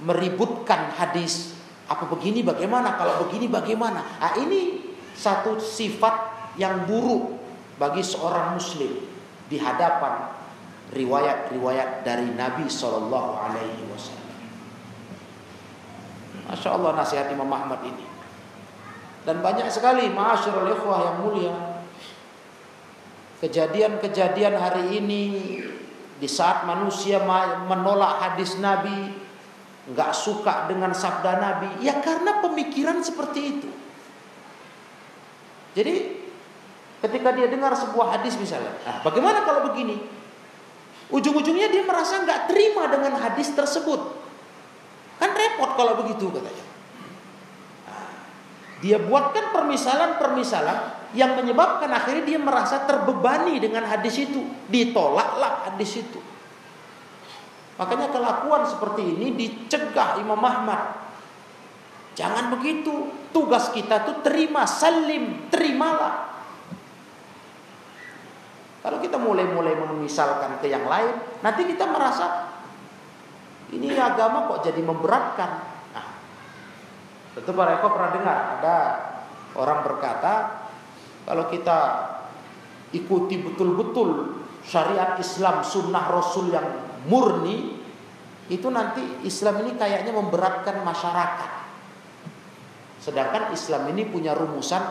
meributkan 0.07 0.87
hadis, 0.95 1.59
apa 1.91 2.07
begini 2.07 2.47
bagaimana, 2.47 2.95
kalau 2.95 3.27
begini 3.27 3.51
bagaimana. 3.51 4.07
Nah, 4.23 4.33
ini 4.39 4.91
satu 5.11 5.59
sifat 5.59 6.31
yang 6.55 6.87
buruk 6.87 7.35
bagi 7.75 8.03
seorang 8.03 8.55
muslim 8.55 9.03
di 9.51 9.57
hadapan 9.59 10.31
riwayat-riwayat 10.91 12.03
dari 12.03 12.27
Nabi 12.35 12.67
Wasallam. 12.67 14.39
Masya 16.51 16.69
Allah 16.75 16.91
nasihat 16.99 17.27
Imam 17.31 17.47
Ahmad 17.47 17.79
ini. 17.87 18.10
Dan 19.21 19.45
banyak 19.45 19.69
sekali 19.69 20.09
ma'asyarul 20.09 20.73
ikhwah 20.73 20.99
yang 21.05 21.17
mulia 21.21 21.55
Kejadian-kejadian 23.37 24.57
hari 24.57 24.97
ini 24.97 25.23
Di 26.17 26.25
saat 26.29 26.65
manusia 26.65 27.21
menolak 27.69 28.21
hadis 28.21 28.57
Nabi 28.57 29.21
nggak 29.81 30.13
suka 30.13 30.69
dengan 30.69 30.93
sabda 30.93 31.41
Nabi 31.41 31.85
Ya 31.85 32.01
karena 32.01 32.41
pemikiran 32.41 33.01
seperti 33.01 33.39
itu. 33.41 33.69
Jadi 35.73 36.21
ketika 37.01 37.33
dia 37.33 37.49
dengar 37.49 37.73
sebuah 37.73 38.17
hadis 38.17 38.37
misalnya 38.37 38.73
nah, 38.85 39.01
Bagaimana 39.05 39.45
kalau 39.45 39.69
begini? 39.73 40.01
Ujung-ujungnya 41.13 41.69
dia 41.69 41.83
merasa 41.85 42.21
nggak 42.23 42.49
terima 42.49 42.87
dengan 42.87 43.19
hadis 43.19 43.51
tersebut. 43.53 43.99
Kan 45.21 45.29
repot 45.37 45.77
kalau 45.77 46.01
begitu 46.01 46.29
katanya 46.33 46.70
dia 48.81 48.97
buatkan 48.97 49.53
permisalan-permisalan 49.53 50.77
yang 51.13 51.37
menyebabkan 51.37 51.93
akhirnya 51.93 52.25
dia 52.25 52.39
merasa 52.41 52.81
terbebani 52.89 53.61
dengan 53.61 53.85
hadis 53.85 54.17
itu. 54.25 54.41
Ditolaklah 54.73 55.69
hadis 55.69 56.01
itu. 56.01 56.17
Makanya 57.77 58.09
kelakuan 58.09 58.65
seperti 58.65 59.05
ini 59.05 59.37
dicegah 59.37 60.17
Imam 60.17 60.41
Ahmad. 60.41 60.97
Jangan 62.17 62.57
begitu. 62.57 63.13
Tugas 63.31 63.71
kita 63.71 64.03
tuh 64.03 64.19
terima, 64.25 64.67
salim, 64.67 65.47
terimalah. 65.47 66.35
Kalau 68.81 68.97
kita 68.97 69.15
mulai-mulai 69.21 69.77
memisalkan 69.77 70.57
ke 70.57 70.67
yang 70.67 70.89
lain, 70.89 71.15
nanti 71.45 71.69
kita 71.69 71.85
merasa 71.85 72.49
ini 73.71 73.93
agama 73.95 74.51
kok 74.51 74.67
jadi 74.67 74.81
memberatkan. 74.83 75.70
Tentu 77.31 77.51
para 77.55 77.79
Eko 77.79 77.87
pernah 77.95 78.11
dengar 78.11 78.37
ada 78.59 78.75
orang 79.55 79.79
berkata 79.87 80.33
kalau 81.23 81.47
kita 81.47 81.79
ikuti 82.91 83.39
betul-betul 83.39 84.41
syariat 84.67 85.15
Islam 85.15 85.63
sunnah 85.63 86.11
Rasul 86.11 86.51
yang 86.51 86.67
murni 87.07 87.79
itu 88.51 88.67
nanti 88.67 89.23
Islam 89.23 89.63
ini 89.63 89.79
kayaknya 89.79 90.11
memberatkan 90.11 90.83
masyarakat. 90.83 91.51
Sedangkan 92.99 93.55
Islam 93.55 93.87
ini 93.95 94.03
punya 94.11 94.35
rumusan 94.35 94.83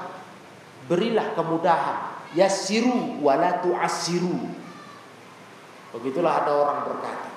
berilah 0.88 1.36
kemudahan 1.36 2.24
yasiru 2.32 3.20
walatu 3.20 3.76
asiru. 3.76 4.48
Begitulah 5.92 6.42
ada 6.42 6.52
orang 6.56 6.78
berkata. 6.86 7.28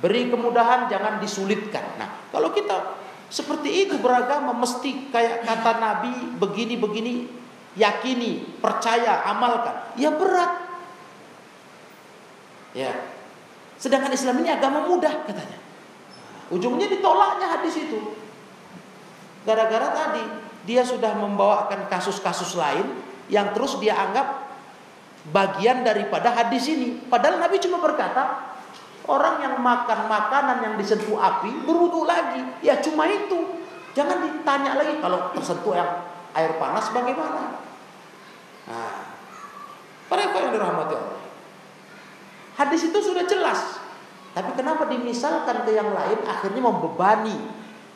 Beri 0.00 0.28
kemudahan 0.28 0.90
jangan 0.90 1.22
disulitkan. 1.22 1.96
Nah, 1.96 2.28
kalau 2.34 2.50
kita 2.50 3.03
seperti 3.32 3.88
itu 3.88 3.98
beragama 3.98 4.52
mesti 4.54 5.10
kayak 5.10 5.44
kata 5.48 5.72
Nabi 5.80 6.12
begini-begini 6.38 7.44
yakini, 7.74 8.58
percaya, 8.62 9.26
amalkan. 9.26 9.94
Ya 9.98 10.14
berat. 10.14 10.52
Ya. 12.74 12.90
Sedangkan 13.78 14.14
Islam 14.14 14.42
ini 14.42 14.50
agama 14.50 14.86
mudah 14.86 15.26
katanya. 15.26 15.58
Ujungnya 16.50 16.86
ditolaknya 16.86 17.58
hadis 17.58 17.74
itu. 17.78 17.98
Gara-gara 19.44 19.92
tadi 19.92 20.24
dia 20.64 20.86
sudah 20.86 21.12
membawakan 21.18 21.90
kasus-kasus 21.90 22.56
lain 22.56 22.86
yang 23.28 23.52
terus 23.52 23.76
dia 23.82 23.96
anggap 23.98 24.44
bagian 25.28 25.84
daripada 25.84 26.32
hadis 26.32 26.68
ini. 26.68 27.00
Padahal 27.08 27.40
Nabi 27.40 27.60
cuma 27.60 27.80
berkata, 27.80 28.53
Orang 29.04 29.36
yang 29.44 29.60
makan 29.60 30.08
makanan 30.08 30.64
yang 30.64 30.74
disentuh 30.80 31.20
api 31.20 31.52
berwudu 31.68 32.08
lagi. 32.08 32.40
Ya 32.64 32.80
cuma 32.80 33.04
itu. 33.04 33.60
Jangan 33.92 34.24
ditanya 34.24 34.80
lagi 34.80 34.96
kalau 34.98 35.28
tersentuh 35.36 35.76
yang 35.76 36.08
air 36.32 36.56
panas 36.56 36.88
bagaimana. 36.88 37.60
Nah, 38.64 38.96
mereka 40.08 40.36
yang 40.40 40.50
dirahmati 40.56 40.94
Allah. 40.96 41.20
Hadis 42.56 42.88
itu 42.88 42.98
sudah 43.04 43.28
jelas. 43.28 43.76
Tapi 44.32 44.56
kenapa 44.56 44.88
dimisalkan 44.88 45.68
ke 45.68 45.76
yang 45.76 45.92
lain 45.92 46.24
akhirnya 46.24 46.64
membebani. 46.64 47.38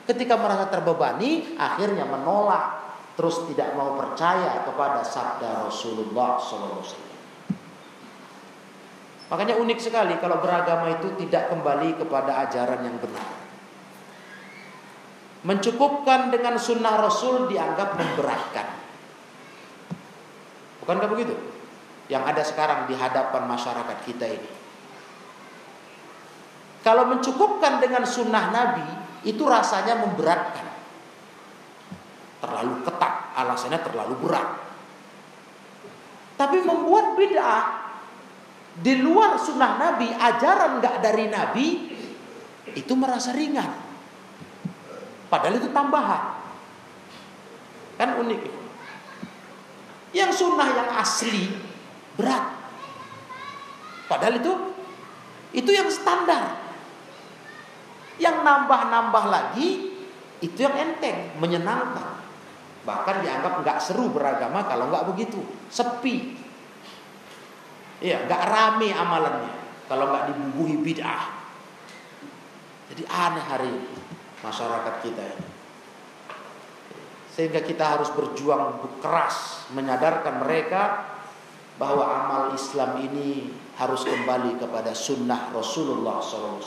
Ketika 0.05 0.37
merasa 0.37 0.69
terbebani 0.69 1.57
akhirnya 1.57 2.05
menolak. 2.05 2.85
Terus 3.17 3.49
tidak 3.51 3.75
mau 3.75 3.97
percaya 3.97 4.63
kepada 4.63 5.03
sabda 5.03 5.67
Rasulullah 5.67 6.39
SAW. 6.39 7.08
Makanya 9.29 9.61
unik 9.61 9.79
sekali 9.79 10.17
kalau 10.17 10.41
beragama 10.41 10.89
itu 10.89 11.13
tidak 11.21 11.53
kembali 11.53 12.01
kepada 12.01 12.49
ajaran 12.49 12.81
yang 12.81 12.97
benar. 12.97 13.29
Mencukupkan 15.45 16.33
dengan 16.33 16.57
sunnah 16.57 16.97
Rasul 16.97 17.47
dianggap 17.53 17.95
memberatkan. 17.95 18.67
Bukankah 20.81 21.09
begitu? 21.13 21.37
Yang 22.09 22.25
ada 22.25 22.43
sekarang 22.43 22.81
di 22.89 22.97
hadapan 22.97 23.45
masyarakat 23.45 23.99
kita 24.09 24.25
ini. 24.25 24.51
Kalau 26.81 27.05
mencukupkan 27.13 27.85
dengan 27.85 28.09
sunnah 28.09 28.49
Nabi 28.49 28.89
itu 29.29 29.45
rasanya 29.45 30.01
memberatkan. 30.09 30.67
Terlalu 32.41 32.81
ketat, 32.81 33.15
alasannya 33.37 33.81
terlalu 33.85 34.15
berat. 34.25 34.57
Tapi 36.41 36.65
membuat 36.65 37.19
bid'ah 37.19 37.78
di 38.79 39.03
luar 39.03 39.35
sunnah 39.39 39.75
Nabi, 39.75 40.07
ajaran 40.15 40.79
nggak 40.79 40.97
dari 41.03 41.27
Nabi, 41.27 41.67
itu 42.79 42.93
merasa 42.95 43.35
ringan. 43.35 43.75
Padahal 45.27 45.59
itu 45.59 45.69
tambahan. 45.75 46.39
Kan 47.99 48.23
unik. 48.23 48.41
Yang 50.15 50.33
sunnah 50.41 50.69
yang 50.73 50.89
asli 50.95 51.53
berat. 52.15 52.45
Padahal 54.09 54.41
itu 54.41 54.53
itu 55.53 55.71
yang 55.75 55.91
standar. 55.91 56.57
Yang 58.19 58.37
nambah-nambah 58.43 59.25
lagi 59.27 59.95
itu 60.39 60.59
yang 60.59 60.75
enteng, 60.79 61.35
menyenangkan. 61.43 62.23
Bahkan 62.87 63.17
dianggap 63.21 63.53
nggak 63.67 63.79
seru 63.83 64.09
beragama 64.09 64.65
kalau 64.65 64.89
nggak 64.89 65.07
begitu, 65.13 65.43
sepi. 65.69 66.48
Iya, 67.99 68.31
nggak 68.31 68.43
rame 68.47 68.95
amalannya 68.95 69.53
kalau 69.91 70.13
nggak 70.13 70.31
dibubuhi 70.31 70.79
bid'ah. 70.85 71.35
Jadi 72.95 73.03
aneh 73.09 73.45
hari 73.45 73.73
masyarakat 74.41 74.95
kita 75.03 75.23
ini. 75.23 75.47
Sehingga 77.35 77.63
kita 77.63 77.99
harus 77.99 78.11
berjuang 78.15 78.83
keras 79.03 79.67
menyadarkan 79.75 80.43
mereka 80.43 80.83
bahwa 81.79 82.03
amal 82.03 82.43
Islam 82.55 82.99
ini 83.03 83.55
harus 83.79 84.03
kembali 84.03 84.59
kepada 84.59 84.91
sunnah 84.91 85.55
Rasulullah 85.55 86.19
SAW. 86.19 86.59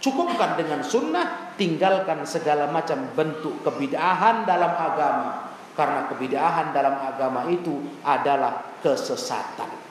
Cukupkan 0.00 0.56
dengan 0.56 0.80
sunnah, 0.80 1.56
tinggalkan 1.60 2.24
segala 2.24 2.72
macam 2.72 3.12
bentuk 3.12 3.60
kebidahan 3.64 4.48
dalam 4.48 4.72
agama. 4.72 5.52
Karena 5.76 6.08
kebidahan 6.08 6.72
dalam 6.72 6.96
agama 6.96 7.44
itu 7.52 8.00
adalah 8.00 8.80
kesesatan. 8.80 9.85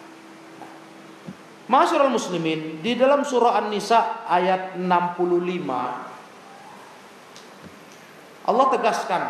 Masyarul 1.66 2.13
muslimin 2.13 2.86
di 2.86 2.93
dalam 2.93 3.26
surah 3.26 3.57
An-Nisa 3.57 4.30
ayat 4.30 4.78
65 4.78 5.66
Allah 8.45 8.66
tegaskan 8.70 9.24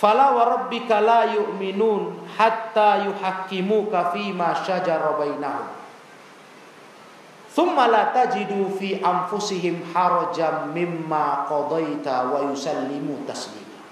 Fala 0.00 0.32
wa 0.32 0.48
rabbika 0.48 0.96
la 1.04 1.28
yu'minun 1.28 2.24
hatta 2.40 3.04
yuhakkimuka 3.04 4.16
fi 4.16 4.32
ma 4.32 4.56
syajara 4.56 5.12
bainahum. 5.12 5.76
Thumma 7.52 7.84
la 7.84 8.08
tajidu 8.08 8.80
fi 8.80 8.96
anfusihim 8.96 9.92
harajan 9.92 10.72
mimma 10.72 11.44
qadaita 11.44 12.32
wa 12.32 12.48
yusallimu 12.48 13.28
taslima. 13.28 13.84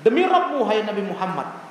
Demi 0.00 0.24
Rabbmu 0.24 0.64
hai 0.64 0.80
Nabi 0.80 1.02
Muhammad 1.04 1.65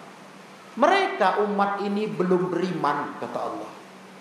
mereka 0.76 1.40
umat 1.44 1.84
ini 1.84 2.08
belum 2.08 2.52
beriman 2.52 3.20
kata 3.20 3.40
Allah 3.40 3.72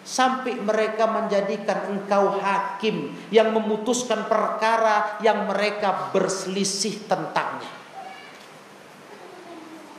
sampai 0.05 0.61
mereka 0.61 1.09
menjadikan 1.09 1.89
engkau 1.89 2.37
hakim 2.37 3.17
yang 3.33 3.57
memutuskan 3.57 4.29
perkara 4.29 5.17
yang 5.25 5.49
mereka 5.49 6.13
berselisih 6.13 7.09
tentangnya. 7.09 7.73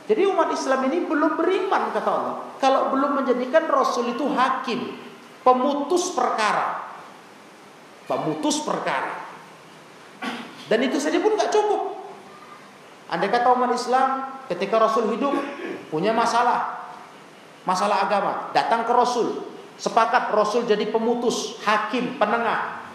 Jadi 0.06 0.22
umat 0.30 0.54
Islam 0.54 0.86
ini 0.86 1.02
belum 1.02 1.34
beriman 1.34 1.90
kata 1.90 2.10
Allah. 2.14 2.36
Kalau 2.62 2.94
belum 2.94 3.18
menjadikan 3.18 3.66
Rasul 3.66 4.14
itu 4.14 4.30
hakim, 4.30 4.94
pemutus 5.42 6.14
perkara. 6.14 6.86
Pemutus 8.06 8.62
perkara. 8.62 9.26
Dan 10.70 10.78
itu 10.86 11.02
saja 11.02 11.18
pun 11.18 11.34
nggak 11.34 11.50
cukup. 11.50 12.06
Andai 13.10 13.34
kata 13.34 13.50
umat 13.50 13.74
Islam 13.74 14.38
ketika 14.46 14.78
Rasul 14.78 15.10
hidup 15.18 15.34
punya 15.88 16.10
masalah, 16.10 16.92
masalah 17.66 18.06
agama, 18.06 18.32
datang 18.54 18.86
ke 18.86 18.92
Rasul, 18.92 19.46
sepakat 19.76 20.32
Rasul 20.32 20.64
jadi 20.64 20.88
pemutus, 20.88 21.60
hakim, 21.62 22.16
penengah. 22.16 22.86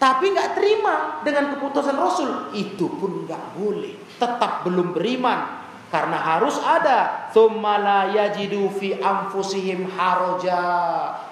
Tapi 0.00 0.32
nggak 0.32 0.56
terima 0.56 1.20
dengan 1.20 1.52
keputusan 1.56 1.92
Rasul, 1.92 2.56
itu 2.56 2.88
pun 2.88 3.28
nggak 3.28 3.44
boleh. 3.52 4.16
Tetap 4.16 4.64
belum 4.64 4.96
beriman 4.96 5.60
karena 5.90 6.22
harus 6.22 6.54
ada 6.62 7.28
tsumma 7.34 8.08
yajidu 8.14 8.70
fi 8.70 8.96
anfusihim 8.96 9.90
haraja. 9.92 10.62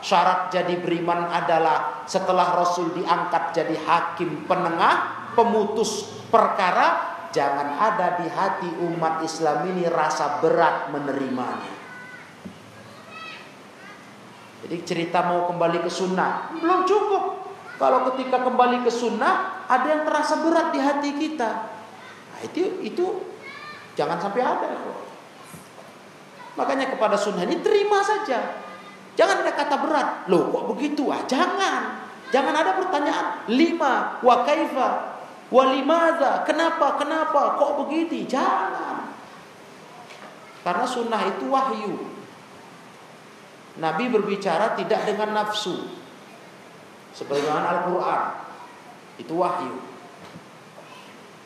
Syarat 0.03 0.51
jadi 0.51 0.76
beriman 0.82 1.30
adalah 1.30 2.05
setelah 2.05 2.59
Rasul 2.59 2.90
diangkat 2.92 3.55
jadi 3.55 3.76
hakim 3.86 4.44
penengah, 4.51 5.30
pemutus 5.38 6.11
perkara, 6.28 7.17
jangan 7.30 7.76
ada 7.76 8.20
di 8.20 8.26
hati 8.28 8.70
umat 8.88 9.24
Islam 9.24 9.68
ini 9.68 9.84
rasa 9.88 10.40
berat 10.40 10.92
menerimanya. 10.92 11.76
Jadi 14.66 14.76
cerita 14.82 15.22
mau 15.22 15.46
kembali 15.46 15.86
ke 15.86 15.90
sunnah 15.90 16.52
belum 16.58 16.82
cukup. 16.84 17.24
Kalau 17.78 18.10
ketika 18.12 18.42
kembali 18.42 18.82
ke 18.82 18.90
sunnah 18.90 19.64
ada 19.70 19.86
yang 19.86 20.02
terasa 20.02 20.42
berat 20.42 20.74
di 20.74 20.80
hati 20.82 21.10
kita. 21.14 21.50
Nah, 22.34 22.40
itu 22.42 22.82
itu 22.82 23.04
jangan 23.94 24.18
sampai 24.18 24.42
ada. 24.42 24.68
Makanya 26.58 26.90
kepada 26.90 27.14
sunnah 27.14 27.46
ini 27.46 27.62
terima 27.62 28.02
saja. 28.02 28.66
Jangan 29.14 29.46
ada 29.46 29.52
kata 29.54 29.76
berat. 29.78 30.08
Loh 30.26 30.50
kok 30.50 30.74
begitu? 30.74 31.06
Ah, 31.10 31.22
jangan. 31.26 32.02
Jangan 32.34 32.54
ada 32.54 32.78
pertanyaan. 32.78 33.46
Lima. 33.50 34.18
Wa 34.22 34.42
kaifa. 34.42 35.17
Walimaza. 35.49 36.44
Kenapa? 36.44 37.01
Kenapa? 37.01 37.57
Kok 37.57 37.72
begitu? 37.84 38.28
Jangan. 38.28 39.09
Karena 40.61 40.84
sunnah 40.84 41.22
itu 41.24 41.49
wahyu. 41.49 41.96
Nabi 43.80 44.05
berbicara 44.12 44.76
tidak 44.76 45.09
dengan 45.09 45.32
nafsu. 45.32 45.88
Sebagaimana 47.16 47.66
Al-Quran. 47.80 48.22
Itu 49.16 49.34
wahyu. 49.40 49.76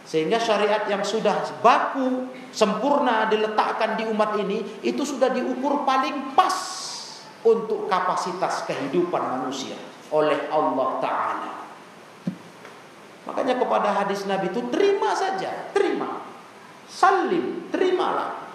Sehingga 0.02 0.42
syariat 0.42 0.82
yang 0.90 1.06
sudah 1.06 1.62
baku, 1.62 2.26
sempurna 2.50 3.30
diletakkan 3.30 3.94
di 3.96 4.04
umat 4.10 4.34
ini, 4.42 4.82
itu 4.82 5.06
sudah 5.06 5.30
diukur 5.30 5.86
paling 5.86 6.34
pas 6.34 6.52
untuk 7.46 7.86
kapasitas 7.86 8.66
kehidupan 8.66 9.38
manusia 9.38 9.78
oleh 10.10 10.50
Allah 10.50 10.88
Ta'ala. 10.98 11.61
Makanya 13.22 13.54
kepada 13.58 13.94
hadis 13.94 14.26
Nabi 14.26 14.50
itu 14.50 14.60
terima 14.72 15.14
saja, 15.14 15.70
terima. 15.70 16.26
Salim, 16.90 17.70
terimalah. 17.70 18.50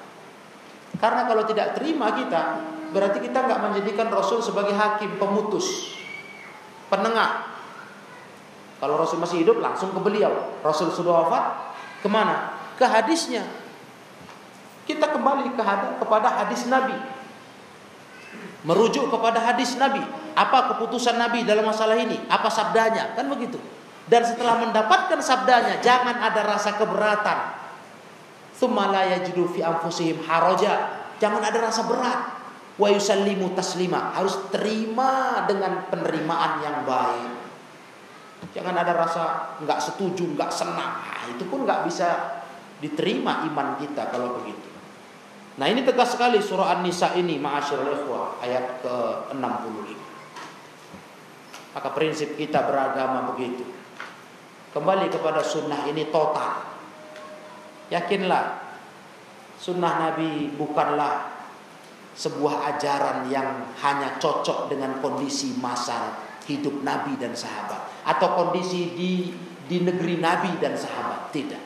Karena 0.99 1.23
kalau 1.25 1.43
tidak 1.47 1.77
terima 1.79 2.11
kita, 2.13 2.61
berarti 2.91 3.23
kita 3.23 3.47
nggak 3.47 3.59
menjadikan 3.63 4.11
Rasul 4.11 4.43
sebagai 4.43 4.75
hakim, 4.75 5.15
pemutus, 5.15 5.95
penengah, 6.91 7.57
kalau 8.77 8.93
Rasul 8.97 9.17
masih 9.17 9.41
hidup 9.41 9.57
langsung 9.57 9.89
ke 9.89 9.99
beliau. 10.01 10.29
Rasul 10.61 10.93
sudah 10.93 11.25
wafat, 11.25 11.73
ke 12.05 12.07
mana? 12.09 12.53
Ke 12.77 12.85
hadisnya. 12.85 13.41
Kita 14.85 15.09
kembali 15.09 15.57
ke 15.57 15.63
kepada 15.97 16.29
hadis 16.41 16.69
Nabi. 16.69 16.93
Merujuk 18.61 19.09
kepada 19.09 19.41
hadis 19.41 19.73
Nabi. 19.81 20.01
Apa 20.37 20.75
keputusan 20.75 21.17
Nabi 21.17 21.41
dalam 21.41 21.65
masalah 21.65 21.97
ini? 21.97 22.21
Apa 22.29 22.53
sabdanya? 22.53 23.17
Kan 23.17 23.25
begitu. 23.33 23.57
Dan 24.07 24.23
setelah 24.23 24.63
mendapatkan 24.63 25.19
sabdanya, 25.19 25.83
jangan 25.83 26.15
ada 26.23 26.41
rasa 26.47 26.79
keberatan. 26.79 27.59
Thumalaya 28.55 29.19
yajidu 29.19 29.51
fi 29.51 29.61
anfusihim 29.61 30.23
haraja. 30.23 31.03
Jangan 31.19 31.43
ada 31.43 31.59
rasa 31.59 31.83
berat. 31.83 32.19
Wa 32.79 32.87
yusallimu 32.87 33.51
taslima. 33.51 34.15
Harus 34.15 34.47
terima 34.49 35.43
dengan 35.43 35.85
penerimaan 35.91 36.63
yang 36.63 36.77
baik. 36.87 37.35
Jangan 38.55 38.75
ada 38.79 38.93
rasa 38.95 39.23
nggak 39.59 39.79
setuju, 39.81 40.23
nggak 40.39 40.51
senang. 40.55 41.03
Nah, 41.03 41.25
itu 41.27 41.43
pun 41.51 41.67
nggak 41.67 41.83
bisa 41.89 42.39
diterima 42.79 43.43
iman 43.49 43.75
kita 43.81 44.07
kalau 44.07 44.39
begitu. 44.39 44.69
Nah 45.57 45.65
ini 45.65 45.81
tegas 45.81 46.13
sekali 46.13 46.37
surah 46.37 46.77
An-Nisa 46.77 47.17
ini 47.17 47.41
ma'asyiral 47.41 48.05
ikhwah 48.05 48.37
ayat 48.45 48.77
ke-65. 48.85 49.89
Maka 51.73 51.89
prinsip 51.97 52.37
kita 52.37 52.61
beragama 52.61 53.33
begitu. 53.33 53.65
Kembali 54.77 55.09
kepada 55.09 55.41
sunnah 55.41 55.89
ini 55.89 56.13
total. 56.13 56.61
Yakinlah 57.89 58.61
sunnah 59.57 60.05
Nabi 60.05 60.53
bukanlah 60.53 61.33
sebuah 62.13 62.77
ajaran 62.77 63.25
yang 63.25 63.73
hanya 63.81 64.21
cocok 64.21 64.69
dengan 64.69 65.01
kondisi 65.01 65.57
masa 65.57 66.21
hidup 66.45 66.85
Nabi 66.85 67.17
dan 67.17 67.33
sahabat 67.33 68.05
atau 68.05 68.37
kondisi 68.37 68.93
di 68.93 69.33
di 69.65 69.81
negeri 69.81 70.21
Nabi 70.21 70.61
dan 70.61 70.77
sahabat 70.77 71.33
tidak. 71.33 71.65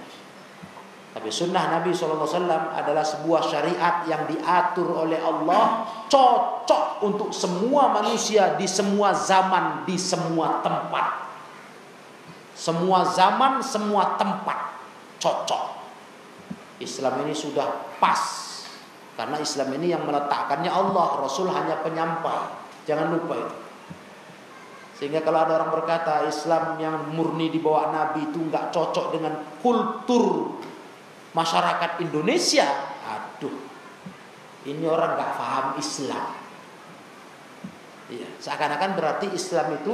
Tapi 1.12 1.28
sunnah 1.28 1.68
Nabi 1.68 1.92
SAW 1.92 2.32
adalah 2.72 3.04
sebuah 3.04 3.44
syariat 3.44 4.08
yang 4.08 4.24
diatur 4.24 4.88
oleh 4.88 5.20
Allah 5.20 5.84
cocok 6.08 7.04
untuk 7.04 7.36
semua 7.36 7.92
manusia 7.92 8.56
di 8.56 8.64
semua 8.72 9.12
zaman, 9.12 9.84
di 9.84 10.00
semua 10.00 10.64
tempat. 10.64 11.31
Semua 12.62 13.02
zaman, 13.10 13.66
semua 13.66 14.22
tempat 14.22 14.78
cocok. 15.18 15.82
Islam 16.78 17.26
ini 17.26 17.34
sudah 17.34 17.98
pas 17.98 18.42
karena 19.18 19.38
Islam 19.38 19.70
ini 19.78 19.94
yang 19.94 20.06
meletakkannya 20.06 20.70
Allah, 20.70 21.22
Rasul 21.22 21.50
hanya 21.50 21.82
penyampai. 21.82 22.58
Jangan 22.90 23.14
lupa 23.14 23.38
itu. 23.38 23.58
Sehingga 24.98 25.26
kalau 25.26 25.46
ada 25.46 25.58
orang 25.58 25.74
berkata 25.74 26.30
Islam 26.30 26.78
yang 26.78 27.10
murni 27.18 27.50
di 27.50 27.58
bawah 27.58 27.90
Nabi 27.90 28.30
itu 28.30 28.38
nggak 28.38 28.70
cocok 28.70 29.18
dengan 29.18 29.34
kultur 29.62 30.58
masyarakat 31.34 32.02
Indonesia, 32.06 32.66
aduh, 33.06 33.58
ini 34.70 34.86
orang 34.86 35.18
nggak 35.18 35.32
paham 35.38 35.68
Islam. 35.82 36.38
Iya, 38.12 38.28
seakan-akan 38.42 38.92
berarti 38.94 39.28
Islam 39.34 39.74
itu 39.78 39.94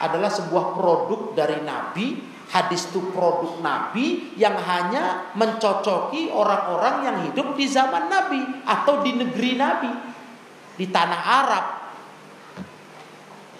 adalah 0.00 0.28
sebuah 0.28 0.76
produk 0.76 1.32
dari 1.32 1.62
Nabi, 1.64 2.20
hadis 2.52 2.88
itu 2.92 3.00
produk 3.10 3.58
Nabi 3.60 4.36
yang 4.38 4.54
hanya 4.56 5.34
mencocoki 5.34 6.30
orang-orang 6.30 6.96
yang 7.04 7.16
hidup 7.30 7.56
di 7.56 7.66
zaman 7.66 8.08
Nabi 8.08 8.40
atau 8.64 9.00
di 9.02 9.12
negeri 9.16 9.50
Nabi, 9.56 9.90
di 10.76 10.86
tanah 10.88 11.20
Arab, 11.24 11.66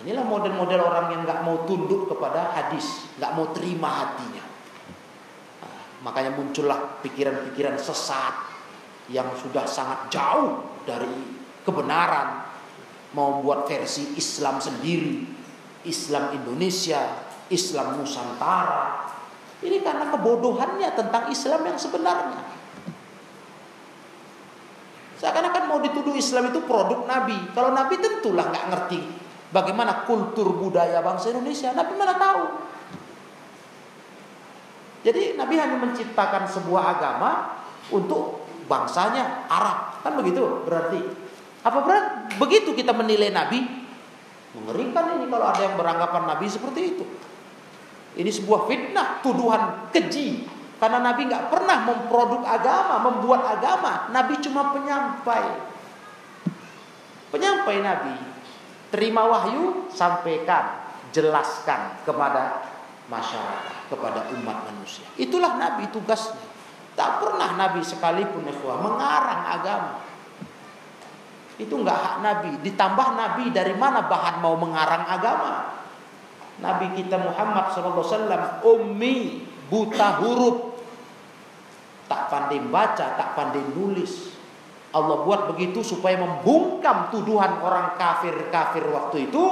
Inilah 0.07 0.22
model-model 0.22 0.87
orang 0.87 1.07
yang 1.11 1.26
nggak 1.26 1.43
mau 1.43 1.66
tunduk 1.66 2.07
kepada 2.07 2.55
hadis, 2.55 3.11
nggak 3.18 3.34
mau 3.34 3.51
terima 3.51 3.91
hatinya. 3.91 4.45
Nah, 5.59 5.82
makanya 6.07 6.30
muncullah 6.30 7.03
pikiran-pikiran 7.03 7.74
sesat 7.74 8.55
yang 9.11 9.26
sudah 9.34 9.66
sangat 9.66 10.07
jauh 10.14 10.62
dari 10.87 11.11
kebenaran, 11.66 12.39
mau 13.18 13.43
buat 13.43 13.66
versi 13.66 14.14
Islam 14.14 14.62
sendiri, 14.62 15.26
Islam 15.87 16.34
Indonesia, 16.34 17.24
Islam 17.49 18.03
Nusantara. 18.03 19.09
Ini 19.62 19.80
karena 19.80 20.12
kebodohannya 20.12 20.91
tentang 20.93 21.32
Islam 21.32 21.64
yang 21.64 21.78
sebenarnya. 21.80 22.43
Seakan-akan 25.16 25.64
mau 25.72 25.80
dituduh 25.80 26.12
Islam 26.12 26.53
itu 26.53 26.61
produk 26.68 27.09
Nabi. 27.09 27.39
Kalau 27.57 27.72
Nabi 27.72 27.97
tentulah 27.97 28.53
nggak 28.53 28.66
ngerti 28.68 29.01
Bagaimana 29.55 30.03
kultur 30.03 30.59
budaya 30.59 30.99
bangsa 31.01 31.30
Indonesia? 31.30 31.70
Nabi 31.70 31.93
mana 31.95 32.18
tahu. 32.18 32.43
Jadi 35.07 35.39
Nabi 35.39 35.55
hanya 35.55 35.78
menciptakan 35.78 36.51
sebuah 36.51 36.99
agama 36.99 37.62
untuk 37.95 38.43
bangsanya 38.66 39.47
Arab. 39.47 40.03
Kan 40.03 40.18
begitu 40.18 40.66
berarti. 40.66 40.99
Apa 41.62 41.78
berat? 41.82 42.37
Begitu 42.43 42.74
kita 42.74 42.91
menilai 42.91 43.30
Nabi. 43.30 43.62
Mengerikan 44.57 45.21
ini 45.21 45.29
kalau 45.29 45.47
ada 45.53 45.61
yang 45.61 45.77
beranggapan 45.77 46.23
Nabi 46.33 46.47
seperti 46.49 46.81
itu. 46.97 47.05
Ini 48.17 48.31
sebuah 48.33 48.65
fitnah, 48.65 49.21
tuduhan 49.21 49.93
keji. 49.93 50.49
Karena 50.81 51.05
Nabi 51.05 51.29
nggak 51.29 51.53
pernah 51.53 51.85
memproduk 51.85 52.41
agama, 52.45 53.05
membuat 53.05 53.45
agama. 53.61 54.09
Nabi 54.13 54.41
cuma 54.41 54.73
penyampai. 54.73 55.45
Penyampai 57.29 57.77
Nabi, 57.85 58.17
terima 58.89 59.29
wahyu, 59.29 59.93
sampaikan, 59.93 60.89
jelaskan 61.13 62.01
kepada 62.09 62.65
masyarakat, 63.13 63.93
kepada 63.93 64.21
umat 64.41 64.65
manusia. 64.73 65.05
Itulah 65.21 65.61
Nabi 65.61 65.93
tugasnya. 65.93 66.41
Tak 66.97 67.21
pernah 67.21 67.61
Nabi 67.61 67.85
sekalipun 67.85 68.49
mengarang 68.81 69.43
agama. 69.53 70.01
Itu 71.57 71.81
enggak 71.81 71.97
hak 71.97 72.17
Nabi. 72.21 72.51
Ditambah 72.61 73.09
Nabi 73.17 73.45
dari 73.53 73.73
mana 73.77 74.05
bahan 74.05 74.45
mau 74.45 74.57
mengarang 74.61 75.09
agama? 75.09 75.73
Nabi 76.61 76.97
kita 76.97 77.21
Muhammad 77.21 77.73
SAW 77.73 78.65
ummi 78.65 79.45
buta 79.69 80.21
huruf. 80.21 80.77
Tak 82.07 82.31
pandai 82.31 82.61
baca 82.63 83.07
tak 83.19 83.35
pandai 83.35 83.65
nulis. 83.73 84.37
Allah 84.95 85.27
buat 85.27 85.53
begitu 85.53 85.85
supaya 85.85 86.17
membungkam 86.17 87.13
tuduhan 87.13 87.61
orang 87.61 87.99
kafir-kafir 88.01 88.87
waktu 88.89 89.29
itu 89.29 89.45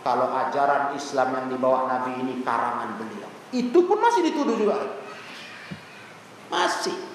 kalau 0.00 0.28
ajaran 0.32 0.96
Islam 0.96 1.28
yang 1.36 1.46
dibawa 1.52 1.88
Nabi 1.88 2.20
ini 2.20 2.40
karangan 2.44 3.00
beliau. 3.00 3.30
Itu 3.52 3.84
pun 3.84 4.00
masih 4.00 4.32
dituduh 4.32 4.56
juga. 4.56 4.76
Masih 6.50 7.09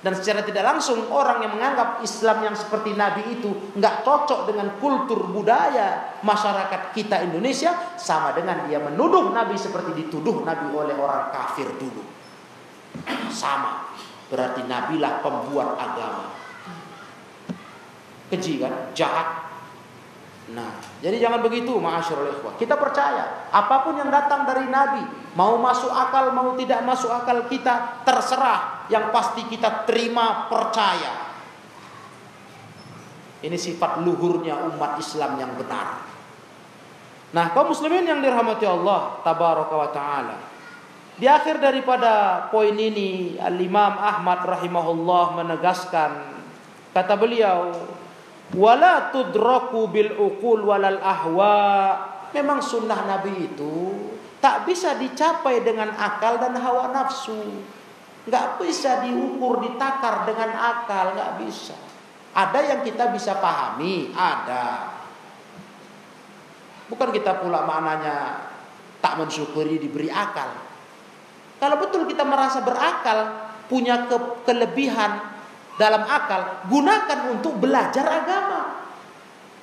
dan 0.00 0.16
secara 0.16 0.40
tidak 0.40 0.64
langsung 0.64 1.12
orang 1.12 1.44
yang 1.44 1.52
menganggap 1.52 2.00
Islam 2.00 2.40
yang 2.40 2.56
seperti 2.56 2.96
Nabi 2.96 3.36
itu 3.36 3.76
nggak 3.76 4.00
cocok 4.00 4.48
dengan 4.48 4.80
kultur 4.80 5.28
budaya 5.28 6.16
masyarakat 6.24 6.96
kita 6.96 7.20
Indonesia 7.28 7.76
sama 8.00 8.32
dengan 8.32 8.64
dia 8.64 8.80
menuduh 8.80 9.28
Nabi 9.28 9.60
seperti 9.60 9.92
dituduh 9.92 10.40
Nabi 10.40 10.72
oleh 10.72 10.96
orang 10.96 11.28
kafir 11.28 11.68
dulu. 11.76 12.00
Sama. 13.28 13.92
Berarti 14.32 14.64
Nabilah 14.64 15.20
pembuat 15.20 15.76
agama. 15.76 16.32
Keji 18.32 18.62
kan? 18.62 18.94
Jahat. 18.96 19.49
Nah, 20.50 20.82
jadi 20.98 21.22
jangan 21.22 21.46
begitu 21.46 21.78
ma'asyarul 21.78 22.34
ikhwah. 22.34 22.58
Kita 22.58 22.74
percaya 22.74 23.50
apa 23.54 23.86
pun 23.86 23.94
yang 23.94 24.10
datang 24.10 24.42
dari 24.42 24.66
Nabi, 24.66 25.06
mau 25.38 25.54
masuk 25.62 25.90
akal 25.94 26.34
mau 26.34 26.58
tidak 26.58 26.82
masuk 26.82 27.10
akal 27.10 27.46
kita 27.46 28.02
terserah 28.02 28.90
yang 28.90 29.14
pasti 29.14 29.46
kita 29.46 29.86
terima 29.86 30.50
percaya. 30.50 31.30
Ini 33.40 33.54
sifat 33.56 34.02
luhurnya 34.02 34.58
umat 34.74 34.98
Islam 34.98 35.38
yang 35.38 35.54
benar. 35.54 36.02
Nah, 37.30 37.46
kaum 37.54 37.70
muslimin 37.70 38.02
yang 38.02 38.18
dirahmati 38.18 38.66
Allah 38.66 39.22
tabaraka 39.22 39.74
wa 39.78 39.90
taala. 39.94 40.36
Di 41.14 41.30
akhir 41.30 41.62
daripada 41.62 42.46
poin 42.50 42.74
ini 42.74 43.38
Al-Imam 43.38 43.92
Ahmad 44.02 44.40
rahimahullah 44.50 45.38
menegaskan 45.38 46.10
kata 46.90 47.14
beliau 47.14 47.70
wala 48.56 49.14
tudraku 49.14 49.90
bil 49.90 50.12
uqul 50.18 50.66
walal 50.66 50.98
ahwa 50.98 51.56
memang 52.34 52.58
sunnah 52.58 53.06
Nabi 53.06 53.50
itu 53.50 53.76
tak 54.40 54.64
bisa 54.66 54.96
dicapai 54.96 55.62
dengan 55.62 55.92
akal 55.94 56.40
dan 56.40 56.56
hawa 56.56 56.90
nafsu 56.90 57.60
nggak 58.30 58.60
bisa 58.60 59.00
diukur, 59.08 59.64
ditakar 59.64 60.28
dengan 60.28 60.52
akal, 60.52 61.16
nggak 61.16 61.32
bisa. 61.40 61.76
Ada 62.36 62.60
yang 62.62 62.80
kita 62.84 63.08
bisa 63.10 63.40
pahami, 63.40 64.12
ada. 64.12 64.92
Bukan 66.86 67.10
kita 67.10 67.40
pula 67.40 67.64
maknanya 67.64 68.46
tak 69.00 69.18
mensyukuri 69.18 69.80
diberi 69.80 70.12
akal. 70.12 70.52
Kalau 71.58 71.76
betul 71.80 72.04
kita 72.06 72.22
merasa 72.22 72.60
berakal, 72.62 73.50
punya 73.66 74.06
ke 74.06 74.16
kelebihan 74.44 75.29
dalam 75.80 76.04
akal, 76.04 76.68
gunakan 76.68 77.32
untuk 77.32 77.56
belajar 77.56 78.04
agama. 78.04 78.84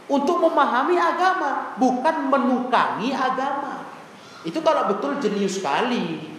Untuk 0.09 0.41
memahami 0.41 0.97
agama, 0.97 1.77
bukan 1.77 2.31
menukangi 2.31 3.13
agama. 3.13 3.85
Itu 4.41 4.63
kalau 4.65 4.89
betul 4.89 5.21
jenius 5.21 5.59
sekali 5.59 6.33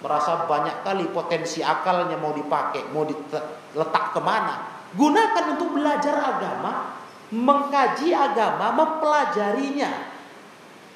merasa 0.00 0.48
banyak 0.48 0.80
kali 0.80 1.12
potensi 1.12 1.60
akalnya 1.60 2.16
mau 2.16 2.32
dipakai, 2.32 2.88
mau 2.90 3.04
diletak 3.04 4.16
ke 4.16 4.20
mana. 4.24 4.82
Gunakan 4.96 5.44
untuk 5.54 5.76
belajar 5.76 6.16
agama, 6.16 6.96
mengkaji 7.30 8.10
agama, 8.10 8.72
mempelajarinya, 8.74 9.92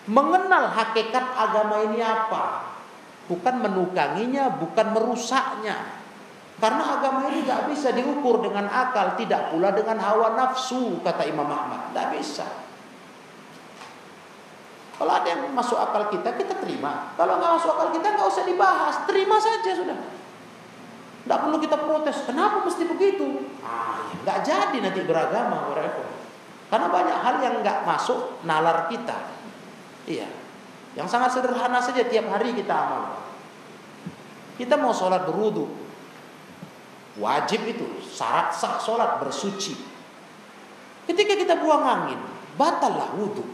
mengenal 0.09 0.73
hakikat 0.73 1.25
agama 1.37 1.85
ini 1.93 2.01
apa. 2.01 2.75
Bukan 3.29 3.61
menukanginya, 3.61 4.49
bukan 4.57 4.97
merusaknya. 4.97 6.04
Karena 6.55 6.99
agama 6.99 7.27
ini 7.29 7.43
tidak 7.43 7.67
bisa 7.75 7.91
diukur 7.91 8.39
dengan 8.39 8.71
akal, 8.71 9.19
tidak 9.19 9.51
pula 9.51 9.75
dengan 9.75 9.99
hawa 9.99 10.39
nafsu, 10.39 11.03
kata 11.03 11.27
Imam 11.27 11.51
Ahmad. 11.51 11.91
Tidak 11.91 12.07
bisa. 12.15 12.47
Kalau 14.95 15.11
ada 15.11 15.27
yang 15.27 15.51
masuk 15.51 15.75
akal 15.75 16.07
kita, 16.15 16.39
kita 16.39 16.55
terima. 16.63 17.11
Kalau 17.19 17.43
nggak 17.43 17.53
masuk 17.59 17.71
akal 17.75 17.89
kita, 17.91 18.07
nggak 18.15 18.29
usah 18.31 18.45
dibahas. 18.47 18.95
Terima 19.11 19.37
saja 19.43 19.71
sudah. 19.75 19.99
Tidak 21.27 21.39
perlu 21.41 21.57
kita 21.59 21.77
protes. 21.83 22.23
Kenapa 22.23 22.63
mesti 22.63 22.87
begitu? 22.87 23.51
Ah, 23.67 24.07
ya, 24.07 24.17
nggak 24.23 24.39
jadi 24.47 24.77
nanti 24.79 25.01
beragama, 25.03 25.67
beragama. 25.75 26.15
Karena 26.71 26.87
banyak 26.87 27.19
hal 27.19 27.35
yang 27.43 27.55
nggak 27.67 27.79
masuk 27.83 28.39
nalar 28.47 28.87
kita. 28.87 29.19
Iya. 30.07 30.31
Yang 30.95 31.09
sangat 31.11 31.35
sederhana 31.35 31.83
saja 31.83 32.07
tiap 32.07 32.31
hari 32.31 32.55
kita 32.55 32.71
amal. 32.71 33.19
Kita 34.55 34.79
mau 34.79 34.95
sholat 34.95 35.27
berwudu. 35.27 35.84
Wajib 37.15 37.63
itu. 37.71 37.87
Syarat 38.03 38.51
sah 38.51 38.83
sholat 38.83 39.23
bersuci. 39.23 39.75
Ketika 41.05 41.35
kita 41.39 41.55
buang 41.63 41.85
angin, 41.85 42.19
batallah 42.59 43.15
wudhu. 43.15 43.45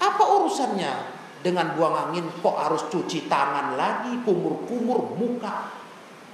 Apa 0.00 0.24
urusannya 0.40 0.92
dengan 1.40 1.76
buang 1.76 2.08
angin 2.08 2.24
kok 2.40 2.56
harus 2.56 2.86
cuci 2.88 3.26
tangan 3.26 3.74
lagi, 3.76 4.22
kumur-kumur 4.22 5.16
muka? 5.16 5.72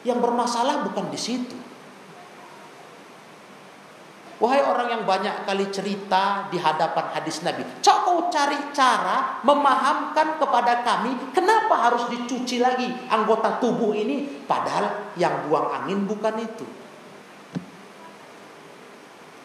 Yang 0.06 0.18
bermasalah 0.22 0.86
bukan 0.86 1.10
di 1.10 1.18
situ. 1.18 1.65
Wahai 4.36 4.60
orang 4.60 4.88
yang 4.92 5.02
banyak 5.08 5.48
kali 5.48 5.72
cerita 5.72 6.52
di 6.52 6.60
hadapan 6.60 7.08
hadis 7.16 7.40
Nabi, 7.40 7.64
coba 7.80 8.04
kau 8.04 8.20
cari 8.28 8.68
cara 8.76 9.40
memahamkan 9.40 10.36
kepada 10.36 10.84
kami 10.84 11.32
kenapa 11.32 11.88
harus 11.88 12.04
dicuci 12.12 12.60
lagi 12.60 12.84
anggota 13.08 13.56
tubuh 13.56 13.96
ini 13.96 14.44
padahal 14.44 15.16
yang 15.16 15.48
buang 15.48 15.72
angin 15.72 16.04
bukan 16.04 16.36
itu. 16.36 16.68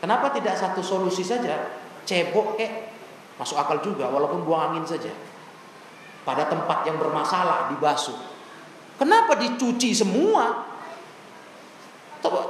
Kenapa 0.03 0.33
tidak 0.35 0.59
satu 0.59 0.83
solusi 0.83 1.23
saja? 1.23 1.71
Cebok 2.03 2.59
kek 2.59 2.91
Masuk 3.41 3.57
akal 3.57 3.81
juga 3.81 4.05
walaupun 4.05 4.45
buang 4.45 4.69
angin 4.69 4.85
saja. 4.85 5.09
Pada 6.21 6.45
tempat 6.45 6.85
yang 6.85 7.01
bermasalah 7.01 7.73
dibasuh. 7.73 8.13
Kenapa 9.01 9.33
dicuci 9.33 9.97
semua? 9.97 10.69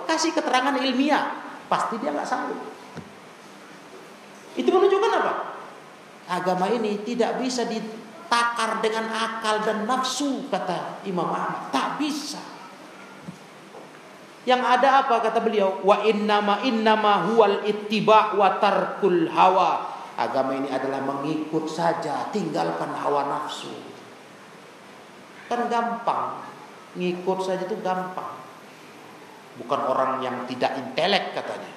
Kasih 0.03 0.36
keterangan 0.36 0.76
ilmiah. 0.76 1.32
Pasti 1.72 1.95
dia 2.03 2.11
nggak 2.11 2.27
sanggup. 2.27 2.60
Itu 4.60 4.68
menunjukkan 4.68 5.11
apa? 5.23 5.34
Agama 6.27 6.68
ini 6.68 6.99
tidak 7.07 7.39
bisa 7.39 7.64
ditakar 7.64 8.84
dengan 8.84 9.07
akal 9.07 9.64
dan 9.64 9.88
nafsu 9.88 10.52
kata 10.52 10.99
Imam 11.07 11.31
Ahmad. 11.31 11.72
Tak 11.72 11.95
bisa. 11.95 12.43
Yang 14.43 14.61
ada 14.68 15.06
apa 15.06 15.23
kata 15.23 15.39
beliau? 15.39 15.80
Wa 15.80 16.03
innama 16.03 16.60
innama 16.68 17.31
huwal 17.31 17.64
ittiba 17.64 18.35
wa 18.35 18.60
tarkul 18.60 19.31
hawa. 19.31 19.95
Agama 20.19 20.52
ini 20.60 20.68
adalah 20.68 20.99
mengikut 21.07 21.72
saja, 21.72 22.27
tinggalkan 22.35 22.91
hawa 22.91 23.31
nafsu. 23.31 23.72
Kan 25.48 25.72
gampang, 25.72 26.43
ngikut 26.99 27.39
saja 27.48 27.64
itu 27.64 27.80
gampang. 27.80 28.40
Bukan 29.60 29.80
orang 29.84 30.23
yang 30.23 30.48
tidak 30.48 30.80
intelek 30.80 31.36
katanya, 31.36 31.72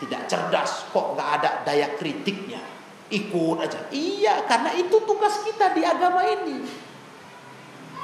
tidak 0.00 0.20
cerdas, 0.24 0.88
kok 0.88 1.12
nggak 1.18 1.28
ada 1.40 1.50
daya 1.68 1.92
kritiknya, 2.00 2.64
ikut 3.12 3.60
aja. 3.60 3.80
Iya, 3.92 4.48
karena 4.48 4.72
itu 4.76 4.96
tugas 5.04 5.44
kita 5.44 5.76
di 5.76 5.84
agama 5.84 6.24
ini. 6.24 6.64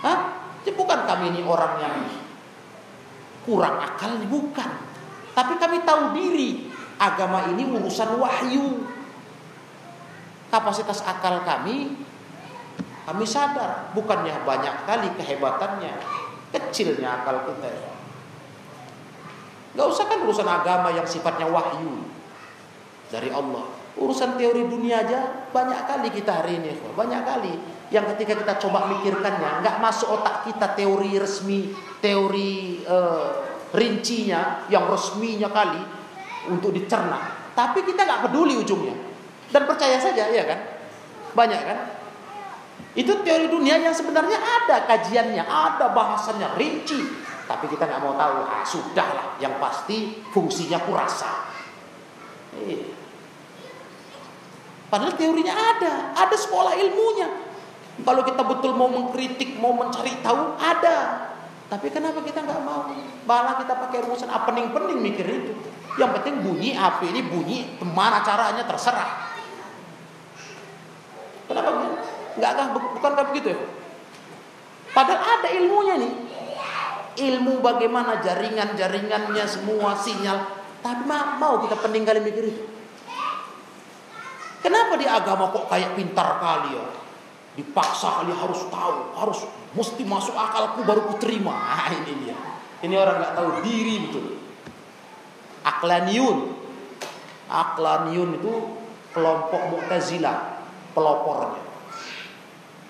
Hah? 0.05 0.19
Jadi 0.67 0.77
bukan 0.77 1.07
kami 1.07 1.33
ini 1.33 1.41
orang 1.47 1.75
yang 1.81 1.97
kurang 3.47 3.81
akal, 3.81 4.19
bukan. 4.29 4.71
Tapi 5.33 5.55
kami 5.57 5.81
tahu 5.87 6.13
diri, 6.13 6.69
agama 6.97 7.53
ini 7.53 7.69
urusan 7.69 8.17
wahyu 8.17 8.89
kapasitas 10.49 11.05
akal 11.05 11.45
kami 11.45 11.93
kami 13.05 13.25
sadar 13.29 13.93
bukannya 13.93 14.35
banyak 14.43 14.75
kali 14.89 15.09
kehebatannya 15.21 15.93
kecilnya 16.51 17.23
akal 17.23 17.45
kita 17.45 17.96
Gak 19.77 19.87
usah 19.87 20.05
kan 20.09 20.25
urusan 20.25 20.49
agama 20.49 20.89
yang 20.91 21.05
sifatnya 21.05 21.47
wahyu 21.47 22.09
dari 23.13 23.31
Allah 23.31 23.77
urusan 23.97 24.37
teori 24.37 24.69
dunia 24.69 25.09
aja 25.09 25.49
banyak 25.57 25.89
kali 25.89 26.13
kita 26.13 26.45
hari 26.45 26.61
ini 26.61 26.77
banyak 26.93 27.23
kali 27.25 27.55
yang 27.89 28.05
ketika 28.13 28.45
kita 28.45 28.55
coba 28.61 28.93
mikirkannya 28.93 29.65
nggak 29.65 29.81
masuk 29.81 30.21
otak 30.21 30.45
kita 30.45 30.77
teori 30.77 31.17
resmi 31.17 31.73
teori 32.05 32.85
uh, 32.85 33.47
rincinya 33.75 34.69
yang 34.71 34.87
resminya 34.87 35.51
kali 35.51 35.83
untuk 36.49 36.71
dicerna. 36.71 37.51
Tapi 37.57 37.83
kita 37.83 38.07
nggak 38.07 38.31
peduli 38.31 38.55
ujungnya. 38.57 38.95
Dan 39.51 39.63
percaya 39.65 39.97
saja, 39.99 40.29
ya 40.31 40.45
kan? 40.45 40.61
Banyak 41.35 41.61
kan? 41.63 41.79
Itu 42.97 43.25
teori 43.25 43.49
dunia 43.49 43.81
yang 43.81 43.93
sebenarnya 43.93 44.37
ada 44.37 44.85
kajiannya, 44.89 45.45
ada 45.45 45.93
bahasannya 45.93 46.57
rinci. 46.57 47.01
Tapi 47.47 47.65
kita 47.71 47.87
nggak 47.87 48.03
mau 48.03 48.15
tahu. 48.19 48.37
Ah, 48.43 48.67
sudahlah, 48.67 49.39
yang 49.39 49.57
pasti 49.63 50.19
fungsinya 50.35 50.83
kurasa. 50.83 51.47
Eh. 52.59 52.91
Padahal 54.91 55.15
teorinya 55.15 55.55
ada, 55.55 56.15
ada 56.15 56.37
sekolah 56.37 56.75
ilmunya. 56.79 57.29
Kalau 58.03 58.23
kita 58.23 58.43
betul 58.45 58.77
mau 58.77 58.91
mengkritik, 58.93 59.57
mau 59.57 59.73
mencari 59.73 60.15
tahu, 60.21 60.59
ada. 60.59 61.31
Tapi 61.67 61.91
kenapa 61.91 62.23
kita 62.23 62.45
nggak 62.45 62.63
mau? 62.63 62.87
Malah 63.27 63.59
kita 63.59 63.75
pakai 63.75 63.99
rumusan 64.07 64.31
apa 64.31 64.53
pening-pening 64.53 64.99
mikir 65.03 65.27
itu. 65.27 65.53
Yang 65.97 66.11
penting 66.21 66.35
bunyi 66.45 66.77
api 66.77 67.09
ini 67.11 67.21
bunyi, 67.25 67.59
ke 67.81 67.85
mana 67.89 68.23
caranya 68.23 68.63
terserah. 68.69 69.33
Kenapa? 71.49 71.69
Enggak 72.37 72.53
kan 72.53 72.67
bukankah 72.77 73.25
begitu 73.33 73.57
ya? 73.57 73.59
Padahal 74.93 75.41
ada 75.41 75.49
ilmunya 75.57 75.95
nih. 75.99 76.13
Ilmu 77.17 77.65
bagaimana 77.65 78.21
jaringan-jaringannya 78.21 79.45
semua 79.49 79.97
sinyal. 79.97 80.37
Tapi 80.85 81.03
mau 81.41 81.59
kita 81.65 81.81
peninggalin 81.81 82.23
mikir 82.23 82.45
itu. 82.53 82.65
Kenapa 84.61 84.99
di 85.01 85.07
agama 85.09 85.49
kok 85.49 85.71
kayak 85.73 85.97
pintar 85.97 86.43
kali 86.43 86.77
ya? 86.77 86.87
Dipaksa 87.57 88.21
kali 88.21 88.35
harus 88.37 88.69
tahu, 88.69 89.17
harus 89.17 89.41
mesti 89.73 90.03
masuk 90.05 90.37
akalku 90.37 90.85
baru 90.85 91.09
kuterima. 91.15 91.55
Nah, 91.57 91.89
ini 91.95 92.13
dia. 92.27 92.37
Ini 92.85 92.95
orang 93.01 93.17
nggak 93.23 93.33
tahu 93.33 93.49
diri 93.65 93.95
betul. 94.05 94.37
Aklaniun. 95.65 96.39
Aklaniun 97.47 98.31
itu 98.43 98.53
kelompok 99.17 99.63
Mu'tazilah, 99.73 100.61
pelopornya. 100.93 101.63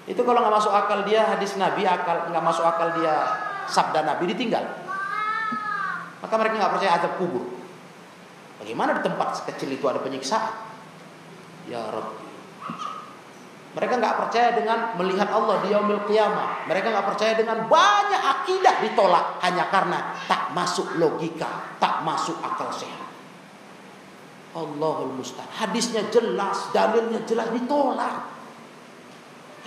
Itu 0.06 0.22
kalau 0.22 0.42
nggak 0.42 0.54
masuk 0.58 0.72
akal 0.72 1.04
dia 1.06 1.28
hadis 1.28 1.54
Nabi, 1.60 1.86
akal 1.86 2.30
nggak 2.30 2.44
masuk 2.44 2.64
akal 2.66 2.94
dia 2.98 3.45
sabda 3.68 4.02
Nabi 4.02 4.30
ditinggal. 4.32 4.64
Maka 6.22 6.34
mereka 6.40 6.54
nggak 6.58 6.72
percaya 6.74 6.92
azab 6.98 7.12
kubur. 7.22 7.44
Bagaimana 8.58 8.98
di 8.98 9.02
tempat 9.04 9.28
sekecil 9.42 9.76
itu 9.76 9.84
ada 9.86 10.00
penyiksaan? 10.00 10.54
Ya 11.68 11.82
Rabbi. 11.92 12.26
Mereka 13.76 14.00
nggak 14.00 14.16
percaya 14.16 14.56
dengan 14.56 14.96
melihat 14.96 15.28
Allah 15.28 15.60
di 15.60 15.68
yaumil 15.68 16.08
qiyamah. 16.08 16.64
Mereka 16.64 16.88
nggak 16.88 17.06
percaya 17.12 17.36
dengan 17.36 17.68
banyak 17.68 18.22
akidah 18.24 18.80
ditolak 18.80 19.36
hanya 19.44 19.68
karena 19.68 20.16
tak 20.24 20.56
masuk 20.56 20.96
logika, 20.96 21.76
tak 21.76 22.00
masuk 22.00 22.40
akal 22.40 22.72
sehat. 22.72 23.04
Allahul 24.56 25.12
musta'an. 25.20 25.52
Hadisnya 25.52 26.08
jelas, 26.08 26.72
dalilnya 26.72 27.20
jelas 27.28 27.52
ditolak. 27.52 28.32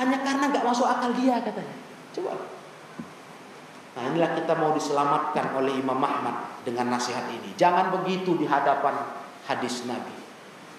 Hanya 0.02 0.18
karena 0.26 0.50
nggak 0.50 0.66
masuk 0.66 0.90
akal 0.90 1.14
dia 1.14 1.38
katanya. 1.46 1.76
Coba. 2.10 2.59
Nah 4.00 4.16
inilah 4.16 4.32
kita 4.32 4.56
mau 4.56 4.72
diselamatkan 4.72 5.60
oleh 5.60 5.76
Imam 5.76 6.00
Ahmad 6.00 6.64
dengan 6.64 6.96
nasihat 6.96 7.28
ini. 7.28 7.52
Jangan 7.60 7.92
begitu 8.00 8.40
di 8.40 8.48
hadapan 8.48 8.96
hadis 9.44 9.84
Nabi. 9.84 10.16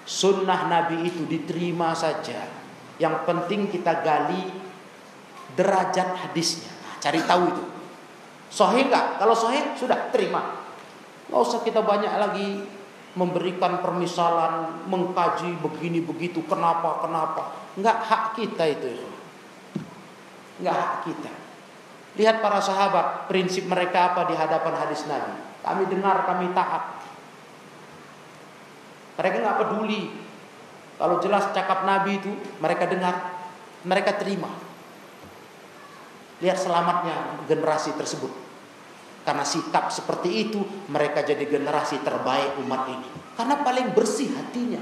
Sunnah 0.09 0.73
Nabi 0.73 1.05
itu 1.05 1.29
diterima 1.29 1.93
saja. 1.93 2.49
Yang 2.97 3.29
penting 3.29 3.69
kita 3.69 4.01
gali 4.01 4.49
derajat 5.53 6.17
hadisnya. 6.17 6.73
Nah, 6.81 6.97
cari 6.97 7.21
tahu 7.21 7.43
itu. 7.53 7.65
Sahih 8.49 8.89
nggak? 8.89 9.21
Kalau 9.21 9.37
sahih 9.37 9.77
sudah 9.77 10.09
terima. 10.09 10.57
Nggak 11.29 11.41
usah 11.45 11.61
kita 11.61 11.85
banyak 11.85 12.17
lagi 12.17 12.65
memberikan 13.21 13.85
permisalan, 13.85 14.81
mengkaji 14.89 15.61
begini 15.61 16.01
begitu, 16.01 16.41
kenapa 16.49 17.05
kenapa. 17.05 17.53
Nggak 17.77 17.99
hak 18.01 18.25
kita 18.41 18.65
itu. 18.65 18.97
Nggak 20.65 20.73
hak 20.73 20.95
kita. 21.05 21.40
Lihat 22.21 22.45
para 22.45 22.61
sahabat, 22.61 23.33
prinsip 23.33 23.65
mereka 23.65 24.13
apa 24.13 24.29
di 24.29 24.37
hadapan 24.37 24.77
hadis 24.77 25.09
Nabi. 25.09 25.41
Kami 25.65 25.89
dengar, 25.89 26.29
kami 26.29 26.53
taat. 26.53 27.01
Mereka 29.17 29.41
nggak 29.41 29.59
peduli. 29.65 30.13
Kalau 31.01 31.17
jelas 31.25 31.49
cakap 31.57 31.89
Nabi 31.89 32.21
itu, 32.21 32.29
mereka 32.61 32.85
dengar, 32.93 33.41
mereka 33.89 34.21
terima. 34.21 34.53
Lihat 36.45 36.61
selamatnya 36.61 37.41
generasi 37.49 37.97
tersebut. 37.97 38.29
Karena 39.25 39.45
sikap 39.45 39.89
seperti 39.89 40.29
itu, 40.45 40.61
mereka 40.93 41.25
jadi 41.25 41.49
generasi 41.49 42.05
terbaik 42.05 42.61
umat 42.61 42.85
ini. 42.93 43.09
Karena 43.33 43.65
paling 43.65 43.97
bersih 43.97 44.29
hatinya. 44.37 44.81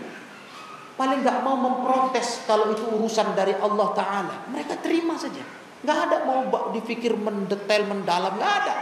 Paling 0.98 1.23
nggak 1.23 1.39
mau 1.47 1.55
memprotes 1.55 2.43
kalau 2.51 2.74
itu 2.74 2.82
urusan 2.82 3.39
dari 3.39 3.55
Allah 3.55 3.89
Ta'ala. 3.94 4.36
Mereka 4.51 4.82
terima 4.82 5.15
saja. 5.15 5.68
Nggak 5.83 5.99
ada 6.11 6.17
mau 6.27 6.43
dipikir 6.75 7.15
mendetail, 7.15 7.87
mendalam, 7.87 8.35
nggak 8.35 8.55
ada. 8.65 8.75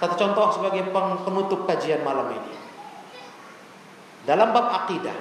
Satu 0.00 0.14
contoh 0.16 0.52
sebagai 0.52 0.92
penutup 1.24 1.64
kajian 1.64 2.04
malam 2.04 2.28
ini. 2.32 2.54
Dalam 4.28 4.50
bab 4.50 4.84
akidah 4.84 5.14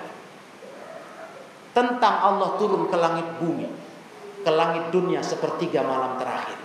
tentang 1.76 2.16
Allah 2.24 2.56
turun 2.56 2.88
ke 2.88 2.98
langit 2.98 3.28
bumi, 3.40 3.68
ke 4.42 4.52
langit 4.52 4.90
dunia 4.92 5.20
sepertiga 5.20 5.84
malam 5.84 6.16
terakhir. 6.16 6.60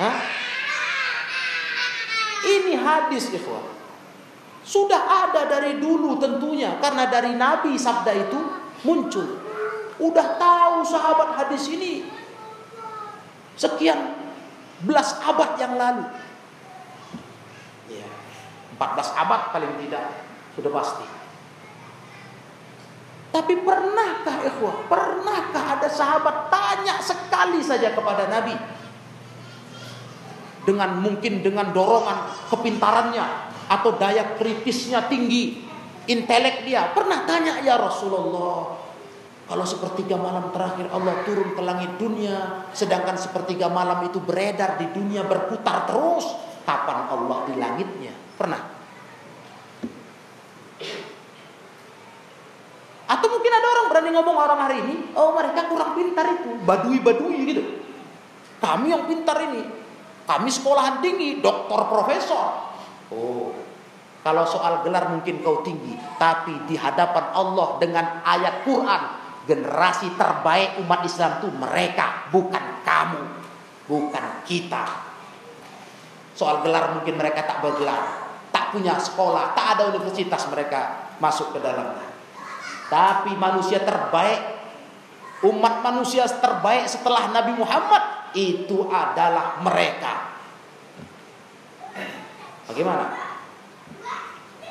Hah? 0.00 0.16
Ini 2.44 2.74
hadis 2.80 3.32
ikhwan. 3.32 3.72
Sudah 4.64 5.28
ada 5.28 5.44
dari 5.44 5.76
dulu 5.76 6.16
tentunya 6.16 6.80
karena 6.80 7.04
dari 7.08 7.36
Nabi 7.36 7.76
sabda 7.76 8.12
itu 8.16 8.40
muncul. 8.88 9.43
Udah 10.02 10.38
tahu 10.38 10.82
sahabat 10.82 11.38
hadis 11.38 11.70
ini 11.70 12.08
sekian 13.54 14.14
belas 14.82 15.14
abad 15.22 15.54
yang 15.58 15.78
lalu. 15.78 16.04
Ya, 17.90 18.08
14 18.74 19.22
abad 19.22 19.40
paling 19.54 19.72
tidak 19.86 20.06
sudah 20.58 20.72
pasti. 20.72 21.06
Tapi 23.34 23.54
pernahkah 23.66 24.46
ikhwah, 24.46 24.86
pernahkah 24.86 25.64
ada 25.78 25.90
sahabat 25.90 26.54
tanya 26.54 27.02
sekali 27.02 27.58
saja 27.66 27.90
kepada 27.90 28.30
Nabi 28.30 28.54
dengan 30.62 31.02
mungkin 31.02 31.42
dengan 31.42 31.74
dorongan 31.74 32.30
kepintarannya 32.46 33.26
atau 33.66 33.98
daya 33.98 34.38
kritisnya 34.38 35.10
tinggi, 35.10 35.66
intelek 36.06 36.62
dia, 36.62 36.94
pernah 36.94 37.26
tanya 37.26 37.58
ya 37.58 37.74
Rasulullah, 37.74 38.83
kalau 39.44 39.64
sepertiga 39.68 40.16
malam 40.16 40.48
terakhir 40.56 40.88
Allah 40.88 41.20
turun 41.28 41.52
ke 41.52 41.60
langit 41.60 42.00
dunia, 42.00 42.64
sedangkan 42.72 43.20
sepertiga 43.20 43.68
malam 43.68 44.00
itu 44.08 44.16
beredar 44.16 44.80
di 44.80 44.88
dunia 44.88 45.20
berputar 45.28 45.84
terus, 45.84 46.24
kapan 46.64 47.12
Allah 47.12 47.38
di 47.44 47.54
langitnya? 47.60 48.12
Pernah? 48.40 48.62
Atau 53.04 53.28
mungkin 53.28 53.52
ada 53.52 53.68
orang 53.68 53.86
berani 53.92 54.10
ngomong 54.16 54.36
orang 54.48 54.60
hari 54.64 54.76
ini, 54.80 54.96
oh 55.12 55.36
mereka 55.36 55.68
kurang 55.68 55.92
pintar 55.92 56.24
itu, 56.40 56.50
badui-badui 56.64 57.38
gitu. 57.52 57.62
Kami 58.64 58.96
yang 58.96 59.04
pintar 59.04 59.44
ini, 59.44 59.60
kami 60.24 60.48
sekolahan 60.48 61.04
tinggi, 61.04 61.44
doktor, 61.44 61.84
profesor. 61.92 62.72
Oh, 63.12 63.52
kalau 64.24 64.48
soal 64.48 64.80
gelar 64.80 65.12
mungkin 65.12 65.44
kau 65.44 65.60
tinggi, 65.60 66.00
tapi 66.16 66.64
di 66.64 66.80
hadapan 66.80 67.28
Allah 67.36 67.76
dengan 67.76 68.24
ayat 68.24 68.64
Quran 68.64 69.23
generasi 69.44 70.16
terbaik 70.16 70.80
umat 70.84 71.04
Islam 71.04 71.40
itu 71.40 71.48
mereka, 71.52 72.28
bukan 72.32 72.80
kamu, 72.84 73.22
bukan 73.84 74.26
kita. 74.48 74.84
Soal 76.34 76.64
gelar 76.64 76.96
mungkin 76.96 77.14
mereka 77.14 77.44
tak 77.44 77.60
bergelar, 77.60 78.34
tak 78.50 78.74
punya 78.74 78.96
sekolah, 78.96 79.52
tak 79.54 79.78
ada 79.78 79.94
universitas 79.94 80.48
mereka 80.50 81.12
masuk 81.20 81.54
ke 81.54 81.58
dalamnya. 81.60 82.08
Tapi 82.88 83.36
manusia 83.36 83.84
terbaik, 83.84 84.40
umat 85.46 85.84
manusia 85.84 86.24
terbaik 86.26 86.88
setelah 86.88 87.30
Nabi 87.30 87.52
Muhammad 87.54 88.34
itu 88.34 88.88
adalah 88.90 89.60
mereka. 89.62 90.34
Bagaimana? 92.66 93.06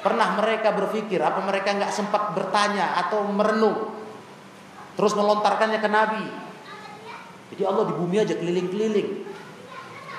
Pernah 0.03 0.35
mereka 0.35 0.75
berpikir 0.75 1.23
apa 1.23 1.39
mereka 1.39 1.71
nggak 1.71 1.93
sempat 1.93 2.35
bertanya 2.35 2.99
atau 3.07 3.23
merenung 3.23 4.02
Terus 4.93 5.13
melontarkannya 5.17 5.79
ke 5.81 5.89
Nabi. 5.89 6.25
Jadi 7.53 7.63
Allah 7.65 7.83
di 7.89 7.93
bumi 7.93 8.17
aja 8.21 8.33
keliling-keliling. 8.37 9.09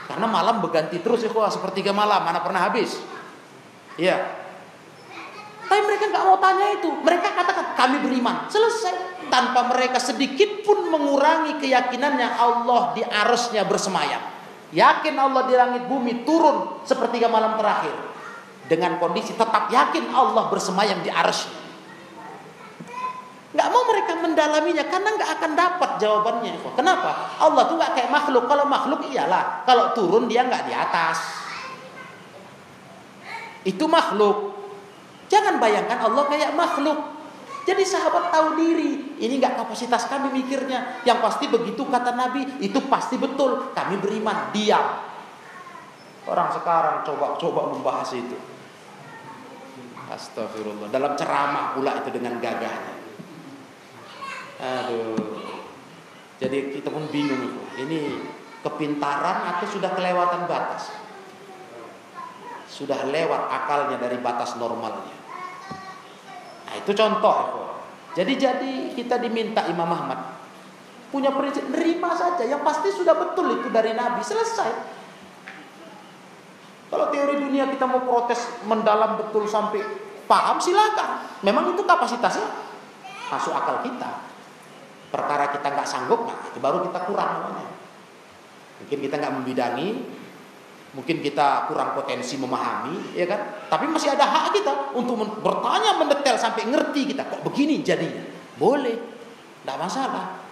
Karena 0.04 0.26
malam 0.28 0.60
berganti 0.60 1.00
terus 1.00 1.24
ya 1.24 1.30
sepertiga 1.50 1.90
malam, 1.90 2.22
mana 2.22 2.44
pernah 2.44 2.68
habis. 2.68 3.00
Iya. 3.96 4.20
Tapi 5.64 5.80
mereka 5.80 6.12
nggak 6.12 6.24
mau 6.28 6.38
tanya 6.38 6.66
itu. 6.76 6.90
Mereka 7.02 7.28
katakan 7.34 7.66
kami 7.74 7.96
beriman. 8.04 8.46
Selesai. 8.52 9.26
Tanpa 9.32 9.66
mereka 9.72 9.98
sedikit 9.98 10.62
pun 10.62 10.92
mengurangi 10.92 11.58
keyakinannya 11.58 12.28
Allah 12.38 12.94
di 12.94 13.02
arusnya 13.02 13.64
bersemayam. 13.64 14.20
Yakin 14.70 15.14
Allah 15.16 15.42
di 15.48 15.54
langit 15.56 15.82
bumi 15.90 16.22
turun 16.22 16.82
sepertiga 16.86 17.26
malam 17.26 17.56
terakhir. 17.58 18.14
dengan 18.64 18.96
kondisi 18.96 19.36
tetap 19.36 19.68
yakin 19.68 20.08
Allah 20.12 20.48
bersemayam 20.48 21.04
di 21.04 21.12
arsy. 21.12 21.63
Nggak 23.54 23.68
mau 23.70 23.82
mereka 23.86 24.12
mendalaminya 24.18 24.84
karena 24.90 25.08
nggak 25.14 25.30
akan 25.38 25.50
dapat 25.54 25.90
jawabannya. 26.02 26.58
Kenapa? 26.74 27.38
Allah 27.38 27.62
tuh 27.70 27.78
nggak 27.78 27.92
kayak 27.94 28.10
makhluk. 28.10 28.50
Kalau 28.50 28.66
makhluk 28.66 29.06
iyalah, 29.06 29.62
kalau 29.62 29.94
turun 29.94 30.26
dia 30.26 30.42
nggak 30.42 30.66
di 30.66 30.74
atas. 30.74 31.18
Itu 33.62 33.86
makhluk. 33.86 34.58
Jangan 35.30 35.62
bayangkan 35.62 36.02
Allah 36.02 36.26
kayak 36.26 36.50
makhluk. 36.58 37.14
Jadi 37.64 37.80
sahabat 37.86 38.34
tahu 38.34 38.58
diri. 38.58 39.22
Ini 39.22 39.38
nggak 39.38 39.62
kapasitas 39.62 40.10
kami 40.10 40.34
mikirnya. 40.34 41.06
Yang 41.06 41.18
pasti 41.22 41.44
begitu 41.46 41.86
kata 41.86 42.10
Nabi, 42.10 42.58
itu 42.58 42.76
pasti 42.90 43.16
betul. 43.16 43.70
Kami 43.70 44.02
beriman, 44.02 44.50
diam. 44.50 44.98
Orang 46.26 46.50
sekarang 46.52 47.06
coba-coba 47.06 47.70
membahas 47.72 48.10
itu. 48.18 48.36
Astagfirullah. 50.10 50.90
Dalam 50.92 51.14
ceramah 51.16 51.72
pula 51.72 52.02
itu 52.02 52.10
dengan 52.12 52.36
gagahnya. 52.42 52.93
Aduh. 54.60 55.18
Jadi 56.38 56.76
kita 56.76 56.90
pun 56.90 57.06
bingung 57.14 57.62
Ini 57.78 58.20
kepintaran 58.60 59.54
atau 59.54 59.66
sudah 59.68 59.92
kelewatan 59.92 60.48
batas? 60.48 60.94
Sudah 62.66 63.06
lewat 63.06 63.42
akalnya 63.50 64.00
dari 64.02 64.18
batas 64.18 64.58
normalnya. 64.58 65.14
Nah, 66.66 66.74
itu 66.80 66.90
contoh. 66.90 67.70
Jadi 68.14 68.32
jadi 68.34 68.74
kita 68.94 69.18
diminta 69.18 69.66
Imam 69.66 69.90
Ahmad 69.90 70.34
punya 71.14 71.30
prinsip 71.30 71.70
nerima 71.70 72.10
saja 72.18 72.42
yang 72.42 72.66
pasti 72.66 72.90
sudah 72.90 73.14
betul 73.14 73.62
itu 73.62 73.70
dari 73.70 73.94
Nabi 73.94 74.18
selesai. 74.18 74.70
Kalau 76.90 77.06
teori 77.14 77.38
dunia 77.38 77.70
kita 77.70 77.86
mau 77.86 78.02
protes 78.02 78.42
mendalam 78.66 79.22
betul 79.22 79.46
sampai 79.46 79.78
paham 80.26 80.58
silakan. 80.58 81.22
Memang 81.46 81.70
itu 81.70 81.86
kapasitasnya 81.86 82.50
masuk 83.30 83.54
akal 83.54 83.86
kita. 83.86 84.33
Perkara 85.14 85.54
kita 85.54 85.70
nggak 85.70 85.86
sanggup, 85.86 86.26
nah 86.26 86.42
itu 86.50 86.58
baru 86.58 86.82
kita 86.82 87.06
kurang 87.06 87.30
namanya. 87.38 87.70
Mungkin 88.82 88.98
kita 88.98 89.14
nggak 89.22 89.34
membidangi, 89.38 89.88
mungkin 90.90 91.22
kita 91.22 91.70
kurang 91.70 91.94
potensi 91.94 92.34
memahami, 92.34 93.14
ya 93.14 93.22
kan? 93.30 93.70
Tapi 93.70 93.86
masih 93.86 94.10
ada 94.10 94.26
hak 94.26 94.58
kita 94.58 94.90
untuk 94.98 95.14
bertanya 95.38 96.02
mendetail 96.02 96.34
sampai 96.34 96.66
ngerti 96.66 97.14
kita 97.14 97.30
kok 97.30 97.46
begini 97.46 97.78
jadinya. 97.86 98.26
Boleh, 98.58 98.98
tidak 99.62 99.78
masalah. 99.86 100.42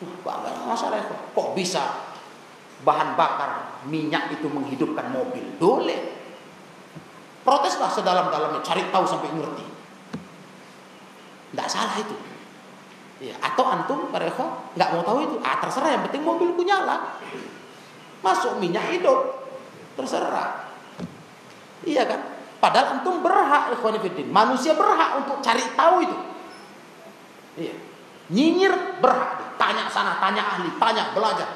Tidak 0.00 0.64
masalah 0.64 1.04
kok. 1.04 1.20
Kok 1.36 1.52
bisa 1.52 2.08
bahan 2.88 3.20
bakar 3.20 3.84
minyak 3.84 4.32
itu 4.32 4.48
menghidupkan 4.48 5.12
mobil? 5.12 5.44
Boleh. 5.60 6.16
Proteslah 7.44 7.92
sedalam-dalamnya, 7.92 8.64
cari 8.64 8.88
tahu 8.88 9.04
sampai 9.04 9.28
ngerti. 9.28 9.64
Tidak 11.52 11.68
salah 11.68 11.96
itu. 12.00 12.37
Ya, 13.18 13.34
atau 13.42 13.66
antum 13.66 14.14
para 14.14 14.30
nggak 14.30 14.90
mau 14.94 15.02
tahu 15.02 15.18
itu, 15.26 15.36
ah 15.42 15.58
terserah 15.58 15.90
yang 15.90 16.02
penting 16.06 16.22
mobilku 16.22 16.62
nyala. 16.62 17.18
Masuk 18.22 18.62
minyak 18.62 18.86
hidup, 18.94 19.48
Terserah. 19.98 20.70
Iya 21.82 22.06
kan? 22.06 22.20
Padahal 22.62 23.02
antum 23.02 23.18
berhak 23.18 23.74
ikhwanifidin. 23.74 24.30
Manusia 24.30 24.78
berhak 24.78 25.18
untuk 25.18 25.42
cari 25.42 25.62
tahu 25.74 26.06
itu. 26.06 26.16
Iya. 27.58 27.74
Nyinyir 28.30 29.02
berhak. 29.02 29.58
Tanya 29.58 29.90
sana, 29.90 30.22
tanya 30.22 30.42
ahli, 30.46 30.70
tanya, 30.78 31.10
belajar. 31.10 31.50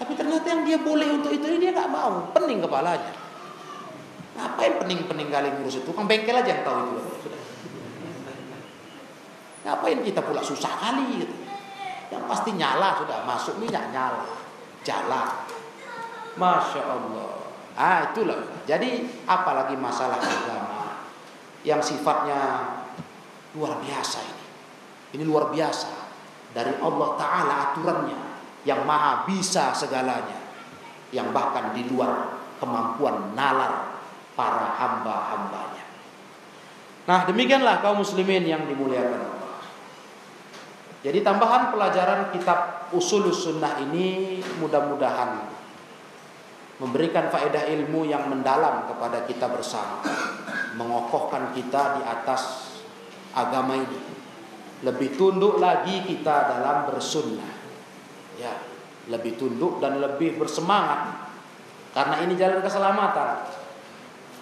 Tapi 0.00 0.16
ternyata 0.16 0.48
yang 0.48 0.64
dia 0.64 0.78
boleh 0.80 1.20
untuk 1.20 1.28
itu 1.28 1.44
dia 1.60 1.76
nggak 1.76 1.92
mau. 1.92 2.32
Pening 2.32 2.64
kepalanya. 2.64 3.12
Ngapain 4.40 4.80
pening-pening 4.80 5.28
kali 5.28 5.48
ngurus 5.52 5.84
itu? 5.84 5.90
Kan 5.92 6.08
bengkel 6.08 6.40
aja 6.40 6.48
yang 6.48 6.64
tahu 6.64 6.96
itu. 6.96 7.28
Ngapain 9.70 10.02
kita 10.02 10.26
pula 10.26 10.42
susah 10.42 10.82
kali 10.82 11.22
gitu. 11.22 11.36
Yang 12.10 12.26
pasti 12.26 12.50
nyala 12.58 12.98
sudah 12.98 13.22
masuk 13.22 13.62
minyak 13.62 13.94
nyala. 13.94 14.26
Jalan. 14.82 15.46
Masya 16.34 16.82
Allah. 16.82 17.38
Ah 17.78 18.10
itulah. 18.10 18.50
Jadi 18.66 19.06
apalagi 19.30 19.78
masalah 19.78 20.18
agama 20.18 21.06
yang 21.62 21.78
sifatnya 21.78 22.66
luar 23.54 23.78
biasa 23.78 24.18
ini. 24.26 24.44
Ini 25.14 25.22
luar 25.22 25.54
biasa 25.54 25.90
dari 26.50 26.74
Allah 26.82 27.08
Taala 27.14 27.54
aturannya 27.70 28.20
yang 28.66 28.82
maha 28.82 29.22
bisa 29.22 29.70
segalanya, 29.70 30.50
yang 31.14 31.30
bahkan 31.30 31.70
di 31.78 31.86
luar 31.86 32.42
kemampuan 32.58 33.38
nalar 33.38 34.02
para 34.34 34.74
hamba-hambanya. 34.82 35.86
Nah 37.06 37.22
demikianlah 37.22 37.78
kaum 37.86 38.02
muslimin 38.02 38.42
yang 38.50 38.66
dimuliakan. 38.66 39.39
Jadi 41.00 41.24
tambahan 41.24 41.72
pelajaran 41.72 42.28
kitab 42.28 42.92
usul 42.92 43.32
sunnah 43.32 43.80
ini 43.80 44.36
mudah-mudahan 44.60 45.48
memberikan 46.80 47.28
faedah 47.32 47.68
ilmu 47.68 48.08
yang 48.08 48.28
mendalam 48.28 48.88
kepada 48.88 49.24
kita 49.24 49.48
bersama, 49.48 50.00
mengokohkan 50.76 51.52
kita 51.56 52.00
di 52.00 52.02
atas 52.04 52.72
agama 53.36 53.80
ini. 53.80 54.00
Lebih 54.80 55.16
tunduk 55.16 55.60
lagi 55.60 56.04
kita 56.08 56.56
dalam 56.56 56.88
bersunnah. 56.88 57.52
Ya, 58.40 58.56
lebih 59.12 59.36
tunduk 59.36 59.76
dan 59.80 60.00
lebih 60.00 60.40
bersemangat. 60.40 61.28
Karena 61.92 62.24
ini 62.24 62.32
jalan 62.36 62.64
keselamatan. 62.64 63.44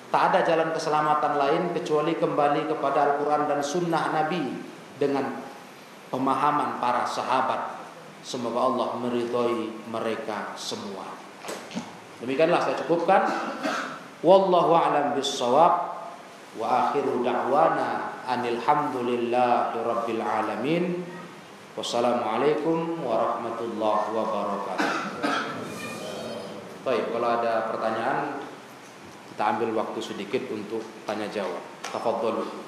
Tak 0.08 0.22
ada 0.32 0.40
jalan 0.46 0.70
keselamatan 0.70 1.32
lain 1.36 1.62
kecuali 1.74 2.14
kembali 2.16 2.70
kepada 2.70 2.98
Al-Quran 3.12 3.42
dan 3.50 3.60
Sunnah 3.60 4.14
Nabi 4.14 4.40
dengan 4.96 5.47
pemahaman 6.08 6.80
para 6.80 7.04
sahabat. 7.08 7.80
Semoga 8.20 8.68
Allah 8.68 8.88
meridhoi 9.00 9.88
mereka 9.88 10.52
semua. 10.58 11.06
Demikianlah 12.18 12.60
saya 12.60 12.76
cukupkan. 12.84 13.24
Wallahu 14.20 14.74
a'lam 14.74 15.14
bissawab. 15.14 15.96
Wa 16.58 16.90
akhiru 16.90 17.22
da'wana 17.22 18.20
anil 18.26 18.58
hamdulillahi 18.58 19.78
rabbil 19.78 20.22
alamin. 20.24 21.06
Wassalamualaikum 21.78 23.06
warahmatullahi 23.06 24.06
wabarakatuh. 24.10 24.90
Baik, 26.82 27.14
kalau 27.14 27.28
ada 27.38 27.70
pertanyaan 27.70 28.42
kita 29.30 29.42
ambil 29.54 29.70
waktu 29.78 30.02
sedikit 30.02 30.50
untuk 30.50 30.82
tanya 31.06 31.30
jawab. 31.30 31.62
Tafadhalu. 31.86 32.67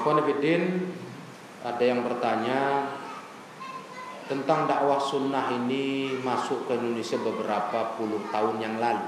Ikhwanifidin 0.00 0.88
ada 1.60 1.84
yang 1.84 2.00
bertanya 2.08 2.88
tentang 4.32 4.64
dakwah 4.64 4.96
sunnah 4.96 5.52
ini 5.60 6.16
masuk 6.24 6.64
ke 6.64 6.80
Indonesia 6.80 7.20
beberapa 7.20 8.00
puluh 8.00 8.24
tahun 8.32 8.64
yang 8.64 8.80
lalu. 8.80 9.04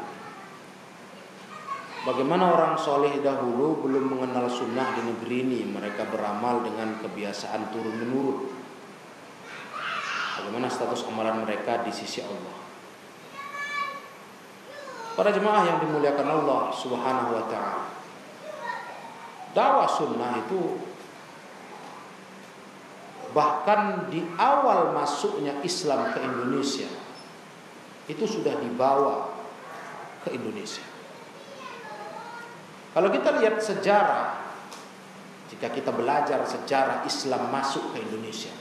Bagaimana 2.04 2.52
orang 2.52 2.74
soleh 2.76 3.24
dahulu 3.24 3.80
belum 3.88 4.12
mengenal 4.12 4.50
sunnah 4.50 4.90
di 4.98 5.06
negeri 5.06 5.46
ini 5.46 5.60
Mereka 5.70 6.10
beramal 6.10 6.66
dengan 6.66 6.98
kebiasaan 6.98 7.70
turun-menurun 7.70 8.50
bagaimana 10.42 10.66
status 10.66 11.06
amalan 11.06 11.46
mereka 11.46 11.86
di 11.86 11.94
sisi 11.94 12.18
Allah. 12.18 12.58
Para 15.14 15.30
jemaah 15.30 15.62
yang 15.70 15.78
dimuliakan 15.86 16.26
Allah 16.26 16.74
Subhanahu 16.74 17.30
wa 17.30 17.44
taala. 17.46 18.01
Dakwah 19.52 19.88
sunnah 19.88 20.40
itu 20.48 20.80
bahkan 23.36 24.08
di 24.12 24.24
awal 24.36 24.92
masuknya 24.96 25.60
Islam 25.64 26.12
ke 26.12 26.20
Indonesia 26.20 26.88
itu 28.08 28.24
sudah 28.28 28.56
dibawa 28.60 29.32
ke 30.24 30.36
Indonesia. 30.36 30.84
Kalau 32.92 33.08
kita 33.08 33.40
lihat 33.40 33.56
sejarah 33.60 34.42
jika 35.52 35.68
kita 35.68 35.92
belajar 35.92 36.44
sejarah 36.48 37.04
Islam 37.04 37.52
masuk 37.52 37.92
ke 37.92 38.00
Indonesia 38.00 38.52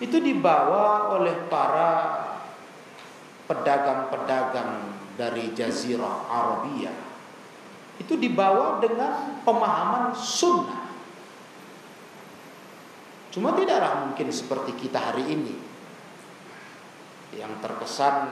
itu 0.00 0.16
dibawa 0.16 1.12
oleh 1.12 1.44
para 1.52 2.20
pedagang-pedagang 3.44 4.96
dari 5.14 5.52
Jazirah 5.52 6.26
Arabia 6.26 7.03
itu 7.98 8.18
dibawa 8.18 8.82
dengan 8.82 9.42
pemahaman 9.46 10.14
sunnah. 10.16 10.82
Cuma 13.30 13.54
tidaklah 13.54 14.06
mungkin 14.06 14.30
seperti 14.30 14.74
kita 14.78 14.98
hari 14.98 15.26
ini 15.26 15.54
yang 17.34 17.50
terkesan 17.58 18.30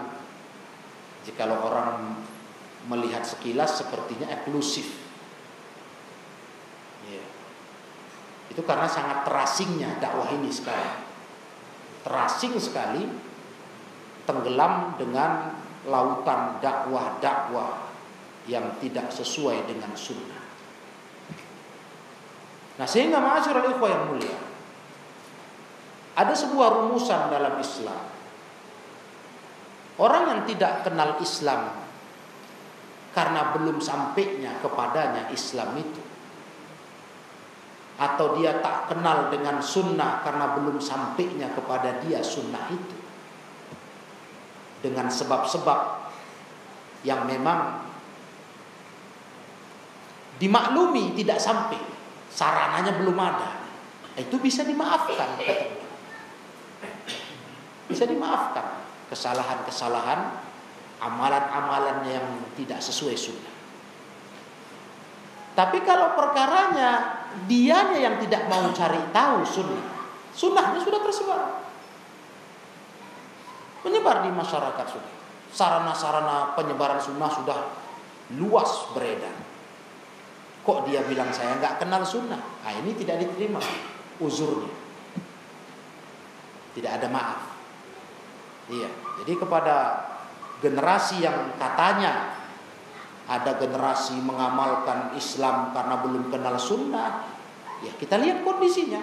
jika 1.27 1.47
orang 1.47 2.23
melihat 2.87 3.23
sekilas 3.23 3.83
sepertinya 3.83 4.31
eksklusif. 4.31 4.95
Ya. 7.07 7.23
Itu 8.51 8.63
karena 8.63 8.87
sangat 8.87 9.27
terasingnya 9.27 9.99
dakwah 10.03 10.31
ini 10.35 10.51
sekarang. 10.51 11.03
Terasing 12.03 12.59
sekali 12.59 13.07
tenggelam 14.27 14.99
dengan 14.99 15.55
lautan 15.87 16.63
dakwah-dakwah 16.63 17.92
yang 18.51 18.79
tidak 18.83 19.11
sesuai 19.15 19.67
dengan 19.71 19.95
sunnah. 19.95 20.43
Nah 22.81 22.89
sehingga 22.89 23.21
al 23.21 23.45
ikhwah 23.45 23.91
yang 23.93 24.05
mulia 24.09 24.39
Ada 26.17 26.33
sebuah 26.33 26.83
rumusan 26.83 27.29
dalam 27.29 27.61
Islam 27.61 28.01
Orang 30.01 30.25
yang 30.33 30.41
tidak 30.49 30.81
kenal 30.89 31.21
Islam 31.21 31.85
Karena 33.13 33.53
belum 33.53 33.77
sampainya 33.77 34.57
kepadanya 34.65 35.29
Islam 35.29 35.77
itu 35.77 36.03
Atau 38.01 38.41
dia 38.41 38.57
tak 38.65 38.89
kenal 38.89 39.29
dengan 39.29 39.61
sunnah 39.61 40.25
Karena 40.25 40.57
belum 40.57 40.81
sampainya 40.81 41.53
kepada 41.53 42.01
dia 42.01 42.25
sunnah 42.25 42.73
itu 42.73 43.03
dengan 44.83 45.07
sebab-sebab 45.07 46.11
yang 47.07 47.23
memang 47.23 47.82
dimaklumi 50.43 51.15
tidak 51.15 51.39
sampai. 51.39 51.79
Sarananya 52.27 52.99
belum 52.99 53.15
ada. 53.15 53.63
Itu 54.19 54.43
bisa 54.43 54.67
dimaafkan 54.67 55.39
bisa 57.93 58.09
dimaafkan. 58.09 58.81
Kesalahan-kesalahan 59.13 60.41
amalan-amalan 61.05 62.09
yang 62.09 62.27
tidak 62.57 62.81
sesuai 62.81 63.13
sunnah. 63.13 63.53
Tapi 65.53 65.85
kalau 65.85 66.17
perkaranya 66.17 67.21
dianya 67.45 68.01
yang 68.01 68.17
tidak 68.25 68.49
mau 68.49 68.73
cari 68.73 69.13
tahu 69.13 69.45
sunnah 69.45 69.85
sunnahnya 70.33 70.81
sudah 70.81 71.01
tersebar. 71.05 71.61
Menyebar 73.85 74.25
di 74.25 74.33
masyarakat 74.33 74.87
sudah. 74.89 75.13
Sarana-sarana 75.53 76.57
penyebaran 76.57 76.97
sunnah 76.97 77.29
sudah 77.29 77.59
luas 78.41 78.89
beredar. 78.97 79.37
Kok 80.63 80.87
dia 80.87 81.03
bilang 81.03 81.35
saya 81.35 81.59
nggak 81.59 81.83
kenal 81.83 82.07
sunnah? 82.07 82.39
Nah, 82.39 82.73
ini 82.79 82.95
tidak 82.95 83.19
diterima 83.19 83.59
uzurnya. 84.23 84.71
Tidak 86.73 86.93
ada 87.03 87.07
maaf. 87.11 87.41
Iya. 88.71 88.87
Jadi 89.23 89.33
kepada 89.35 89.77
generasi 90.63 91.19
yang 91.19 91.59
katanya 91.59 92.39
ada 93.27 93.59
generasi 93.59 94.19
mengamalkan 94.23 95.19
Islam 95.19 95.75
karena 95.75 95.99
belum 95.99 96.31
kenal 96.31 96.55
sunnah, 96.59 97.27
ya 97.83 97.91
kita 97.99 98.23
lihat 98.23 98.47
kondisinya. 98.47 99.03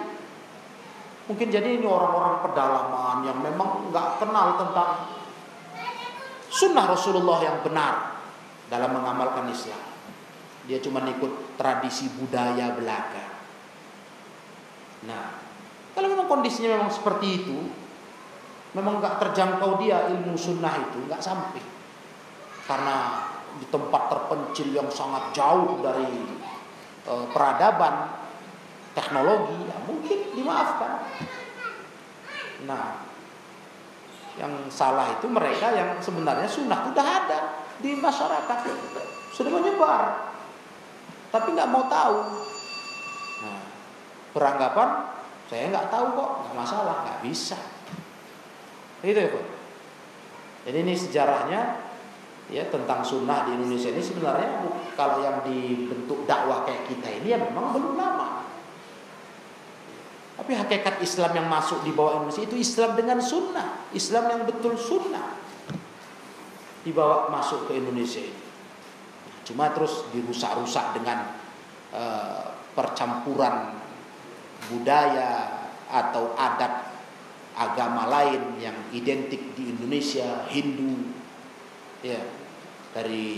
Mungkin 1.28 1.46
jadi 1.52 1.78
ini 1.78 1.86
orang-orang 1.86 2.42
pedalaman 2.42 3.16
yang 3.28 3.38
memang 3.38 3.92
nggak 3.92 4.08
kenal 4.18 4.56
tentang 4.58 4.90
sunnah 6.50 6.88
Rasulullah 6.88 7.38
yang 7.44 7.60
benar 7.62 8.18
dalam 8.72 8.90
mengamalkan 8.96 9.46
Islam. 9.52 9.89
Dia 10.70 10.78
cuma 10.78 11.02
ikut 11.02 11.58
tradisi 11.58 12.06
budaya 12.14 12.70
belaka. 12.78 13.26
Nah, 15.10 15.34
kalau 15.98 16.06
memang 16.06 16.30
kondisinya 16.30 16.78
memang 16.78 16.86
seperti 16.94 17.42
itu, 17.42 17.58
memang 18.78 19.02
nggak 19.02 19.18
terjangkau 19.18 19.82
dia 19.82 20.06
ilmu 20.14 20.38
sunnah 20.38 20.78
itu 20.78 21.10
nggak 21.10 21.18
sampai 21.18 21.58
karena 22.70 23.26
di 23.58 23.66
tempat 23.66 24.02
terpencil 24.06 24.70
yang 24.70 24.86
sangat 24.86 25.34
jauh 25.34 25.82
dari 25.82 26.06
e, 27.02 27.12
peradaban 27.34 28.14
teknologi 28.94 29.58
ya 29.66 29.76
mungkin 29.90 30.18
dimaafkan. 30.38 30.92
Nah, 32.70 33.10
yang 34.38 34.70
salah 34.70 35.18
itu 35.18 35.26
mereka 35.26 35.74
yang 35.74 35.98
sebenarnya 35.98 36.46
sunnah 36.46 36.86
sudah 36.86 37.02
ada 37.26 37.40
di 37.82 37.98
masyarakat 37.98 38.58
sudah 39.34 39.50
menyebar, 39.50 40.29
tapi 41.30 41.48
nggak 41.54 41.70
mau 41.70 41.86
tahu. 41.86 42.18
Nah, 43.46 43.62
beranggapan 44.34 44.88
saya 45.50 45.66
nggak 45.70 45.88
tahu 45.90 46.06
kok, 46.14 46.30
nggak 46.46 46.56
masalah, 46.58 46.96
nggak 47.06 47.20
bisa. 47.26 47.58
Itu 49.02 49.18
ya. 49.18 49.30
Jadi 50.68 50.78
ini 50.84 50.94
sejarahnya 50.94 51.90
ya 52.50 52.66
tentang 52.68 53.00
sunnah 53.06 53.46
di 53.46 53.56
Indonesia 53.56 53.94
ini 53.94 54.02
sebenarnya 54.02 54.66
kalau 54.98 55.22
yang 55.22 55.40
dibentuk 55.46 56.26
dakwah 56.26 56.66
kayak 56.66 56.90
kita 56.90 57.08
ini 57.22 57.34
ya 57.34 57.38
memang 57.38 57.72
belum 57.74 57.94
lama. 57.96 58.44
Tapi 60.40 60.56
hakikat 60.56 61.04
Islam 61.04 61.36
yang 61.36 61.46
masuk 61.52 61.84
di 61.84 61.92
bawah 61.92 62.20
Indonesia 62.20 62.44
itu 62.48 62.56
Islam 62.56 62.96
dengan 62.96 63.20
sunnah. 63.20 63.90
Islam 63.92 64.24
yang 64.30 64.42
betul 64.48 64.72
sunnah. 64.72 65.36
Dibawa 66.80 67.28
masuk 67.28 67.68
ke 67.68 67.76
Indonesia 67.76 68.24
ini. 68.24 68.39
Cuma 69.44 69.72
terus 69.74 70.06
dirusak-rusak 70.14 71.00
dengan 71.00 71.34
uh, 71.90 72.54
percampuran 72.76 73.76
budaya 74.70 75.60
atau 75.90 76.36
adat 76.38 76.90
agama 77.58 78.06
lain 78.06 78.62
yang 78.62 78.76
identik 78.94 79.52
di 79.58 79.74
Indonesia, 79.74 80.46
Hindu, 80.48 81.10
ya 82.00 82.20
dari 82.94 83.36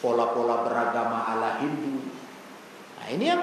pola-pola 0.00 0.64
beragama 0.64 1.28
ala 1.28 1.60
Hindu. 1.60 2.00
Nah 3.00 3.06
ini 3.12 3.24
yang 3.28 3.42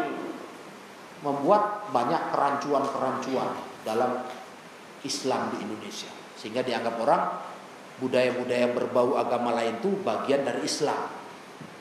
membuat 1.21 1.89
banyak 1.93 2.33
kerancuan-kerancuan 2.33 3.49
dalam 3.85 4.25
Islam 5.01 5.53
di 5.53 5.57
Indonesia 5.65 6.09
sehingga 6.37 6.61
dianggap 6.61 6.95
orang 7.01 7.23
budaya-budaya 7.97 8.69
berbau 8.77 9.17
agama 9.17 9.57
lain 9.57 9.81
itu 9.81 9.89
bagian 10.05 10.45
dari 10.45 10.61
Islam. 10.65 11.16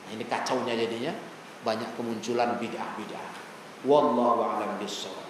Nah, 0.07 0.15
ini 0.15 0.23
kacaunya 0.23 0.71
jadinya 0.71 1.11
banyak 1.67 1.99
kemunculan 1.99 2.55
bid'ah-bid'ah. 2.63 3.27
Wallahu 3.83 4.39
a'lam 4.39 4.79
bishawab. 4.79 5.27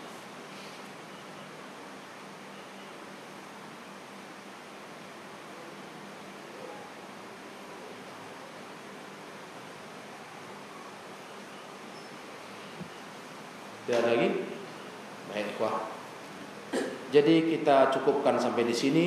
Tidak 13.87 14.03
lagi? 14.05 14.29
Baik, 15.33 15.57
wah. 15.57 15.89
Jadi 17.09 17.49
kita 17.55 17.89
cukupkan 17.97 18.37
sampai 18.37 18.61
di 18.61 18.75
sini. 18.77 19.05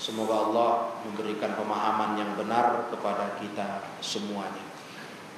Semoga 0.00 0.48
Allah 0.48 0.70
memberikan 1.04 1.52
pemahaman 1.52 2.16
yang 2.16 2.32
benar 2.32 2.88
kepada 2.88 3.36
kita 3.36 3.84
semuanya. 4.00 4.69